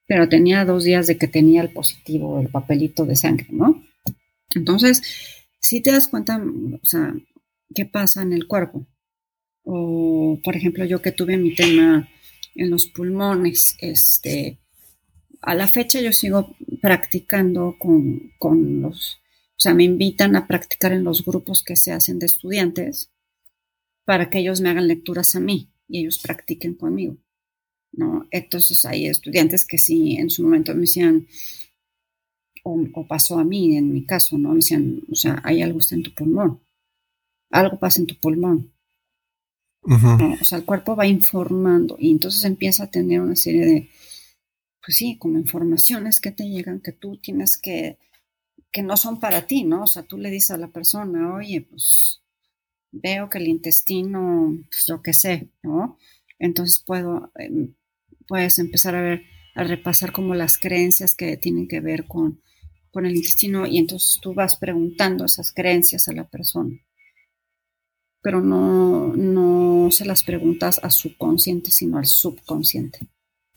pero 0.07 0.29
tenía 0.29 0.65
dos 0.65 0.85
días 0.85 1.07
de 1.07 1.19
que 1.19 1.29
tenía 1.29 1.63
el 1.63 1.71
positivo, 1.71 2.41
el 2.41 2.49
papelito 2.49 3.05
de 3.05 3.17
sangre, 3.17 3.47
¿no? 3.51 3.83
Entonces, 4.55 5.03
si 5.61 5.81
te 5.81 5.93
das 5.93 6.09
cuenta, 6.09 6.39
o 6.39 6.87
sea, 6.87 7.15
qué 7.75 7.85
pasa 7.85 8.23
en 8.23 8.33
el 8.33 8.47
cuerpo. 8.47 8.87
O, 9.65 10.39
por 10.45 10.57
ejemplo, 10.57 10.85
yo 10.85 11.01
que 11.01 11.13
tuve 11.13 11.37
mi 11.37 11.55
tema 11.55 12.09
en 12.55 12.71
los 12.71 12.87
pulmones, 12.87 13.77
este, 13.81 14.59
a 15.45 15.55
la 15.55 15.69
fecha 15.69 16.01
yo 16.01 16.13
sigo 16.13 16.57
practicando 16.81 17.77
con, 17.79 18.33
con 18.39 18.81
los, 18.81 19.21
o 19.57 19.61
sea, 19.61 19.75
me 19.75 19.85
invitan 19.85 20.37
a 20.37 20.47
practicar 20.47 20.93
en 20.93 21.05
los 21.05 21.25
grupos 21.25 21.63
que 21.63 21.77
se 21.77 21.93
hacen 21.93 22.19
de 22.19 22.27
estudiantes 22.27 23.11
para 24.05 24.31
que 24.31 24.39
ellos 24.39 24.61
me 24.61 24.71
hagan 24.71 24.89
lecturas 24.89 25.35
a 25.35 25.41
mí 25.41 25.71
y 25.89 26.01
ellos 26.01 26.19
practiquen 26.19 26.75
conmigo. 26.75 27.17
¿no? 27.93 28.27
Entonces 28.31 28.85
hay 28.85 29.07
estudiantes 29.07 29.67
que 29.67 29.79
sí 29.79 30.17
en 30.17 30.31
su 30.31 30.43
momento 30.43 30.75
me 30.75 30.83
decían, 30.83 31.27
o, 32.65 33.07
pasó 33.07 33.39
a 33.39 33.45
mí 33.45 33.77
en 33.77 33.93
mi 33.93 34.07
caso, 34.07 34.39
¿no? 34.39 34.51
Me 34.51 34.57
decían, 34.57 35.03
o 35.11 35.15
sea, 35.15 35.41
hay 35.45 35.63
algo 35.63 35.79
está 35.79 35.95
en 35.95 36.03
tu 36.03 36.15
pulmón, 36.15 36.61
algo 37.51 37.79
pasa 37.79 38.01
en 38.01 38.07
tu 38.07 38.17
pulmón. 38.17 38.73
O 39.83 40.45
sea, 40.45 40.57
el 40.57 40.65
cuerpo 40.65 40.97
va 40.97 41.07
informando 41.07 41.97
y 41.99 42.11
entonces 42.11 42.43
empieza 42.45 42.85
a 42.85 42.91
tener 42.91 43.21
una 43.21 43.37
serie 43.37 43.67
de, 43.67 43.91
pues 44.85 44.97
sí, 44.99 45.17
como 45.19 45.39
informaciones 45.39 46.21
que 46.21 46.31
te 46.31 46.49
llegan 46.49 46.81
que 46.81 46.93
tú 46.93 47.17
tienes 47.17 47.57
que, 47.57 47.99
que 48.71 48.83
no 48.83 48.97
son 48.97 49.19
para 49.21 49.47
ti, 49.47 49.65
¿no? 49.65 49.85
O 49.85 49.87
sea, 49.87 50.03
tú 50.03 50.19
le 50.19 50.31
dices 50.31 50.53
a 50.53 50.59
la 50.59 50.69
persona, 50.69 51.35
oye, 51.35 51.63
pues 51.63 52.21
veo 52.93 53.29
que 53.31 53.39
el 53.39 53.49
intestino, 53.49 54.59
pues 54.69 54.87
yo 54.87 55.03
qué 55.03 55.13
sé, 55.13 55.49
¿no? 55.63 55.99
Entonces 56.39 56.83
puedo, 56.85 57.33
em, 57.37 57.75
puedes 58.29 58.59
empezar 58.59 58.95
a 58.95 59.03
ver, 59.03 59.23
a 59.55 59.65
repasar 59.65 60.13
como 60.13 60.35
las 60.35 60.59
creencias 60.59 61.15
que 61.17 61.37
tienen 61.37 61.69
que 61.69 61.81
ver 61.81 62.07
con, 62.07 62.43
con 62.91 63.07
el 63.07 63.17
intestino 63.17 63.67
y 63.67 63.79
entonces 63.79 64.19
tú 64.21 64.35
vas 64.35 64.57
preguntando 64.57 65.25
esas 65.25 65.53
creencias 65.53 66.09
a 66.09 66.13
la 66.13 66.29
persona 66.29 66.79
pero 68.25 68.41
no, 68.41 69.13
no 69.15 69.91
se 69.91 70.07
las 70.07 70.23
preguntas 70.23 70.81
a 70.83 70.89
su 70.89 71.15
consciente, 71.19 71.71
sino 71.71 71.99
al 71.99 72.07
subconsciente. 72.07 73.07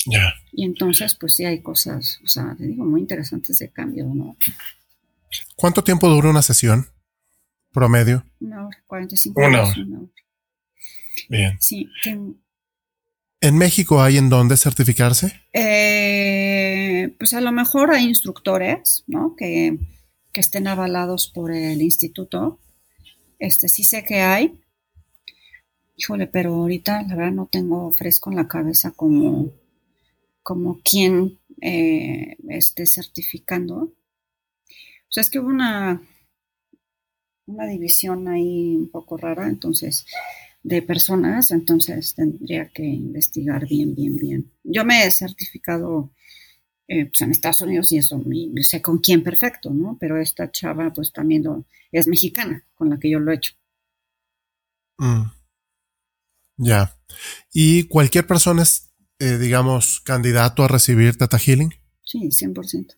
Ya. 0.05 0.33
Y 0.57 0.65
entonces, 0.65 1.15
pues 1.15 1.35
sí 1.35 1.45
hay 1.45 1.61
cosas, 1.61 2.19
o 2.23 2.27
sea, 2.27 2.55
te 2.57 2.65
digo, 2.65 2.83
muy 2.83 3.01
interesantes 3.01 3.59
de 3.59 3.69
cambio, 3.69 4.05
¿no? 4.05 4.35
¿Cuánto 5.55 5.83
tiempo 5.83 6.09
dura 6.09 6.29
una 6.29 6.41
sesión? 6.41 6.87
Promedio. 7.71 8.25
Una 8.39 8.65
hora, 8.65 8.83
45 8.87 9.39
minutos. 9.39 9.77
Una 9.77 9.99
hora. 9.99 10.09
Bien. 11.29 11.57
Sí. 11.59 11.87
¿En 13.39 13.57
México 13.57 14.01
hay 14.01 14.17
en 14.17 14.29
dónde 14.29 14.57
certificarse? 14.57 15.39
Eh, 15.53 17.15
pues 17.19 17.33
a 17.33 17.41
lo 17.41 17.51
mejor 17.51 17.91
hay 17.91 18.05
instructores, 18.05 19.03
¿no? 19.05 19.35
Que, 19.37 19.77
que 20.31 20.41
estén 20.41 20.67
avalados 20.67 21.27
por 21.27 21.51
el 21.53 21.81
instituto 21.81 22.59
este 23.39 23.69
sí 23.69 23.83
sé 23.83 24.03
que 24.03 24.21
hay. 24.21 24.59
Híjole, 25.95 26.27
pero 26.27 26.53
ahorita 26.53 27.03
la 27.03 27.15
verdad 27.15 27.31
no 27.31 27.47
tengo 27.47 27.91
fresco 27.91 28.29
en 28.29 28.35
la 28.35 28.47
cabeza 28.47 28.91
como, 28.91 29.51
como 30.47 30.79
quien 30.81 31.41
eh, 31.61 32.37
esté 32.47 32.85
certificando. 32.85 33.75
O 33.75 35.09
sea, 35.09 35.19
es 35.19 35.29
que 35.29 35.39
hubo 35.39 35.49
una, 35.49 36.01
una 37.47 37.67
división 37.67 38.29
ahí 38.29 38.77
un 38.77 38.89
poco 38.89 39.17
rara, 39.17 39.49
entonces, 39.49 40.05
de 40.63 40.81
personas, 40.81 41.51
entonces 41.51 42.15
tendría 42.15 42.69
que 42.69 42.85
investigar 42.85 43.67
bien, 43.67 43.93
bien, 43.93 44.15
bien. 44.15 44.51
Yo 44.63 44.85
me 44.85 45.05
he 45.05 45.11
certificado 45.11 46.13
eh, 46.87 47.07
pues 47.07 47.19
en 47.19 47.31
Estados 47.31 47.59
Unidos 47.63 47.91
y 47.91 47.97
eso, 47.97 48.23
y 48.31 48.63
sé 48.63 48.81
con 48.81 48.99
quién 48.99 49.23
perfecto, 49.23 49.69
¿no? 49.71 49.97
Pero 49.99 50.17
esta 50.17 50.49
chava 50.49 50.93
pues 50.93 51.11
también 51.11 51.43
es 51.91 52.07
mexicana, 52.07 52.65
con 52.73 52.89
la 52.89 52.97
que 52.97 53.09
yo 53.09 53.19
lo 53.19 53.33
he 53.33 53.35
hecho. 53.35 53.51
Mm. 54.97 55.23
Ya. 56.55 56.97
¿Y 57.51 57.83
cualquier 57.83 58.25
persona 58.25 58.63
es, 58.63 58.86
eh, 59.19 59.37
digamos, 59.37 59.99
candidato 60.01 60.63
a 60.63 60.67
recibir 60.67 61.17
Tata 61.17 61.37
Healing? 61.37 61.73
Sí, 62.03 62.29
100%. 62.29 62.95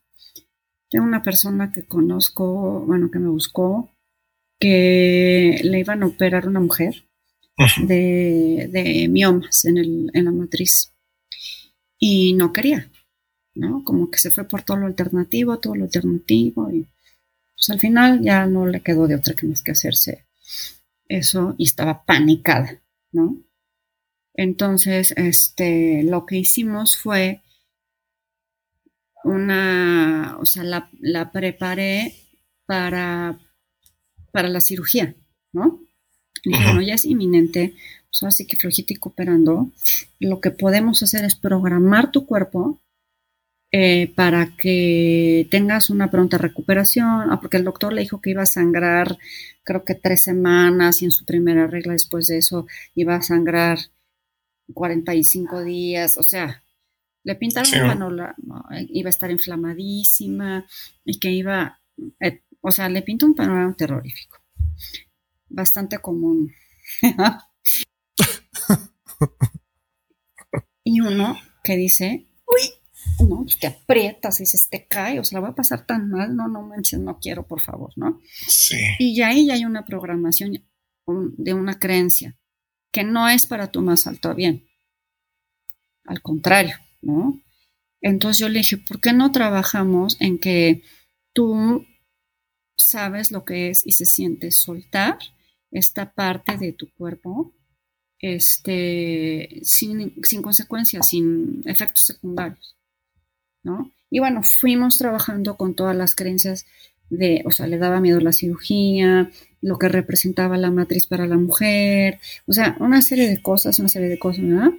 Tengo 0.89 1.05
una 1.05 1.22
persona 1.22 1.72
que 1.72 1.86
conozco, 1.86 2.82
bueno, 2.86 3.11
que 3.11 3.20
me 3.20 3.30
buscó, 3.30 3.91
que 4.59 5.61
le 5.63 5.80
iban 5.80 6.03
a 6.03 6.07
operar 6.07 6.47
una 6.47 6.59
mujer 6.59 7.05
de, 7.78 8.70
de 8.72 9.07
miomas 9.09 9.65
en, 9.65 9.78
el, 9.78 10.11
en 10.13 10.26
la 10.26 10.32
matriz 10.32 10.93
y 11.97 12.34
no 12.34 12.51
quería 12.53 12.89
¿no? 13.55 13.84
Como 13.84 14.09
que 14.09 14.20
se 14.20 14.32
fue 14.32 14.47
por 14.47 14.63
todo 14.63 14.78
lo 14.78 14.88
alternativo, 14.88 15.59
todo 15.59 15.76
lo 15.76 15.84
alternativo 15.86 16.72
y 16.72 16.88
pues 17.55 17.70
al 17.70 17.80
final 17.80 18.22
ya 18.22 18.45
no 18.45 18.65
le 18.65 18.82
quedó 18.82 19.07
de 19.07 19.15
otra 19.15 19.34
que 19.34 19.45
más 19.45 19.61
que 19.61 19.72
hacerse 19.72 20.26
eso 21.07 21.55
y 21.57 21.65
estaba 21.65 22.05
panicada, 22.05 22.82
¿no? 23.11 23.38
Entonces, 24.41 25.13
este, 25.17 26.01
lo 26.03 26.25
que 26.25 26.37
hicimos 26.37 26.95
fue 26.95 27.41
una, 29.25 30.37
o 30.39 30.45
sea, 30.45 30.63
la, 30.63 31.31
preparé 31.33 32.15
para, 32.65 33.37
para 34.31 34.47
la 34.47 34.61
cirugía, 34.61 35.13
¿no? 35.51 35.81
Y 36.41 36.51
bueno, 36.51 36.81
ya 36.81 36.93
es 36.93 37.03
inminente, 37.03 37.73
pues 38.09 38.23
así 38.23 38.47
que 38.47 38.55
flojita 38.55 38.93
y 38.93 38.95
cooperando, 38.95 39.73
lo 40.21 40.39
que 40.39 40.51
podemos 40.51 41.03
hacer 41.03 41.25
es 41.25 41.35
programar 41.35 42.13
tu 42.13 42.25
cuerpo 42.25 42.79
eh, 43.73 44.13
para 44.15 44.55
que 44.55 45.49
tengas 45.51 45.89
una 45.89 46.09
pronta 46.09 46.37
recuperación, 46.37 47.29
ah, 47.29 47.41
porque 47.41 47.57
el 47.57 47.65
doctor 47.65 47.91
le 47.91 48.03
dijo 48.03 48.21
que 48.21 48.29
iba 48.29 48.43
a 48.43 48.45
sangrar 48.45 49.17
creo 49.65 49.83
que 49.83 49.95
tres 49.95 50.23
semanas 50.23 51.01
y 51.01 51.05
en 51.05 51.11
su 51.11 51.25
primera 51.25 51.67
regla 51.67 51.91
después 51.91 52.27
de 52.27 52.37
eso 52.37 52.67
iba 52.95 53.15
a 53.15 53.21
sangrar 53.21 53.79
45 54.74 55.63
días, 55.63 56.17
o 56.17 56.24
sea, 56.24 56.63
le 57.24 57.36
pintaron 57.36 57.72
la 57.72 57.86
mano, 57.86 58.09
iba 58.89 59.07
a 59.07 59.11
estar 59.11 59.30
inflamadísima 59.30 60.65
y 61.03 61.20
que 61.20 61.32
iba, 61.32 61.80
eh, 62.20 62.43
o 62.61 62.72
sea, 62.72 62.89
le 62.89 63.01
pintó 63.01 63.26
un 63.26 63.36
panorama 63.36 63.74
terrorífico, 63.76 64.38
bastante 65.49 65.99
común. 65.99 66.51
y 70.84 71.01
uno 71.01 71.38
que 71.63 71.76
dice, 71.76 72.26
uy, 72.47 73.28
no, 73.28 73.43
pues 73.43 73.59
te 73.59 73.67
aprietas 73.67 74.39
y 74.39 74.43
dices, 74.43 74.70
te 74.70 74.88
cae, 74.88 75.20
o 75.20 75.24
sea, 75.24 75.38
la 75.38 75.41
voy 75.41 75.51
a 75.51 75.55
pasar 75.55 75.86
tan 75.86 76.09
mal, 76.09 76.36
no, 76.36 76.47
no 76.47 76.63
manches, 76.63 76.99
no 76.99 77.20
quiero, 77.20 77.45
por 77.45 77.61
favor, 77.61 77.91
¿no? 77.97 78.20
Sí. 78.47 78.78
Y 78.97 79.15
ya 79.15 79.28
ahí 79.28 79.45
ya 79.45 79.55
hay 79.55 79.65
una 79.65 79.86
programación 79.86 80.63
de 81.05 81.53
una 81.53 81.80
creencia 81.80 82.38
que 82.91 83.03
no 83.03 83.27
es 83.29 83.45
para 83.45 83.71
tu 83.71 83.81
más 83.81 84.07
alto 84.07 84.33
bien. 84.35 84.67
Al 86.05 86.21
contrario, 86.21 86.77
¿no? 87.01 87.41
Entonces 88.01 88.39
yo 88.39 88.49
le 88.49 88.59
dije, 88.59 88.77
¿por 88.77 88.99
qué 88.99 89.13
no 89.13 89.31
trabajamos 89.31 90.17
en 90.19 90.39
que 90.39 90.83
tú 91.33 91.85
sabes 92.75 93.31
lo 93.31 93.43
que 93.43 93.69
es 93.69 93.85
y 93.85 93.91
se 93.91 94.05
siente 94.05 94.51
soltar 94.51 95.17
esta 95.71 96.13
parte 96.13 96.57
de 96.57 96.73
tu 96.73 96.91
cuerpo 96.93 97.53
este, 98.19 99.59
sin, 99.63 100.13
sin 100.23 100.41
consecuencias, 100.41 101.07
sin 101.07 101.63
efectos 101.65 102.05
secundarios, 102.05 102.75
¿no? 103.63 103.91
Y 104.09 104.19
bueno, 104.19 104.41
fuimos 104.43 104.97
trabajando 104.97 105.55
con 105.55 105.75
todas 105.75 105.95
las 105.95 106.15
creencias 106.15 106.65
de, 107.10 107.41
o 107.45 107.51
sea, 107.51 107.68
le 107.68 107.78
daba 107.78 108.01
miedo 108.01 108.20
la 108.20 108.34
cirugía, 108.34 109.32
lo 109.62 109.78
que 109.78 109.89
representaba 109.89 110.57
la 110.57 110.72
matriz 110.72 111.07
para 111.07 111.28
la 111.28 111.38
mujer, 111.38 112.20
o 112.45 112.53
sea, 112.53 112.78
una 112.80 113.01
serie 113.01 113.28
de 113.28 113.41
cosas, 113.41 113.80
una 113.80 113.89
serie 113.89 114.10
de 114.10 114.20
cosas, 114.20 114.43
¿no? 114.43 114.78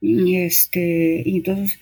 Y 0.00 0.36
este, 0.36 1.22
y 1.24 1.36
entonces 1.38 1.78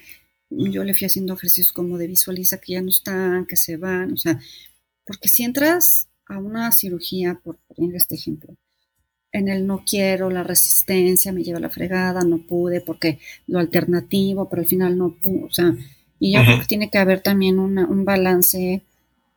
yo 0.51 0.85
le 0.85 0.95
fui 0.95 1.07
haciendo 1.07 1.35
ejercicios 1.35 1.73
como 1.73 1.99
de 1.99 2.07
visualiza 2.07 2.59
que 2.59 2.75
ya 2.75 2.83
no 2.83 2.91
están, 2.91 3.47
que 3.47 3.57
se 3.57 3.77
van, 3.77 4.13
o 4.13 4.17
sea, 4.17 4.41
porque 5.07 5.29
si 5.29 5.45
entras 5.45 6.09
a 6.27 6.39
una 6.39 6.73
cirugía, 6.73 7.41
por 7.43 7.59
poner 7.69 7.97
este 7.97 8.15
ejemplo, 8.15 8.55
en 9.33 9.49
el 9.49 9.67
no 9.67 9.83
quiero, 9.85 10.31
la 10.31 10.45
resistencia 10.45 11.33
me 11.33 11.43
lleva 11.43 11.59
a 11.59 11.63
la 11.63 11.71
fregada, 11.71 12.23
no 12.23 12.47
pude 12.47 12.81
porque 12.81 13.19
lo 13.47 13.59
alternativo, 13.59 14.49
pero 14.49 14.63
al 14.63 14.69
final 14.69 14.99
no 14.99 15.17
pude, 15.23 15.45
o 15.45 15.53
sea, 15.53 15.75
y 16.19 16.35
yo 16.35 16.45
creo 16.45 16.61
que 16.61 16.67
tiene 16.67 16.91
que 16.91 16.99
haber 16.99 17.21
también 17.21 17.59
un 17.59 18.05
balance 18.05 18.85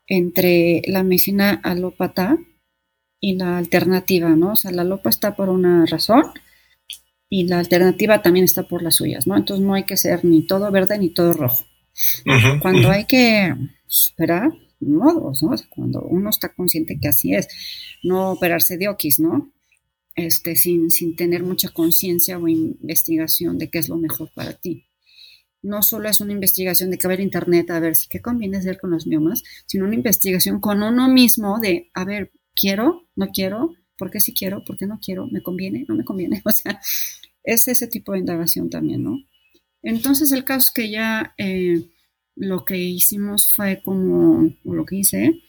entre 0.08 0.82
la 0.88 1.04
medicina 1.04 1.60
alópata 1.64 2.38
y 3.20 3.36
la 3.36 3.58
alternativa, 3.58 4.30
¿no? 4.36 4.54
O 4.54 4.56
sea, 4.56 4.72
la 4.72 4.84
alópata 4.84 5.10
está 5.10 5.36
por 5.36 5.50
una 5.50 5.86
razón 5.86 6.24
y 7.30 7.48
la 7.48 7.60
alternativa 7.60 8.22
también 8.22 8.46
está 8.46 8.64
por 8.64 8.84
las 8.84 8.96
suyas, 8.96 9.28
¿no? 9.28 9.36
Entonces 9.36 9.66
no 9.66 9.74
hay 9.74 9.84
que 9.84 9.98
ser 9.98 10.24
ni 10.24 10.46
todo 10.46 10.72
verde 10.72 10.98
ni 10.98 11.10
todo 11.10 11.34
rojo. 11.34 11.66
Cuando 12.62 12.92
hay 12.92 13.06
que 13.06 13.54
superar 13.88 14.52
modos, 14.80 15.42
¿no? 15.42 15.52
O 15.52 15.58
sea, 15.58 15.68
cuando 15.70 16.02
uno 16.02 16.30
está 16.30 16.54
consciente 16.54 17.00
que 17.00 17.08
así 17.08 17.34
es, 17.34 17.48
no 18.04 18.32
operarse 18.32 18.78
de 18.78 18.90
oquis, 18.90 19.20
¿no? 19.20 19.52
este, 20.16 20.56
sin, 20.56 20.90
sin 20.90 21.16
tener 21.16 21.44
mucha 21.44 21.70
conciencia 21.70 22.38
o 22.38 22.48
investigación 22.48 23.58
de 23.58 23.70
qué 23.70 23.80
es 23.80 23.90
lo 23.90 23.98
mejor 23.98 24.32
para 24.34 24.54
ti. 24.54 24.86
No 25.66 25.82
solo 25.82 26.10
es 26.10 26.22
una 26.22 26.32
investigación 26.32 26.92
de 26.92 27.00
que 27.00 27.08
ver 27.08 27.20
internet 27.20 27.72
a 27.72 27.80
ver 27.80 27.96
si 27.96 28.08
qué 28.08 28.22
conviene 28.22 28.58
hacer 28.58 28.80
con 28.80 28.92
los 28.92 29.08
miomas, 29.08 29.44
sino 29.66 29.86
una 29.86 29.96
investigación 29.96 30.60
con 30.60 30.84
uno 30.84 31.10
mismo 31.10 31.60
de, 31.60 31.90
a 31.96 32.06
ver, 32.06 32.32
quiero, 32.54 33.08
no 33.16 33.30
quiero, 33.30 33.74
por 33.98 34.12
qué 34.12 34.20
sí 34.20 34.34
quiero, 34.34 34.64
por 34.64 34.78
qué 34.78 34.86
no 34.86 35.00
quiero, 35.04 35.26
me 35.28 35.42
conviene, 35.42 35.86
no 35.88 35.96
me 35.96 36.04
conviene. 36.04 36.42
O 36.46 36.52
sea, 36.52 36.80
es 37.44 37.68
ese 37.68 37.88
tipo 37.88 38.12
de 38.14 38.20
indagación 38.20 38.70
también, 38.70 39.04
¿no? 39.04 39.18
Entonces 39.82 40.32
el 40.32 40.44
caso 40.44 40.68
es 40.68 40.74
que 40.74 40.90
ya 40.92 41.34
eh, 41.38 41.90
lo 42.36 42.64
que 42.64 42.78
hicimos 42.78 43.52
fue 43.56 43.82
como, 43.84 44.54
o 44.64 44.74
lo 44.76 44.86
que 44.86 44.98
hice, 44.98 45.42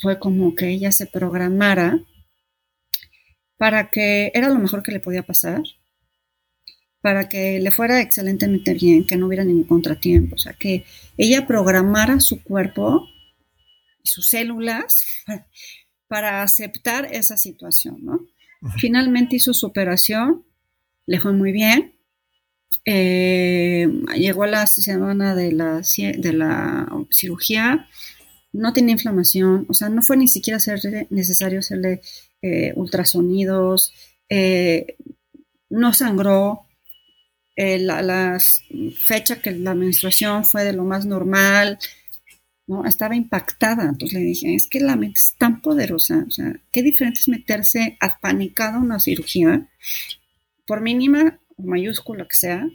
fue 0.00 0.20
como 0.20 0.54
que 0.54 0.68
ella 0.68 0.92
se 0.92 1.06
programara 1.06 2.00
para 3.56 3.90
que 3.90 4.30
era 4.34 4.48
lo 4.48 4.60
mejor 4.60 4.82
que 4.82 4.92
le 4.92 5.00
podía 5.00 5.24
pasar, 5.24 5.62
para 7.00 7.28
que 7.28 7.58
le 7.60 7.70
fuera 7.70 8.00
excelentemente 8.00 8.74
bien, 8.74 9.06
que 9.06 9.16
no 9.16 9.26
hubiera 9.26 9.44
ningún 9.44 9.64
contratiempo, 9.64 10.36
o 10.36 10.38
sea, 10.38 10.52
que 10.52 10.84
ella 11.16 11.46
programara 11.46 12.20
su 12.20 12.42
cuerpo 12.42 13.06
y 14.02 14.08
sus 14.08 14.28
células 14.28 15.02
para 16.08 16.42
aceptar 16.42 17.08
esa 17.12 17.36
situación, 17.36 17.98
¿no? 18.02 18.26
Finalmente 18.76 19.36
hizo 19.36 19.54
su 19.54 19.66
operación, 19.66 20.44
le 21.06 21.18
fue 21.18 21.32
muy 21.32 21.50
bien, 21.50 21.94
eh, 22.84 23.88
llegó 24.16 24.44
a 24.44 24.48
la 24.48 24.66
semana 24.66 25.34
de 25.34 25.52
la, 25.52 25.80
de 25.80 26.32
la 26.32 26.86
cirugía, 27.10 27.88
no 28.52 28.72
tenía 28.72 28.92
inflamación, 28.92 29.66
o 29.68 29.74
sea, 29.74 29.88
no 29.88 30.02
fue 30.02 30.16
ni 30.16 30.28
siquiera 30.28 30.58
necesario 31.08 31.60
hacerle 31.60 32.02
eh, 32.42 32.72
ultrasonidos, 32.76 33.94
eh, 34.28 34.96
no 35.68 35.94
sangró, 35.94 36.66
eh, 37.62 37.78
la, 37.78 38.38
fecha 38.94 39.42
que 39.42 39.50
la 39.50 39.74
menstruación 39.74 40.46
fue 40.46 40.64
de 40.64 40.72
lo 40.72 40.84
más 40.84 41.04
normal, 41.04 41.78
¿no? 42.66 42.86
Estaba 42.86 43.14
impactada. 43.14 43.84
Entonces 43.84 44.18
le 44.18 44.24
dije, 44.24 44.54
es 44.54 44.66
que 44.66 44.80
la 44.80 44.96
mente 44.96 45.20
es 45.20 45.36
tan 45.36 45.60
poderosa, 45.60 46.24
o 46.26 46.30
sea, 46.30 46.58
qué 46.72 46.82
diferente 46.82 47.20
es 47.20 47.28
meterse 47.28 47.98
apanicada 48.00 48.76
a 48.76 48.80
una 48.80 48.98
cirugía, 48.98 49.68
por 50.66 50.80
mínima 50.80 51.38
o 51.58 51.62
mayúscula 51.62 52.26
que 52.26 52.34
sea, 52.34 52.66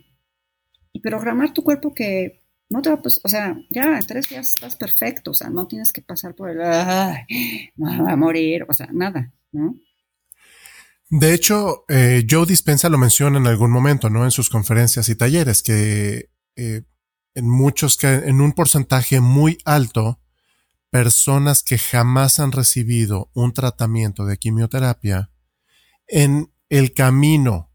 y 0.93 0.99
programar 0.99 1.51
tu 1.51 1.63
cuerpo 1.63 1.91
que 1.95 2.43
no 2.69 2.83
te 2.83 2.91
va 2.91 3.01
pues, 3.01 3.21
o 3.23 3.27
sea, 3.27 3.57
ya 3.71 3.97
en 3.97 4.05
tres 4.05 4.29
días 4.29 4.49
estás 4.49 4.75
perfecto, 4.75 5.31
o 5.31 5.33
sea, 5.33 5.49
no 5.49 5.65
tienes 5.67 5.91
que 5.91 6.03
pasar 6.03 6.35
por 6.35 6.51
el, 6.51 6.61
ay, 6.61 7.71
no 7.75 8.03
va 8.03 8.11
a 8.11 8.15
morir, 8.15 8.67
o 8.69 8.73
sea, 8.75 8.89
nada. 8.93 9.33
De 11.09 11.33
hecho, 11.33 11.85
eh, 11.87 12.25
Joe 12.29 12.45
Dispensa 12.45 12.89
lo 12.89 12.97
menciona 12.97 13.37
en 13.37 13.47
algún 13.47 13.71
momento, 13.71 14.09
¿no? 14.09 14.23
En 14.23 14.31
sus 14.31 14.49
conferencias 14.49 15.07
y 15.09 15.15
talleres, 15.15 15.61
que 15.61 16.31
eh, 16.55 16.81
en 17.35 17.49
muchos, 17.49 17.97
que 17.97 18.07
en 18.07 18.41
un 18.41 18.53
porcentaje 18.53 19.19
muy 19.19 19.57
alto, 19.65 20.19
personas 20.89 21.61
que 21.61 21.77
jamás 21.77 22.39
han 22.39 22.51
recibido 22.51 23.29
un 23.33 23.53
tratamiento 23.53 24.25
de 24.25 24.37
quimioterapia, 24.37 25.31
en 26.07 26.51
el 26.69 26.93
camino 26.93 27.71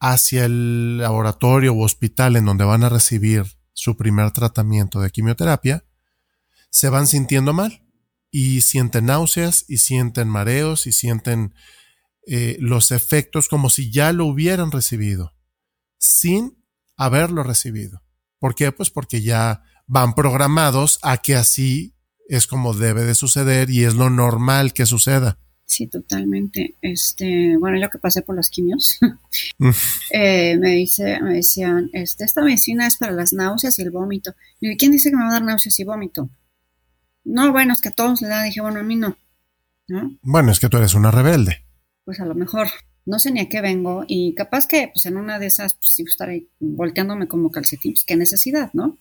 hacia 0.00 0.46
el 0.46 0.98
laboratorio 0.98 1.74
o 1.74 1.84
hospital 1.84 2.36
en 2.36 2.46
donde 2.46 2.64
van 2.64 2.82
a 2.82 2.88
recibir 2.88 3.44
su 3.72 3.96
primer 3.96 4.32
tratamiento 4.32 5.00
de 5.00 5.10
quimioterapia, 5.10 5.84
se 6.70 6.88
van 6.88 7.06
sintiendo 7.06 7.52
mal 7.52 7.84
y 8.30 8.62
sienten 8.62 9.06
náuseas 9.06 9.64
y 9.68 9.78
sienten 9.78 10.28
mareos 10.28 10.86
y 10.86 10.92
sienten 10.92 11.54
eh, 12.26 12.56
los 12.60 12.90
efectos 12.90 13.48
como 13.48 13.70
si 13.70 13.90
ya 13.90 14.12
lo 14.12 14.26
hubieran 14.26 14.70
recibido, 14.70 15.34
sin 15.98 16.62
haberlo 16.96 17.42
recibido. 17.42 18.02
¿Por 18.38 18.54
qué? 18.54 18.72
Pues 18.72 18.90
porque 18.90 19.22
ya 19.22 19.62
van 19.86 20.14
programados 20.14 20.98
a 21.02 21.18
que 21.18 21.34
así 21.34 21.94
es 22.28 22.46
como 22.46 22.74
debe 22.74 23.04
de 23.04 23.14
suceder 23.14 23.70
y 23.70 23.84
es 23.84 23.94
lo 23.94 24.10
normal 24.10 24.72
que 24.72 24.86
suceda. 24.86 25.38
Sí, 25.64 25.86
totalmente. 25.86 26.76
Este, 26.82 27.56
bueno, 27.56 27.80
yo 27.80 27.88
que 27.88 27.98
pasé 27.98 28.22
por 28.22 28.36
los 28.36 28.50
quimios, 28.50 28.98
eh, 30.12 30.58
me 30.58 30.72
dice, 30.72 31.20
me 31.22 31.34
decían, 31.34 31.88
este, 31.92 32.24
esta 32.24 32.42
medicina 32.42 32.86
es 32.86 32.98
para 32.98 33.12
las 33.12 33.32
náuseas 33.32 33.78
y 33.78 33.82
el 33.82 33.90
vómito. 33.90 34.34
Y 34.60 34.76
¿quién 34.76 34.92
dice 34.92 35.10
que 35.10 35.16
me 35.16 35.22
va 35.22 35.30
a 35.30 35.32
dar 35.32 35.44
náuseas 35.44 35.78
y 35.78 35.84
vómito? 35.84 36.28
No, 37.24 37.52
bueno, 37.52 37.72
es 37.72 37.80
que 37.80 37.88
a 37.88 37.92
todos 37.92 38.20
le 38.20 38.28
da, 38.28 38.42
dije, 38.42 38.60
bueno, 38.60 38.80
a 38.80 38.82
mí 38.82 38.96
no. 38.96 39.16
Bueno, 40.22 40.52
es 40.52 40.60
que 40.60 40.68
tú 40.68 40.76
eres 40.76 40.94
una 40.94 41.10
rebelde. 41.10 41.64
Pues 42.04 42.20
a 42.20 42.26
lo 42.26 42.34
mejor, 42.34 42.68
no 43.06 43.18
sé 43.18 43.30
ni 43.30 43.40
a 43.40 43.48
qué 43.48 43.60
vengo 43.60 44.04
y 44.06 44.34
capaz 44.34 44.66
que 44.66 44.88
pues 44.92 45.06
en 45.06 45.16
una 45.16 45.38
de 45.38 45.46
esas, 45.46 45.74
pues 45.74 45.92
sí, 45.94 46.04
estar 46.06 46.28
ahí 46.28 46.48
volteándome 46.58 47.28
como 47.28 47.50
calcetín, 47.50 47.92
pues 47.92 48.04
qué 48.04 48.16
necesidad, 48.16 48.70
¿no? 48.72 48.98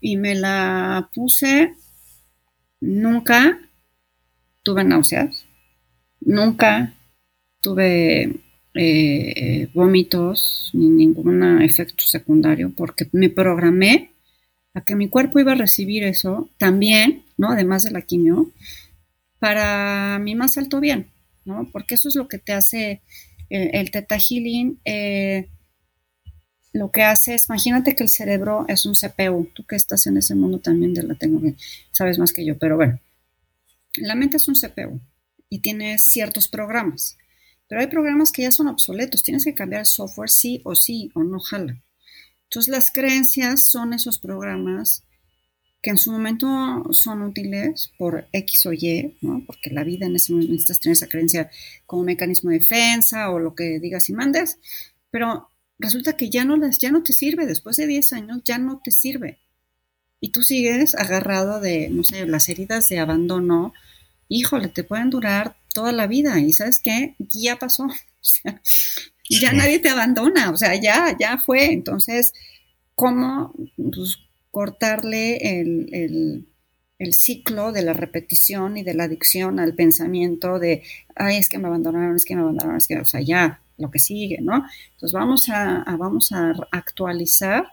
Y 0.00 0.16
me 0.16 0.34
la 0.34 1.10
puse, 1.14 1.74
nunca 2.80 3.58
tuve 4.62 4.84
náuseas, 4.84 5.44
nunca 6.20 6.94
tuve 7.60 8.40
eh, 8.74 9.68
vómitos 9.74 10.70
ni 10.72 10.88
ningún 10.88 11.62
efecto 11.62 12.04
secundario 12.04 12.72
porque 12.74 13.08
me 13.12 13.28
programé 13.28 14.12
a 14.74 14.82
que 14.82 14.96
mi 14.96 15.08
cuerpo 15.08 15.38
iba 15.38 15.52
a 15.52 15.56
recibir 15.56 16.04
eso 16.04 16.48
también, 16.58 17.24
¿no? 17.36 17.50
Además 17.50 17.82
de 17.82 17.90
la 17.90 18.02
quimio, 18.02 18.50
para 19.38 20.18
mi 20.18 20.34
más 20.34 20.56
alto 20.56 20.80
bien, 20.80 21.11
¿no? 21.44 21.68
Porque 21.72 21.94
eso 21.94 22.08
es 22.08 22.16
lo 22.16 22.28
que 22.28 22.38
te 22.38 22.52
hace 22.52 23.02
el, 23.48 23.90
Teta 23.90 24.16
Healing. 24.18 24.80
Eh, 24.84 25.48
lo 26.72 26.90
que 26.90 27.02
hace 27.02 27.34
es, 27.34 27.48
imagínate 27.48 27.94
que 27.94 28.02
el 28.02 28.08
cerebro 28.08 28.64
es 28.68 28.86
un 28.86 28.94
CPU, 28.94 29.48
tú 29.54 29.64
que 29.64 29.76
estás 29.76 30.06
en 30.06 30.16
ese 30.16 30.34
mundo 30.34 30.58
también 30.58 30.94
de 30.94 31.02
la 31.02 31.14
tecnología, 31.14 31.54
sabes 31.90 32.18
más 32.18 32.32
que 32.32 32.46
yo, 32.46 32.56
pero 32.58 32.76
bueno, 32.76 32.98
la 33.96 34.14
mente 34.14 34.38
es 34.38 34.48
un 34.48 34.54
CPU 34.54 34.98
y 35.50 35.60
tiene 35.60 35.98
ciertos 35.98 36.48
programas, 36.48 37.18
pero 37.68 37.82
hay 37.82 37.88
programas 37.88 38.32
que 38.32 38.42
ya 38.42 38.50
son 38.50 38.68
obsoletos, 38.68 39.22
tienes 39.22 39.44
que 39.44 39.54
cambiar 39.54 39.80
el 39.80 39.86
software 39.86 40.30
sí 40.30 40.62
o 40.64 40.74
sí 40.74 41.10
o 41.14 41.22
no 41.22 41.40
jala. 41.40 41.82
Entonces 42.44 42.70
las 42.70 42.90
creencias 42.90 43.68
son 43.68 43.92
esos 43.92 44.18
programas 44.18 45.04
que 45.82 45.90
en 45.90 45.98
su 45.98 46.12
momento 46.12 46.84
son 46.92 47.22
útiles 47.22 47.92
por 47.98 48.28
X 48.32 48.66
o 48.66 48.72
Y, 48.72 49.18
¿no? 49.20 49.42
porque 49.44 49.70
la 49.70 49.82
vida 49.82 50.06
en 50.06 50.14
ese 50.14 50.32
momento 50.32 50.52
necesitas 50.52 50.80
tener 50.80 50.92
esa 50.92 51.08
creencia 51.08 51.50
como 51.86 52.04
mecanismo 52.04 52.50
de 52.50 52.60
defensa 52.60 53.30
o 53.30 53.40
lo 53.40 53.56
que 53.56 53.80
digas 53.80 54.08
y 54.08 54.12
mandes, 54.12 54.58
pero 55.10 55.48
resulta 55.78 56.16
que 56.16 56.30
ya 56.30 56.44
no, 56.44 56.56
las, 56.56 56.78
ya 56.78 56.92
no 56.92 57.02
te 57.02 57.12
sirve, 57.12 57.46
después 57.46 57.76
de 57.76 57.88
10 57.88 58.12
años 58.12 58.42
ya 58.44 58.58
no 58.58 58.80
te 58.82 58.92
sirve. 58.92 59.40
Y 60.20 60.30
tú 60.30 60.42
sigues 60.42 60.94
agarrado 60.94 61.60
de, 61.60 61.90
no 61.90 62.04
sé, 62.04 62.26
las 62.26 62.48
heridas 62.48 62.88
de 62.88 63.00
abandono, 63.00 63.74
híjole, 64.28 64.68
te 64.68 64.84
pueden 64.84 65.10
durar 65.10 65.56
toda 65.74 65.90
la 65.90 66.06
vida. 66.06 66.38
Y 66.38 66.52
sabes 66.52 66.78
qué, 66.78 67.16
ya 67.18 67.58
pasó, 67.58 67.84
o 67.86 67.90
sea, 68.20 68.62
ya 69.28 69.52
nadie 69.52 69.80
te 69.80 69.88
abandona, 69.88 70.50
o 70.50 70.56
sea, 70.56 70.80
ya, 70.80 71.16
ya 71.18 71.38
fue. 71.38 71.72
Entonces, 71.72 72.32
¿cómo 72.94 73.52
pues, 73.76 74.18
cortarle 74.52 75.60
el, 75.60 76.46
el, 76.98 77.14
ciclo 77.14 77.72
de 77.72 77.82
la 77.82 77.94
repetición 77.94 78.76
y 78.76 78.84
de 78.84 78.94
la 78.94 79.04
adicción 79.04 79.58
al 79.58 79.74
pensamiento 79.74 80.60
de, 80.60 80.84
ay, 81.16 81.38
es 81.38 81.48
que 81.48 81.58
me 81.58 81.66
abandonaron, 81.66 82.14
es 82.14 82.24
que 82.24 82.36
me 82.36 82.42
abandonaron, 82.42 82.76
es 82.76 82.86
que, 82.86 82.96
o 82.96 83.04
sea, 83.04 83.20
ya, 83.20 83.60
lo 83.78 83.90
que 83.90 83.98
sigue, 83.98 84.38
¿no? 84.40 84.64
Entonces 84.92 85.12
vamos 85.12 85.48
a, 85.48 85.84
vamos 85.98 86.30
a 86.30 86.52
actualizar 86.70 87.66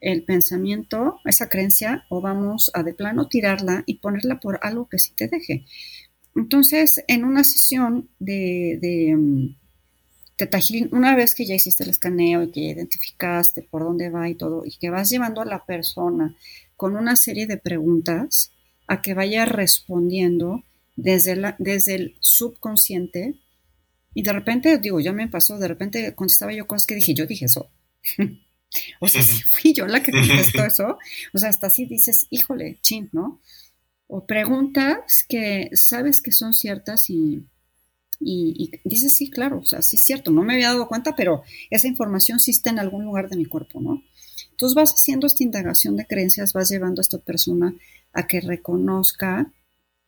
el 0.00 0.24
pensamiento, 0.24 1.20
esa 1.24 1.48
creencia, 1.48 2.04
o 2.10 2.20
vamos 2.20 2.70
a 2.74 2.82
de 2.82 2.92
plano 2.92 3.28
tirarla 3.28 3.82
y 3.86 3.98
ponerla 4.00 4.38
por 4.40 4.58
algo 4.62 4.88
que 4.88 4.98
sí 4.98 5.12
te 5.16 5.28
deje. 5.28 5.64
Entonces, 6.34 7.02
en 7.08 7.24
una 7.24 7.44
sesión 7.44 8.10
de, 8.18 8.78
de 8.82 9.56
mm, 10.38 10.94
una 10.94 11.16
vez 11.16 11.34
que 11.34 11.46
ya 11.46 11.54
hiciste 11.54 11.84
el 11.84 11.90
escaneo 11.90 12.42
y 12.42 12.50
que 12.50 12.60
identificaste 12.60 13.62
por 13.62 13.84
dónde 13.84 14.10
va 14.10 14.28
y 14.28 14.34
todo, 14.34 14.64
y 14.64 14.76
que 14.76 14.90
vas 14.90 15.10
llevando 15.10 15.40
a 15.40 15.46
la 15.46 15.64
persona 15.64 16.34
con 16.76 16.96
una 16.96 17.16
serie 17.16 17.46
de 17.46 17.56
preguntas 17.56 18.52
a 18.86 19.02
que 19.02 19.14
vaya 19.14 19.44
respondiendo 19.44 20.62
desde, 20.94 21.36
la, 21.36 21.56
desde 21.58 21.94
el 21.94 22.16
subconsciente, 22.20 23.34
y 24.16 24.22
de 24.22 24.32
repente, 24.32 24.78
digo, 24.78 24.98
ya 24.98 25.12
me 25.12 25.28
pasó, 25.28 25.58
de 25.58 25.68
repente 25.68 26.14
contestaba 26.14 26.50
yo 26.50 26.66
cosas 26.66 26.86
que 26.86 26.94
dije, 26.94 27.12
yo 27.12 27.26
dije 27.26 27.44
eso. 27.44 27.70
o 29.00 29.08
sea, 29.08 29.22
si 29.22 29.42
fui 29.42 29.74
yo 29.74 29.86
la 29.86 30.02
que 30.02 30.10
contestó 30.10 30.64
eso. 30.66 30.98
O 31.34 31.38
sea, 31.38 31.50
hasta 31.50 31.66
así 31.66 31.84
dices, 31.84 32.26
híjole, 32.30 32.78
chin, 32.80 33.10
¿no? 33.12 33.42
O 34.06 34.24
preguntas 34.24 35.22
que 35.28 35.68
sabes 35.74 36.22
que 36.22 36.32
son 36.32 36.54
ciertas 36.54 37.10
y 37.10 37.44
y, 38.20 38.70
dices, 38.84 39.16
sí, 39.16 39.30
claro, 39.30 39.60
o 39.60 39.64
sea, 39.64 39.82
sí 39.82 39.96
es 39.96 40.02
cierto, 40.02 40.30
no 40.30 40.42
me 40.42 40.54
había 40.54 40.68
dado 40.68 40.88
cuenta, 40.88 41.14
pero 41.14 41.42
esa 41.70 41.88
información 41.88 42.40
sí 42.40 42.50
está 42.50 42.70
en 42.70 42.78
algún 42.78 43.04
lugar 43.04 43.28
de 43.28 43.36
mi 43.36 43.44
cuerpo, 43.44 43.80
¿no? 43.80 44.02
Entonces 44.50 44.74
vas 44.74 44.94
haciendo 44.94 45.26
esta 45.26 45.44
indagación 45.44 45.96
de 45.96 46.06
creencias, 46.06 46.52
vas 46.52 46.70
llevando 46.70 47.00
a 47.00 47.02
esta 47.02 47.18
persona 47.18 47.74
a 48.12 48.26
que 48.26 48.40
reconozca, 48.40 49.52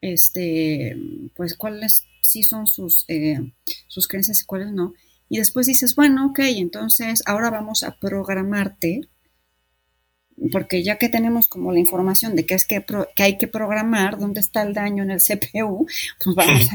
este, 0.01 0.97
pues 1.37 1.55
cuáles 1.55 2.05
sí 2.23 2.43
son 2.43 2.67
sus, 2.67 3.05
eh, 3.09 3.53
sus 3.89 4.09
creencias 4.09 4.43
y 4.43 4.47
cuáles 4.47 4.73
no. 4.73 4.95
Y 5.29 5.39
después 5.39 5.67
dices, 5.67 5.95
bueno, 5.95 6.27
ok, 6.27 6.39
entonces 6.41 7.23
ahora 7.27 7.51
vamos 7.51 7.83
a 7.83 7.99
programarte 7.99 9.03
porque 10.53 10.83
ya 10.83 10.97
que 10.97 11.09
tenemos 11.09 11.49
como 11.49 11.73
la 11.73 11.79
información 11.79 12.37
de 12.37 12.47
que 12.47 12.55
es 12.55 12.65
que, 12.65 12.85
hay 13.17 13.39
que 13.39 13.49
programar 13.49 14.19
dónde 14.19 14.41
está 14.41 14.63
el 14.63 14.75
daño 14.75 15.03
en 15.03 15.11
el 15.11 15.21
CPU, 15.21 15.87
pues 16.25 16.37
vamos 16.37 16.69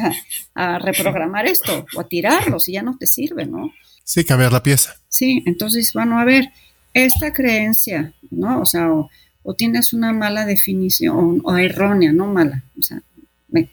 a, 0.55 0.79
reprogramar 0.79 1.45
esto 1.45 1.85
o 1.95 2.01
a 2.01 2.07
tirarlo 2.07 2.59
si 2.59 2.73
ya 2.73 2.83
no 2.83 2.97
te 2.97 3.07
sirve, 3.07 3.45
¿no? 3.45 3.71
Sí, 4.03 4.23
cambiar 4.23 4.51
la 4.51 4.63
pieza. 4.63 4.95
Sí, 5.07 5.43
entonces, 5.45 5.93
bueno, 5.93 6.19
a 6.19 6.25
ver, 6.25 6.49
esta 6.93 7.31
creencia, 7.31 8.13
¿no? 8.31 8.61
O 8.61 8.65
sea, 8.65 8.89
o, 8.91 9.09
tienes 9.55 9.93
una 9.93 10.13
mala 10.13 10.45
definición 10.45 11.41
o, 11.43 11.57
errónea, 11.57 12.11
no 12.11 12.27
mala, 12.27 12.63
o 12.77 12.81
sea, 12.81 13.01
me, 13.47 13.69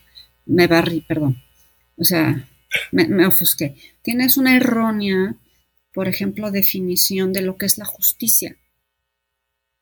me 0.47 0.67
barrí, 0.67 1.01
perdón, 1.01 1.43
o 1.97 2.05
sea, 2.05 2.49
me, 2.93 3.09
me 3.09 3.27
ofusqué. 3.27 3.77
Tienes 4.03 4.37
una 4.37 4.57
errónea, 4.57 5.35
por 5.93 6.09
ejemplo, 6.09 6.51
definición 6.51 7.33
de 7.33 7.43
lo 7.43 7.57
que 7.57 7.67
es 7.67 7.79
la 7.79 7.85
justicia. 7.85 8.57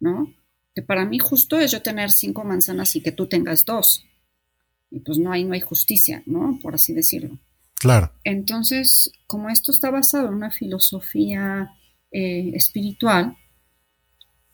¿No? 0.00 0.34
Que 0.74 0.82
para 0.82 1.04
mí 1.04 1.18
justo 1.18 1.58
es 1.58 1.70
yo 1.72 1.82
tener 1.82 2.10
cinco 2.10 2.44
manzanas 2.44 2.94
y 2.96 3.00
que 3.00 3.12
tú 3.12 3.26
tengas 3.26 3.64
dos. 3.64 4.04
Y 4.90 5.00
pues 5.00 5.18
no 5.18 5.32
hay, 5.32 5.44
no 5.44 5.54
hay 5.54 5.60
justicia, 5.60 6.22
¿no? 6.26 6.58
Por 6.62 6.74
así 6.74 6.94
decirlo. 6.94 7.38
Claro. 7.78 8.12
Entonces, 8.24 9.12
como 9.26 9.50
esto 9.50 9.70
está 9.70 9.90
basado 9.90 10.28
en 10.28 10.34
una 10.34 10.50
filosofía 10.50 11.74
eh, 12.10 12.52
espiritual, 12.54 13.36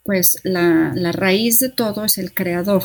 pues 0.03 0.39
la, 0.45 0.93
la, 0.95 1.13
raíz 1.13 1.59
de 1.61 1.71
todo 1.71 2.05
es 2.05 2.19
el 2.19 2.35
creador. 2.35 2.83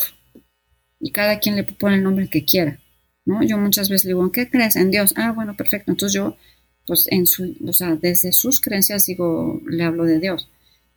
Y 1.00 1.12
cada 1.12 1.40
quien 1.40 1.56
le 1.56 1.64
pone 1.64 1.96
el 1.96 2.04
nombre 2.04 2.30
que 2.30 2.46
quiera, 2.46 2.80
¿no? 3.26 3.44
Yo 3.44 3.58
muchas 3.58 3.90
veces 3.90 4.08
digo, 4.08 4.24
¿en 4.24 4.32
qué 4.32 4.50
crees? 4.50 4.76
En 4.76 4.92
Dios. 4.92 5.14
Ah, 5.18 5.32
bueno, 5.32 5.56
perfecto. 5.56 5.92
Entonces 5.92 6.14
yo, 6.14 6.38
pues 6.86 7.08
en 7.12 7.28
su, 7.28 7.56
o 7.66 7.74
sea, 7.74 7.96
desde 7.96 8.32
sus 8.32 8.62
creencias 8.62 9.06
digo, 9.06 9.62
le 9.66 9.84
hablo 9.84 10.06
de 10.06 10.20
Dios. 10.20 10.50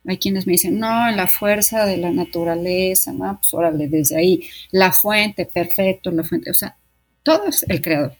Hay 0.05 0.17
quienes 0.17 0.45
me 0.45 0.53
dicen, 0.53 0.79
no, 0.79 1.11
la 1.11 1.27
fuerza 1.27 1.85
de 1.85 1.97
la 1.97 2.11
naturaleza, 2.11 3.13
no, 3.13 3.37
pues 3.37 3.53
órale, 3.53 3.87
desde 3.87 4.17
ahí, 4.17 4.49
la 4.71 4.91
fuente, 4.91 5.45
perfecto, 5.45 6.11
la 6.11 6.23
fuente, 6.23 6.51
o 6.51 6.53
sea, 6.53 6.77
todo 7.23 7.47
es 7.47 7.65
el 7.69 7.81
creador, 7.81 8.17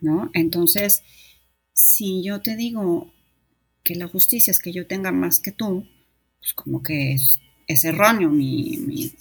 ¿no? 0.00 0.30
Entonces, 0.32 1.02
si 1.74 2.22
yo 2.22 2.40
te 2.40 2.56
digo 2.56 3.12
que 3.84 3.94
la 3.94 4.08
justicia 4.08 4.50
es 4.50 4.60
que 4.60 4.72
yo 4.72 4.86
tenga 4.86 5.12
más 5.12 5.40
que 5.40 5.52
tú, 5.52 5.86
pues 6.40 6.54
como 6.54 6.82
que 6.82 7.16
es, 7.66 7.84
erróneo 7.84 8.30
mi, 8.30 8.78
mi, 8.78 9.12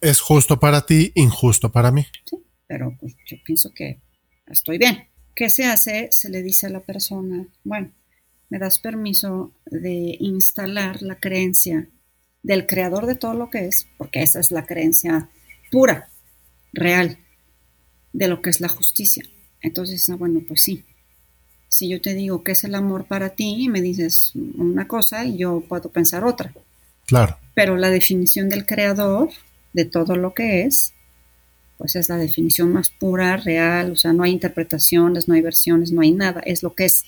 Es 0.00 0.20
justo 0.20 0.58
para 0.58 0.84
ti, 0.84 1.12
injusto 1.14 1.70
para 1.70 1.92
mí. 1.92 2.04
Sí, 2.24 2.36
pero 2.66 2.96
pues 2.98 3.14
yo 3.26 3.36
pienso 3.44 3.72
que 3.72 4.00
estoy 4.46 4.78
bien. 4.78 5.08
¿Qué 5.34 5.48
se 5.48 5.64
hace? 5.64 6.08
Se 6.10 6.28
le 6.28 6.42
dice 6.42 6.66
a 6.66 6.70
la 6.70 6.80
persona, 6.80 7.46
bueno, 7.62 7.92
me 8.48 8.58
das 8.58 8.78
permiso 8.78 9.52
de 9.66 10.16
instalar 10.20 11.02
la 11.02 11.16
creencia 11.16 11.88
del 12.42 12.66
creador 12.66 13.06
de 13.06 13.16
todo 13.16 13.34
lo 13.34 13.50
que 13.50 13.66
es, 13.66 13.88
porque 13.98 14.22
esa 14.22 14.38
es 14.38 14.52
la 14.52 14.66
creencia 14.66 15.28
pura, 15.70 16.08
real, 16.72 17.18
de 18.12 18.28
lo 18.28 18.40
que 18.40 18.50
es 18.50 18.60
la 18.60 18.68
justicia. 18.68 19.24
Entonces, 19.60 20.08
ah, 20.10 20.16
bueno, 20.16 20.40
pues 20.46 20.62
sí. 20.62 20.84
Si 21.68 21.88
yo 21.88 22.00
te 22.00 22.14
digo 22.14 22.44
que 22.44 22.52
es 22.52 22.62
el 22.64 22.74
amor 22.74 23.06
para 23.06 23.30
ti, 23.30 23.68
me 23.68 23.82
dices 23.82 24.32
una 24.34 24.86
cosa 24.86 25.24
y 25.24 25.38
yo 25.38 25.60
puedo 25.68 25.90
pensar 25.90 26.24
otra. 26.24 26.54
Claro. 27.06 27.36
Pero 27.54 27.76
la 27.76 27.90
definición 27.90 28.48
del 28.48 28.64
creador 28.64 29.30
de 29.72 29.84
todo 29.84 30.16
lo 30.16 30.32
que 30.32 30.62
es, 30.62 30.94
pues 31.78 31.96
es 31.96 32.08
la 32.08 32.16
definición 32.16 32.72
más 32.72 32.88
pura, 32.88 33.36
real, 33.36 33.92
o 33.92 33.96
sea, 33.96 34.12
no 34.12 34.22
hay 34.22 34.32
interpretaciones, 34.32 35.28
no 35.28 35.34
hay 35.34 35.42
versiones, 35.42 35.92
no 35.92 36.00
hay 36.00 36.12
nada, 36.12 36.40
es 36.46 36.62
lo 36.62 36.74
que 36.74 36.86
es. 36.86 37.04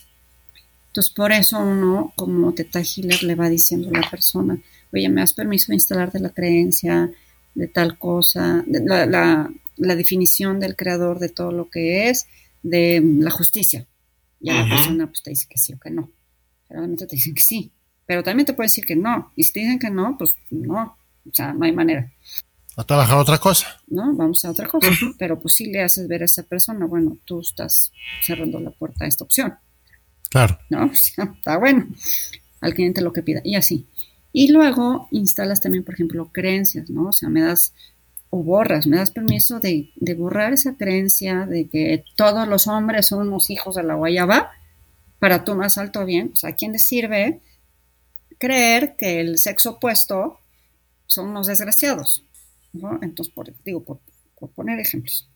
Entonces, 0.89 1.13
por 1.15 1.33
eso 1.33 1.59
uno, 1.61 2.13
como 2.17 2.53
Teta 2.55 2.81
Healer, 2.81 3.23
le 3.23 3.35
va 3.35 3.49
diciendo 3.49 3.89
a 3.89 4.01
la 4.01 4.11
persona, 4.11 4.61
oye, 4.93 5.09
¿me 5.09 5.21
das 5.21 5.33
permiso 5.33 5.67
de 5.69 5.77
instalarte 5.77 6.19
la 6.19 6.31
creencia 6.31 7.11
de 7.55 7.69
tal 7.69 7.99
cosa, 7.99 8.65
la, 8.67 9.07
la, 9.07 9.97
definición 9.97 10.61
del 10.61 10.77
creador 10.77 11.19
de 11.19 11.29
todo 11.29 11.53
lo 11.53 11.69
que 11.69 12.09
es, 12.09 12.27
de 12.63 13.03
la 13.05 13.31
justicia? 13.31 13.87
Ya 14.41 14.63
la 14.63 14.69
persona 14.69 15.07
pues, 15.07 15.23
te 15.23 15.31
dice 15.31 15.47
que 15.49 15.59
sí 15.59 15.73
o 15.75 15.79
que 15.79 15.91
no. 15.91 16.11
Generalmente 16.69 17.07
te 17.07 17.17
dicen 17.17 17.35
que 17.35 17.43
sí, 17.43 17.71
pero 18.07 18.23
también 18.23 18.47
te 18.47 18.55
puede 18.55 18.69
decir 18.69 18.87
que 18.87 18.97
no. 18.97 19.33
Y 19.37 19.45
si 19.45 19.53
te 19.53 19.61
dicen 19.61 19.79
que 19.79 19.91
no, 19.91 20.17
pues 20.17 20.37
no, 20.51 20.97
o 21.29 21.35
sea, 21.35 21.53
no 21.53 21.65
hay 21.65 21.73
manera. 21.73 22.11
A 22.77 22.85
trabajar 22.85 23.19
otra 23.19 23.39
cosa. 23.39 23.83
No, 23.89 24.15
vamos 24.15 24.45
a 24.45 24.51
otra 24.51 24.69
cosa. 24.69 24.89
Pero 25.19 25.39
pues 25.41 25.55
sí 25.55 25.67
le 25.67 25.83
haces 25.83 26.07
ver 26.07 26.23
a 26.23 26.27
esa 26.27 26.45
persona, 26.45 26.87
bueno, 26.87 27.19
tú 27.25 27.41
estás 27.41 27.93
cerrando 28.23 28.61
la 28.61 28.71
puerta 28.71 29.05
a 29.05 29.09
esta 29.09 29.25
opción. 29.25 29.55
Claro. 30.31 30.59
¿No? 30.71 30.87
O 30.93 30.95
sea, 30.95 31.33
está 31.37 31.59
bueno. 31.59 31.87
Al 32.61 32.75
cliente 32.75 33.01
lo 33.01 33.13
que 33.13 33.23
pida. 33.23 33.41
Y 33.45 33.57
así. 33.57 33.87
Y 34.33 34.53
luego 34.53 35.09
instalas 35.11 35.61
también, 35.61 35.85
por 35.85 35.95
ejemplo, 35.95 36.31
creencias, 36.33 36.91
¿no? 36.91 37.09
O 37.09 37.13
sea, 37.13 37.29
me 37.29 37.43
das 37.43 37.73
o 38.31 38.43
borras, 38.43 38.87
me 38.87 38.99
das 38.99 39.11
permiso 39.11 39.59
de, 39.59 39.91
de 39.97 40.15
borrar 40.15 40.53
esa 40.53 40.77
creencia 40.77 41.47
de 41.47 41.69
que 41.69 42.05
todos 42.15 42.47
los 42.47 42.67
hombres 42.67 43.07
son 43.07 43.27
unos 43.27 43.49
hijos 43.49 43.75
de 43.77 43.83
la 43.85 43.95
guayaba 43.95 44.51
para 45.19 45.45
tu 45.45 45.55
más 45.55 45.79
alto 45.79 46.05
bien. 46.05 46.33
O 46.35 46.37
sea, 46.37 46.51
¿a 46.51 46.55
quién 46.55 46.73
le 46.73 46.79
sirve 46.79 47.41
creer 48.39 48.97
que 48.97 49.21
el 49.21 49.39
sexo 49.39 49.73
opuesto 49.73 50.41
son 51.07 51.29
unos 51.29 51.47
desgraciados? 51.47 52.25
Entonces, 53.01 53.33
por, 53.33 53.51
digo, 53.65 53.83
por 53.83 54.51
poner 54.51 54.79
ejemplos 54.79 55.27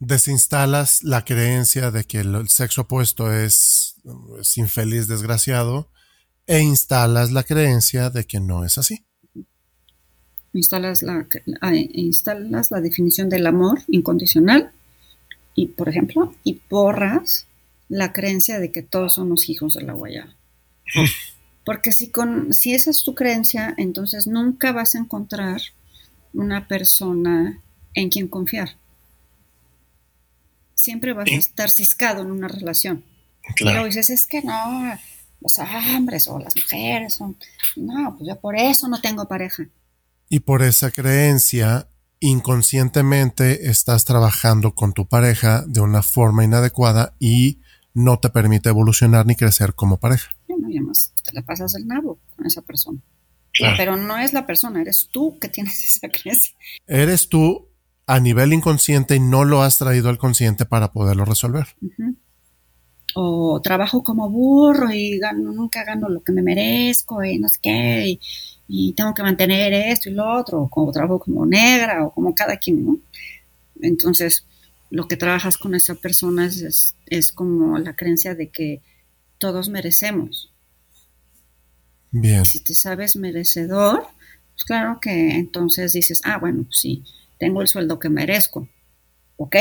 desinstalas 0.00 1.02
la 1.02 1.24
creencia 1.24 1.90
de 1.90 2.04
que 2.04 2.20
el 2.20 2.48
sexo 2.48 2.82
opuesto 2.82 3.32
es, 3.32 3.96
infeliz, 4.56 5.08
desgraciado, 5.08 5.90
E 6.46 6.60
instalas 6.60 7.30
la 7.30 7.42
creencia 7.42 8.08
de 8.08 8.24
que 8.24 8.40
no 8.40 8.64
es 8.64 8.78
así. 8.78 9.04
Instalas 10.54 11.02
la, 11.02 11.28
ah, 11.60 11.74
instalas 11.74 12.70
la 12.70 12.80
definición 12.80 13.28
del 13.28 13.46
amor 13.46 13.80
incondicional 13.86 14.72
y, 15.54 15.66
por 15.66 15.90
ejemplo, 15.90 16.34
y 16.44 16.58
borras 16.70 17.46
la 17.90 18.14
creencia 18.14 18.60
de 18.60 18.72
que 18.72 18.82
todos 18.82 19.16
somos 19.16 19.50
hijos 19.50 19.74
de 19.74 19.82
la 19.82 19.92
guayaba. 19.92 20.34
Porque 21.66 21.92
si, 21.92 22.10
con, 22.10 22.54
si 22.54 22.72
esa 22.72 22.90
es 22.90 23.02
tu 23.02 23.14
creencia, 23.14 23.74
entonces 23.76 24.26
nunca 24.26 24.72
vas 24.72 24.94
a 24.94 25.00
encontrar 25.00 25.60
una 26.32 26.66
persona 26.66 27.60
en 27.92 28.08
quien 28.08 28.26
confiar. 28.26 28.78
Siempre 30.78 31.12
vas 31.12 31.28
a 31.28 31.34
estar 31.34 31.70
ciscado 31.70 32.22
en 32.22 32.30
una 32.30 32.46
relación. 32.46 33.04
Claro. 33.56 33.84
dices, 33.84 34.10
es 34.10 34.26
que 34.28 34.42
no, 34.42 34.96
los 35.40 35.58
hombres 35.58 36.28
o 36.28 36.38
las 36.38 36.54
mujeres 36.54 37.14
son, 37.14 37.36
no, 37.76 38.14
pues 38.16 38.28
yo 38.28 38.40
por 38.40 38.56
eso 38.56 38.86
no 38.88 39.00
tengo 39.00 39.26
pareja. 39.26 39.64
Y 40.28 40.40
por 40.40 40.62
esa 40.62 40.92
creencia, 40.92 41.88
inconscientemente 42.20 43.68
estás 43.68 44.04
trabajando 44.04 44.76
con 44.76 44.92
tu 44.92 45.08
pareja 45.08 45.64
de 45.66 45.80
una 45.80 46.02
forma 46.02 46.44
inadecuada 46.44 47.16
y 47.18 47.60
no 47.92 48.20
te 48.20 48.30
permite 48.30 48.68
evolucionar 48.68 49.26
ni 49.26 49.34
crecer 49.34 49.74
como 49.74 49.98
pareja. 49.98 50.36
No, 50.48 50.70
y 50.70 50.76
además 50.76 51.12
te 51.24 51.32
la 51.32 51.42
pasas 51.42 51.72
del 51.72 51.88
nabo 51.88 52.20
con 52.36 52.46
esa 52.46 52.62
persona. 52.62 53.00
Pero 53.76 53.96
no 53.96 54.16
es 54.16 54.32
la 54.32 54.46
persona, 54.46 54.80
eres 54.80 55.08
tú 55.10 55.38
que 55.40 55.48
tienes 55.48 55.84
esa 55.96 56.08
creencia. 56.08 56.54
Eres 56.86 57.28
tú 57.28 57.67
a 58.08 58.18
nivel 58.18 58.52
inconsciente 58.52 59.14
y 59.14 59.20
no 59.20 59.44
lo 59.44 59.62
has 59.62 59.78
traído 59.78 60.08
al 60.08 60.18
consciente 60.18 60.66
para 60.66 60.92
poderlo 60.92 61.24
resolver. 61.24 61.68
O 63.14 63.60
trabajo 63.62 64.02
como 64.02 64.28
burro 64.28 64.92
y 64.92 65.20
nunca 65.36 65.84
gano 65.84 66.08
lo 66.08 66.22
que 66.22 66.32
me 66.32 66.42
merezco 66.42 67.22
y 67.22 67.38
no 67.38 67.48
sé 67.48 67.58
qué, 67.62 68.18
y, 68.66 68.92
tengo 68.94 69.14
que 69.14 69.22
mantener 69.22 69.72
esto 69.72 70.10
y 70.10 70.14
lo 70.14 70.38
otro, 70.38 70.62
o 70.62 70.68
como 70.68 70.90
trabajo 70.90 71.20
como 71.20 71.46
negra 71.46 72.04
o 72.04 72.12
como 72.12 72.34
cada 72.34 72.56
quien, 72.56 72.84
¿no? 72.84 72.98
Entonces, 73.80 74.44
lo 74.90 75.06
que 75.06 75.16
trabajas 75.16 75.56
con 75.56 75.74
esa 75.74 75.94
persona 75.94 76.46
es, 76.46 76.96
es 77.06 77.32
como 77.32 77.78
la 77.78 77.94
creencia 77.94 78.34
de 78.34 78.48
que 78.48 78.82
todos 79.38 79.68
merecemos 79.68 80.50
Bien. 82.10 82.44
Si 82.44 82.60
te 82.60 82.74
sabes 82.74 83.16
merecedor, 83.16 84.06
pues 84.54 84.64
claro 84.64 84.98
que 85.00 85.36
entonces 85.36 85.92
dices, 85.92 86.20
ah, 86.24 86.38
bueno, 86.38 86.64
pues 86.64 86.78
sí, 86.78 87.04
tengo 87.38 87.62
el 87.62 87.68
sueldo 87.68 87.98
que 87.98 88.08
merezco. 88.08 88.68
Ok, 89.36 89.56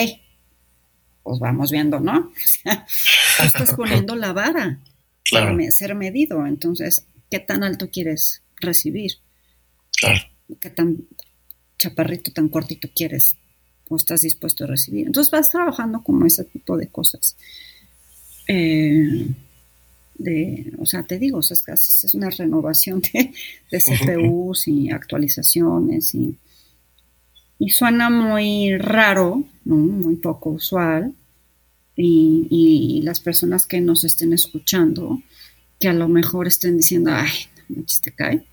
pues 1.27 1.39
vamos 1.39 1.71
viendo, 1.71 1.99
¿no? 1.99 2.31
O 3.39 3.39
sea, 3.43 3.45
estás 3.45 3.73
poniendo 3.75 4.15
la 4.15 4.33
vara 4.33 4.79
para 5.31 5.71
ser 5.71 5.93
medido. 5.93 6.45
Entonces, 6.47 7.05
¿qué 7.29 7.39
tan 7.39 7.63
alto 7.63 7.89
quieres 7.91 8.41
recibir? 8.61 9.11
Claro. 9.99 10.21
¿Qué 10.59 10.69
tan 10.69 11.05
chaparrito, 11.77 12.31
tan 12.31 12.49
cortito 12.49 12.87
quieres 12.95 13.35
o 13.89 13.95
estás 13.95 14.21
dispuesto 14.21 14.63
a 14.63 14.67
recibir? 14.67 15.05
Entonces 15.05 15.29
vas 15.29 15.51
trabajando 15.51 16.01
como 16.01 16.25
ese 16.25 16.45
tipo 16.45 16.77
de 16.77 16.87
cosas. 16.87 17.35
Eh, 18.47 19.27
de, 20.15 20.73
o 20.79 20.85
sea, 20.85 21.03
te 21.03 21.19
digo, 21.19 21.41
es, 21.41 22.13
una 22.13 22.29
renovación 22.29 23.01
de, 23.01 23.79
CPUs 23.79 24.67
y 24.67 24.89
actualizaciones 24.89 26.15
y, 26.15 26.37
y 27.59 27.69
suena 27.69 28.09
muy 28.09 28.77
raro, 28.77 29.43
muy 29.65 30.15
poco 30.17 30.51
usual. 30.51 31.13
Y, 31.95 33.01
las 33.03 33.19
personas 33.19 33.65
que 33.65 33.81
nos 33.81 34.03
estén 34.03 34.33
escuchando, 34.33 35.21
que 35.79 35.87
a 35.87 35.93
lo 35.93 36.07
mejor 36.07 36.47
estén 36.47 36.77
diciendo, 36.77 37.11
ay, 37.13 37.31
no 37.69 37.83
cae. 38.15 38.45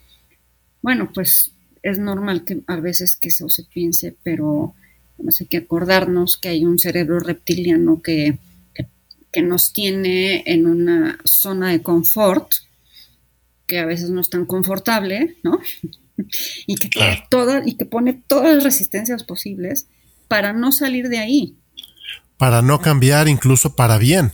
Bueno, 0.80 1.10
pues 1.12 1.52
es 1.82 1.98
normal 1.98 2.44
que 2.44 2.62
a 2.66 2.76
veces 2.76 3.16
que 3.16 3.28
eso 3.28 3.48
se 3.48 3.64
piense, 3.64 4.16
pero 4.22 4.74
no 5.18 5.30
hay 5.38 5.46
que 5.46 5.58
acordarnos 5.58 6.36
que 6.38 6.48
hay 6.48 6.64
un 6.64 6.78
cerebro 6.78 7.20
reptiliano 7.20 8.00
que 8.00 8.38
que 9.34 9.42
nos 9.42 9.72
tiene 9.72 10.44
en 10.46 10.66
una 10.66 11.18
zona 11.24 11.72
de 11.72 11.82
confort 11.82 12.52
que 13.66 13.80
a 13.80 13.84
veces 13.84 14.10
no 14.10 14.20
es 14.20 14.30
tan 14.30 14.46
confortable, 14.46 15.38
¿no? 15.42 15.58
y 16.66 16.76
que, 16.76 16.90
y 17.64 17.76
que 17.76 17.86
pone 17.86 18.14
todas 18.26 18.54
las 18.54 18.64
resistencias 18.64 19.24
posibles 19.24 19.88
para 20.28 20.52
no 20.52 20.72
salir 20.72 21.08
de 21.08 21.18
ahí. 21.18 21.58
Para 22.36 22.62
no 22.62 22.80
cambiar, 22.80 23.28
incluso 23.28 23.76
para 23.76 23.98
bien. 23.98 24.32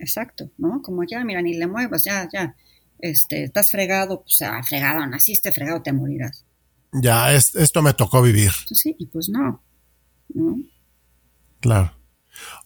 exacto, 0.00 0.50
¿no? 0.58 0.82
Como 0.82 1.04
ya, 1.04 1.24
mira, 1.24 1.42
ni 1.42 1.54
le 1.54 1.66
muevas, 1.66 2.04
ya, 2.04 2.28
ya. 2.32 2.54
Este, 2.98 3.44
estás 3.44 3.70
fregado, 3.70 4.22
pues 4.22 4.42
ah, 4.42 4.60
fregado, 4.62 5.06
naciste 5.06 5.52
fregado, 5.52 5.82
te 5.82 5.92
morirás. 5.92 6.44
Ya, 6.92 7.32
esto 7.32 7.82
me 7.82 7.94
tocó 7.94 8.22
vivir. 8.22 8.50
Sí, 8.72 8.96
y 8.98 9.06
pues 9.06 9.28
no, 9.28 9.62
¿no? 10.34 10.58
Claro. 11.60 11.92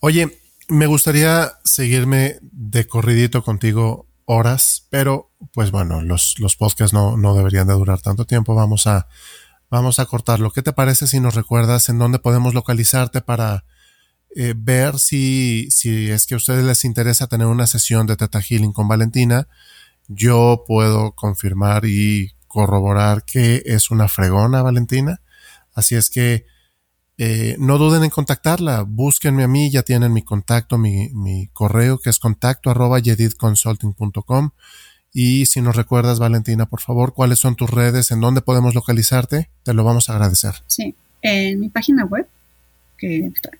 Oye, 0.01 0.39
me 0.69 0.87
gustaría 0.87 1.53
seguirme 1.65 2.39
de 2.41 2.87
corridito 2.87 3.43
contigo 3.43 4.07
horas, 4.33 4.87
pero 4.91 5.31
pues 5.53 5.71
bueno, 5.71 6.03
los, 6.03 6.39
los 6.39 6.57
podcasts 6.57 6.93
no, 6.93 7.17
no 7.17 7.35
deberían 7.35 7.67
de 7.67 7.75
durar 7.75 8.01
tanto 8.01 8.25
tiempo. 8.25 8.55
Vamos 8.55 8.87
a, 8.87 9.09
vamos 9.71 9.99
a 9.99 10.07
cortarlo. 10.07 10.53
¿Qué 10.53 10.63
te 10.63 10.73
parece 10.73 11.07
si 11.07 11.21
nos 11.21 11.35
recuerdas 11.35 11.89
en 11.89 11.99
dónde 11.99 12.19
podemos 12.19 12.55
localizarte 12.55 13.21
para 13.21 13.65
eh, 14.35 14.55
ver 14.57 14.99
si, 14.99 15.71
si 15.71 16.11
es 16.11 16.27
que 16.27 16.35
a 16.35 16.39
ustedes 16.39 16.65
les 16.65 16.85
interesa 16.85 17.27
tener 17.27 17.47
una 17.47 17.67
sesión 17.67 18.07
de 18.07 18.17
Teta 18.17 18.41
Healing 18.41 18.73
con 18.73 18.89
Valentina? 18.89 19.49
Yo 20.09 20.65
puedo 20.67 21.13
confirmar 21.13 21.85
y 21.85 22.33
corroborar 22.49 23.25
que 23.25 23.63
es 23.65 23.91
una 23.91 24.09
fregona 24.09 24.63
Valentina. 24.63 25.21
Así 25.75 25.95
es 25.95 26.11
que 26.11 26.47
eh, 27.19 27.57
no 27.59 27.79
duden 27.79 28.05
en 28.05 28.11
contactarla, 28.11 28.83
búsquenme 28.83 29.45
a 29.45 29.49
mí, 29.49 29.71
ya 29.71 29.83
tienen 29.83 30.13
mi 30.13 30.23
contacto, 30.23 30.79
mi, 30.79 31.49
correo 31.53 31.99
que 31.99 32.11
es 32.11 32.19
contacto 32.19 32.71
arroba 32.71 32.99
yedidconsulting.com 32.99 34.51
y 35.13 35.47
si 35.47 35.61
nos 35.61 35.77
recuerdas 35.77 36.19
Valentina, 36.19 36.67
por 36.67 36.81
favor, 36.81 37.13
cuáles 37.13 37.39
son 37.39 37.55
tus 37.55 37.69
redes, 37.69 38.11
en 38.11 38.21
dónde 38.21 38.41
podemos 38.41 38.75
localizarte, 38.75 39.51
te 39.63 39.75
lo 39.75 39.85
vamos 39.85 40.09
a 40.09 40.15
agradecer. 40.15 40.55
Sí, 40.67 40.95
en 41.21 41.61
mi 41.61 41.69
página 41.69 42.07
web, 42.07 42.27
que 42.97 43.27
está 43.27 43.51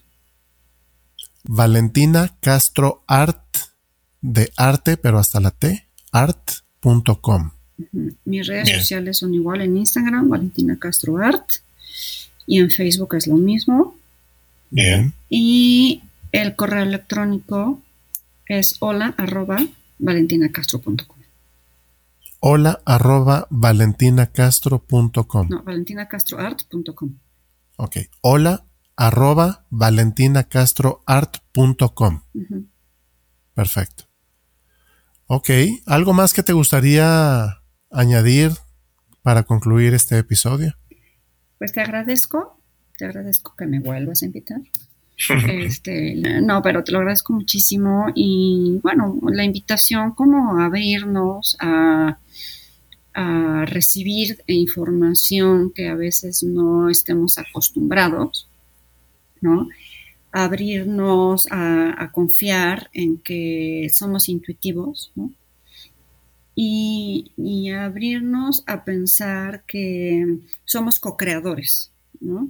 Valentina 1.43 2.35
Castro 2.39 3.03
Art 3.07 3.39
de 4.21 4.51
arte, 4.55 4.97
pero 4.97 5.19
hasta 5.19 5.39
la 5.39 5.51
T, 5.51 5.87
art.com. 6.11 7.51
Mis 8.25 8.47
redes 8.47 8.69
sociales 8.69 9.17
son 9.17 9.33
igual 9.33 9.61
en 9.61 9.77
Instagram, 9.77 10.29
Valentina 10.29 10.77
Castro 10.79 11.17
Art, 11.17 11.45
y 12.47 12.59
en 12.59 12.69
Facebook 12.69 13.15
es 13.15 13.27
lo 13.27 13.35
mismo. 13.35 13.95
Bien. 14.69 15.13
Y 15.29 16.03
el 16.31 16.55
correo 16.55 16.83
electrónico 16.83 17.81
es 18.45 18.77
hola 18.79 19.13
arroba 19.17 19.57
valentinacastro.com. 19.99 21.17
Hola 22.39 22.81
arroba 22.85 23.47
valentinacastro.com. 23.49 25.49
No, 25.49 25.63
valentinacastroart.com. 25.63 27.15
Ok. 27.77 27.97
Hola 28.21 28.65
arroba 28.95 29.65
valentinacastroart.com. 29.69 32.21
Perfecto. 33.53 34.05
Ok, 35.27 35.49
¿algo 35.85 36.13
más 36.13 36.33
que 36.33 36.43
te 36.43 36.53
gustaría 36.53 37.61
añadir 37.89 38.51
para 39.21 39.43
concluir 39.43 39.93
este 39.93 40.17
episodio? 40.17 40.75
Pues 41.57 41.71
te 41.71 41.79
agradezco, 41.81 42.59
te 42.97 43.05
agradezco 43.05 43.55
que 43.57 43.65
me 43.65 43.79
vuelvas 43.79 44.23
a 44.23 44.25
invitar. 44.25 44.59
Este, 45.47 46.41
no, 46.41 46.63
pero 46.63 46.83
te 46.83 46.91
lo 46.91 46.97
agradezco 46.97 47.33
muchísimo 47.33 48.07
y 48.15 48.79
bueno, 48.81 49.19
la 49.31 49.43
invitación 49.43 50.15
como 50.15 50.59
a 50.59 50.65
abrirnos 50.65 51.55
a, 51.59 52.17
a 53.13 53.65
recibir 53.65 54.43
información 54.47 55.71
que 55.73 55.87
a 55.87 55.95
veces 55.95 56.43
no 56.43 56.89
estemos 56.89 57.37
acostumbrados 57.37 58.49
¿no? 59.43 59.67
Abrirnos 60.31 61.47
a, 61.51 62.09
confiar 62.11 62.89
en 62.93 63.17
que 63.17 63.89
somos 63.93 64.29
intuitivos, 64.29 65.11
Y, 66.55 67.69
abrirnos 67.71 68.63
a 68.65 68.83
pensar 68.83 69.63
que 69.65 70.37
somos 70.65 70.99
co-creadores, 70.99 71.91
¿no? 72.19 72.49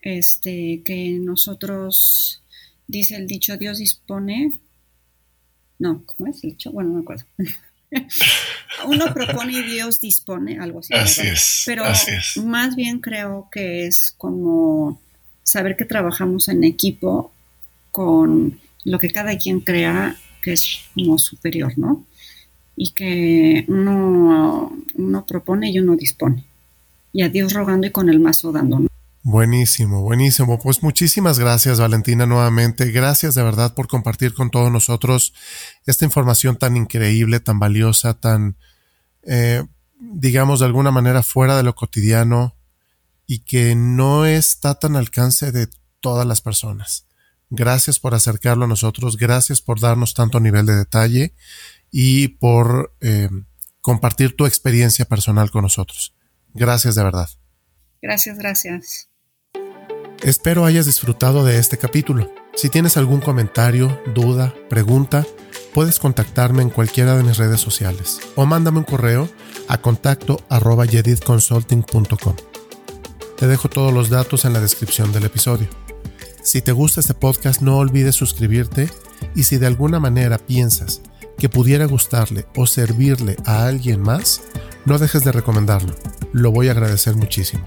Este, 0.00 0.82
que 0.84 1.18
nosotros, 1.18 2.42
dice 2.86 3.16
el 3.16 3.26
dicho, 3.26 3.56
Dios 3.56 3.78
dispone, 3.78 4.52
no, 5.78 6.04
¿cómo 6.06 6.30
es 6.30 6.44
el 6.44 6.50
dicho? 6.50 6.70
Bueno, 6.72 6.90
no 6.90 6.96
me 6.96 7.02
acuerdo. 7.02 7.24
Uno 8.86 9.12
propone 9.12 9.52
y 9.52 9.62
Dios 9.62 10.00
dispone, 10.00 10.58
algo 10.58 10.80
así. 10.80 10.94
Así 10.94 11.26
es. 11.26 11.62
Pero 11.66 11.84
más 12.44 12.74
bien 12.76 13.00
creo 13.00 13.48
que 13.50 13.86
es 13.86 14.12
como 14.16 15.00
saber 15.52 15.76
que 15.76 15.84
trabajamos 15.84 16.48
en 16.48 16.64
equipo 16.64 17.32
con 17.90 18.58
lo 18.84 18.98
que 18.98 19.10
cada 19.10 19.36
quien 19.36 19.60
crea 19.60 20.16
que 20.40 20.54
es 20.54 20.80
como 20.94 21.18
superior, 21.18 21.74
¿no? 21.76 22.04
Y 22.74 22.90
que 22.92 23.64
uno, 23.68 24.72
uno 24.94 25.26
propone 25.26 25.70
y 25.70 25.78
uno 25.78 25.94
dispone. 25.94 26.44
Y 27.12 27.22
a 27.22 27.28
Dios 27.28 27.52
rogando 27.52 27.86
y 27.86 27.90
con 27.90 28.08
el 28.08 28.18
mazo 28.18 28.50
dando. 28.50 28.86
Buenísimo, 29.22 30.00
buenísimo. 30.00 30.58
Pues 30.58 30.82
muchísimas 30.82 31.38
gracias 31.38 31.78
Valentina 31.78 32.26
nuevamente. 32.26 32.90
Gracias 32.90 33.34
de 33.34 33.42
verdad 33.42 33.74
por 33.74 33.86
compartir 33.86 34.32
con 34.32 34.50
todos 34.50 34.72
nosotros 34.72 35.34
esta 35.86 36.06
información 36.06 36.56
tan 36.56 36.76
increíble, 36.76 37.38
tan 37.38 37.60
valiosa, 37.60 38.14
tan, 38.14 38.56
eh, 39.22 39.62
digamos, 40.00 40.60
de 40.60 40.66
alguna 40.66 40.90
manera 40.90 41.22
fuera 41.22 41.56
de 41.56 41.62
lo 41.62 41.74
cotidiano 41.74 42.56
y 43.26 43.40
que 43.40 43.74
no 43.74 44.26
está 44.26 44.74
tan 44.76 44.96
al 44.96 45.02
alcance 45.02 45.52
de 45.52 45.68
todas 46.00 46.26
las 46.26 46.40
personas. 46.40 47.06
Gracias 47.50 47.98
por 47.98 48.14
acercarlo 48.14 48.64
a 48.64 48.68
nosotros, 48.68 49.16
gracias 49.16 49.60
por 49.60 49.78
darnos 49.80 50.14
tanto 50.14 50.40
nivel 50.40 50.66
de 50.66 50.74
detalle 50.74 51.34
y 51.90 52.28
por 52.28 52.96
eh, 53.00 53.28
compartir 53.80 54.36
tu 54.36 54.46
experiencia 54.46 55.04
personal 55.04 55.50
con 55.50 55.62
nosotros. 55.62 56.14
Gracias 56.54 56.94
de 56.94 57.04
verdad. 57.04 57.28
Gracias, 58.00 58.38
gracias. 58.38 59.08
Espero 60.22 60.64
hayas 60.64 60.86
disfrutado 60.86 61.44
de 61.44 61.58
este 61.58 61.78
capítulo. 61.78 62.32
Si 62.54 62.68
tienes 62.68 62.96
algún 62.96 63.20
comentario, 63.20 64.00
duda, 64.14 64.54
pregunta, 64.70 65.26
puedes 65.74 65.98
contactarme 65.98 66.62
en 66.62 66.70
cualquiera 66.70 67.16
de 67.16 67.22
mis 67.22 67.38
redes 67.38 67.60
sociales 67.60 68.20
o 68.36 68.46
mándame 68.46 68.78
un 68.78 68.84
correo 68.84 69.28
a 69.68 69.78
contacto 69.78 70.44
arroba 70.48 70.86
Te 73.36 73.46
dejo 73.46 73.68
todos 73.68 73.92
los 73.92 74.10
datos 74.10 74.44
en 74.44 74.52
la 74.52 74.60
descripción 74.60 75.12
del 75.12 75.24
episodio. 75.24 75.68
Si 76.42 76.60
te 76.60 76.72
gusta 76.72 77.00
este 77.00 77.14
podcast 77.14 77.60
no 77.60 77.78
olvides 77.78 78.14
suscribirte 78.14 78.90
y 79.34 79.44
si 79.44 79.58
de 79.58 79.66
alguna 79.66 80.00
manera 80.00 80.38
piensas 80.38 81.02
que 81.38 81.48
pudiera 81.48 81.86
gustarle 81.86 82.46
o 82.56 82.66
servirle 82.66 83.36
a 83.44 83.66
alguien 83.66 84.00
más, 84.00 84.42
no 84.84 84.98
dejes 84.98 85.24
de 85.24 85.32
recomendarlo. 85.32 85.94
Lo 86.32 86.50
voy 86.50 86.68
a 86.68 86.72
agradecer 86.72 87.16
muchísimo. 87.16 87.66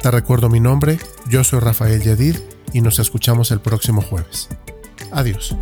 Te 0.00 0.10
recuerdo 0.10 0.48
mi 0.48 0.60
nombre, 0.60 0.98
yo 1.28 1.44
soy 1.44 1.60
Rafael 1.60 2.02
Yedid 2.02 2.36
y 2.72 2.80
nos 2.80 2.98
escuchamos 2.98 3.50
el 3.50 3.60
próximo 3.60 4.00
jueves. 4.00 4.48
Adiós. 5.10 5.56